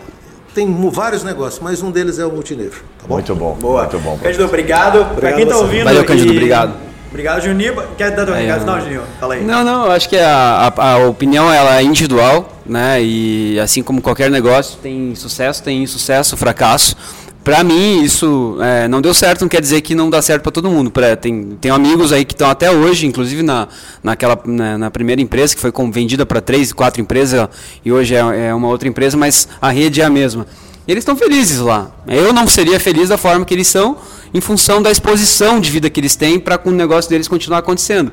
tem 0.55 0.91
vários 0.91 1.23
negócios, 1.25 1.63
mas 1.63 1.81
um 1.83 1.91
deles 1.91 2.19
é 2.19 2.27
o 2.27 2.33
multinível. 2.33 2.83
Tá 3.01 3.07
bom? 3.07 3.15
Muito 3.15 3.35
bom, 3.35 3.55
Boa. 3.55 3.83
muito 3.83 3.99
bom. 4.01 4.19
Cândido, 4.19 4.45
obrigado. 4.45 5.15
pra 5.15 5.33
quem 5.33 5.47
tá 5.47 5.55
você. 5.55 5.63
ouvindo. 5.63 5.85
Valeu, 5.85 6.05
Cândido, 6.05 6.33
e- 6.33 6.37
obrigado. 6.37 6.75
Obrigado, 7.13 7.43
Juninho. 7.43 7.75
Quer 7.97 8.11
dar 8.17 8.25
teu 8.25 8.35
recado? 8.35 8.65
Não, 8.65 8.81
Juninho. 8.81 9.03
Fala 9.21 9.35
aí. 9.35 9.45
Não, 9.45 9.63
não, 9.63 9.85
eu 9.85 9.93
acho 9.93 10.09
que 10.09 10.17
a, 10.17 10.73
a, 10.77 10.93
a 10.95 10.99
opinião 11.07 11.53
ela 11.53 11.79
é 11.79 11.83
individual, 11.83 12.51
né? 12.65 13.03
E 13.03 13.61
assim 13.61 13.83
como 13.83 14.01
qualquer 14.01 14.31
negócio, 14.31 14.79
tem 14.83 15.15
sucesso, 15.15 15.63
tem 15.63 15.83
insucesso, 15.83 16.37
fracasso. 16.37 16.97
Pra 17.45 17.63
mim, 17.65 18.03
isso 18.03 18.57
é, 18.63 18.87
não 18.89 19.01
deu 19.03 19.13
certo, 19.13 19.43
não 19.43 19.49
quer 19.49 19.61
dizer 19.61 19.81
que 19.83 19.95
não 19.97 20.09
dá 20.09 20.23
certo 20.23 20.43
pra 20.43 20.53
todo 20.53 20.71
mundo. 20.71 20.91
Pra, 20.91 21.15
tem, 21.17 21.59
tem 21.61 21.71
amigos 21.71 22.13
aí 22.13 22.25
que 22.25 22.33
estão 22.33 22.49
até 22.49 22.71
hoje, 22.71 23.05
inclusive 23.07 23.43
na, 23.43 23.67
naquela, 24.03 24.39
na, 24.47 24.79
na 24.79 24.91
primeira 24.91 25.21
empresa, 25.21 25.55
que 25.55 25.61
foi 25.61 25.73
com- 25.73 25.91
vendida 25.91 26.25
para 26.25 26.41
três, 26.41 26.73
quatro 26.73 27.01
empresas, 27.03 27.49
e 27.85 27.93
hoje 27.93 28.15
é, 28.15 28.47
é 28.49 28.55
uma 28.55 28.69
outra 28.69 28.89
empresa, 28.89 29.17
mas 29.17 29.49
a 29.61 29.71
rede 29.71 30.01
é 30.01 30.05
a 30.05 30.11
mesma. 30.11 30.47
E 30.87 30.93
eles 30.93 31.03
estão 31.03 31.17
felizes 31.17 31.59
lá. 31.59 31.91
Eu 32.07 32.33
não 32.33 32.47
seria 32.47 32.79
feliz 32.79 33.09
da 33.09 33.19
forma 33.19 33.45
que 33.45 33.53
eles 33.55 33.67
são, 33.67 33.97
em 34.35 34.41
função 34.41 34.81
da 34.83 34.91
exposição 34.91 35.61
de 35.61 35.71
vida 35.71 35.89
que 35.91 36.01
eles 36.01 36.17
têm 36.17 36.39
para 36.39 36.61
o 36.65 36.71
negócio 36.71 37.11
deles 37.11 37.29
continuar 37.29 37.59
acontecendo. 37.59 38.11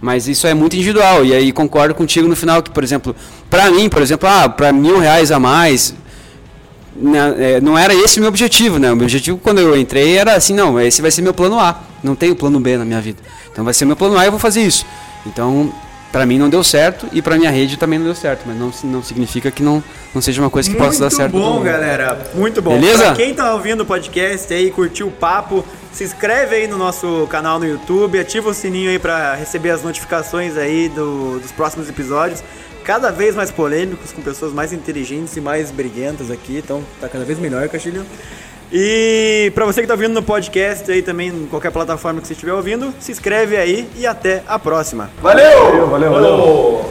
Mas 0.00 0.28
isso 0.28 0.46
é 0.46 0.54
muito 0.54 0.76
individual. 0.76 1.24
E 1.24 1.32
aí 1.34 1.52
concordo 1.52 1.94
contigo 1.94 2.28
no 2.28 2.36
final 2.36 2.62
que, 2.62 2.70
por 2.70 2.84
exemplo, 2.84 3.16
para 3.48 3.70
mim, 3.70 3.88
por 3.88 4.02
exemplo, 4.02 4.28
ah, 4.28 4.48
para 4.48 4.72
mil 4.72 4.98
reais 4.98 5.32
a 5.32 5.38
mais, 5.40 5.94
na- 6.94 7.34
é, 7.36 7.60
não 7.60 7.76
era 7.76 7.94
esse 7.94 8.18
o 8.18 8.20
meu 8.20 8.28
objetivo, 8.28 8.78
né? 8.78 8.92
O 8.92 8.96
meu 8.96 9.04
objetivo 9.04 9.38
quando 9.42 9.58
eu 9.58 9.76
entrei 9.76 10.16
era 10.16 10.34
assim, 10.34 10.54
não, 10.54 10.78
esse 10.80 11.00
vai 11.02 11.10
ser 11.10 11.22
meu 11.22 11.34
plano 11.34 11.58
A. 11.58 11.80
Não 12.02 12.14
tenho 12.14 12.36
plano 12.36 12.60
B 12.60 12.76
na 12.76 12.84
minha 12.84 13.00
vida. 13.00 13.18
Então 13.50 13.64
vai 13.64 13.74
ser 13.74 13.84
meu 13.86 13.96
plano 13.96 14.18
A 14.18 14.24
e 14.24 14.26
eu 14.28 14.30
vou 14.32 14.38
fazer 14.40 14.62
isso. 14.62 14.84
Então, 15.26 15.72
para 16.16 16.24
mim 16.24 16.38
não 16.38 16.48
deu 16.48 16.64
certo 16.64 17.06
e 17.12 17.20
para 17.20 17.36
minha 17.36 17.50
rede 17.50 17.76
também 17.76 17.98
não 17.98 18.06
deu 18.06 18.14
certo, 18.14 18.44
mas 18.46 18.56
não, 18.56 18.72
não 18.84 19.02
significa 19.02 19.50
que 19.50 19.62
não, 19.62 19.84
não 20.14 20.22
seja 20.22 20.40
uma 20.40 20.48
coisa 20.48 20.70
que 20.70 20.74
possa 20.74 20.98
dar 20.98 21.10
certo. 21.10 21.32
todo 21.32 21.42
bom, 21.42 21.62
galera. 21.62 22.18
Muito 22.34 22.62
bom. 22.62 22.72
Beleza? 22.80 23.04
Pra 23.04 23.14
quem 23.16 23.34
tá 23.34 23.52
ouvindo 23.52 23.82
o 23.82 23.84
podcast 23.84 24.50
aí, 24.54 24.70
curtiu 24.70 25.08
o 25.08 25.10
papo, 25.10 25.62
se 25.92 26.04
inscreve 26.04 26.54
aí 26.56 26.66
no 26.66 26.78
nosso 26.78 27.26
canal 27.28 27.58
no 27.58 27.66
YouTube, 27.66 28.18
ativa 28.18 28.48
o 28.48 28.54
sininho 28.54 28.88
aí 28.88 28.98
pra 28.98 29.34
receber 29.34 29.68
as 29.68 29.82
notificações 29.82 30.56
aí 30.56 30.88
do- 30.88 31.38
dos 31.38 31.52
próximos 31.52 31.86
episódios. 31.86 32.42
Cada 32.82 33.10
vez 33.12 33.34
mais 33.34 33.50
polêmicos, 33.50 34.10
com 34.10 34.22
pessoas 34.22 34.54
mais 34.54 34.72
inteligentes 34.72 35.36
e 35.36 35.40
mais 35.42 35.70
briguentas 35.70 36.30
aqui. 36.30 36.56
Então, 36.64 36.82
tá 36.98 37.10
cada 37.10 37.26
vez 37.26 37.38
melhor, 37.38 37.68
Castilho. 37.68 38.06
E 38.78 39.50
pra 39.54 39.64
você 39.64 39.80
que 39.80 39.86
tá 39.86 39.94
ouvindo 39.94 40.12
no 40.12 40.22
podcast 40.22 40.92
aí 40.92 41.00
também, 41.00 41.28
em 41.28 41.46
qualquer 41.46 41.70
plataforma 41.70 42.20
que 42.20 42.26
você 42.26 42.34
estiver 42.34 42.52
ouvindo, 42.52 42.92
se 43.00 43.10
inscreve 43.10 43.56
aí 43.56 43.88
e 43.96 44.06
até 44.06 44.42
a 44.46 44.58
próxima. 44.58 45.08
Valeu, 45.22 45.86
valeu, 45.86 46.10
valeu. 46.12 46.90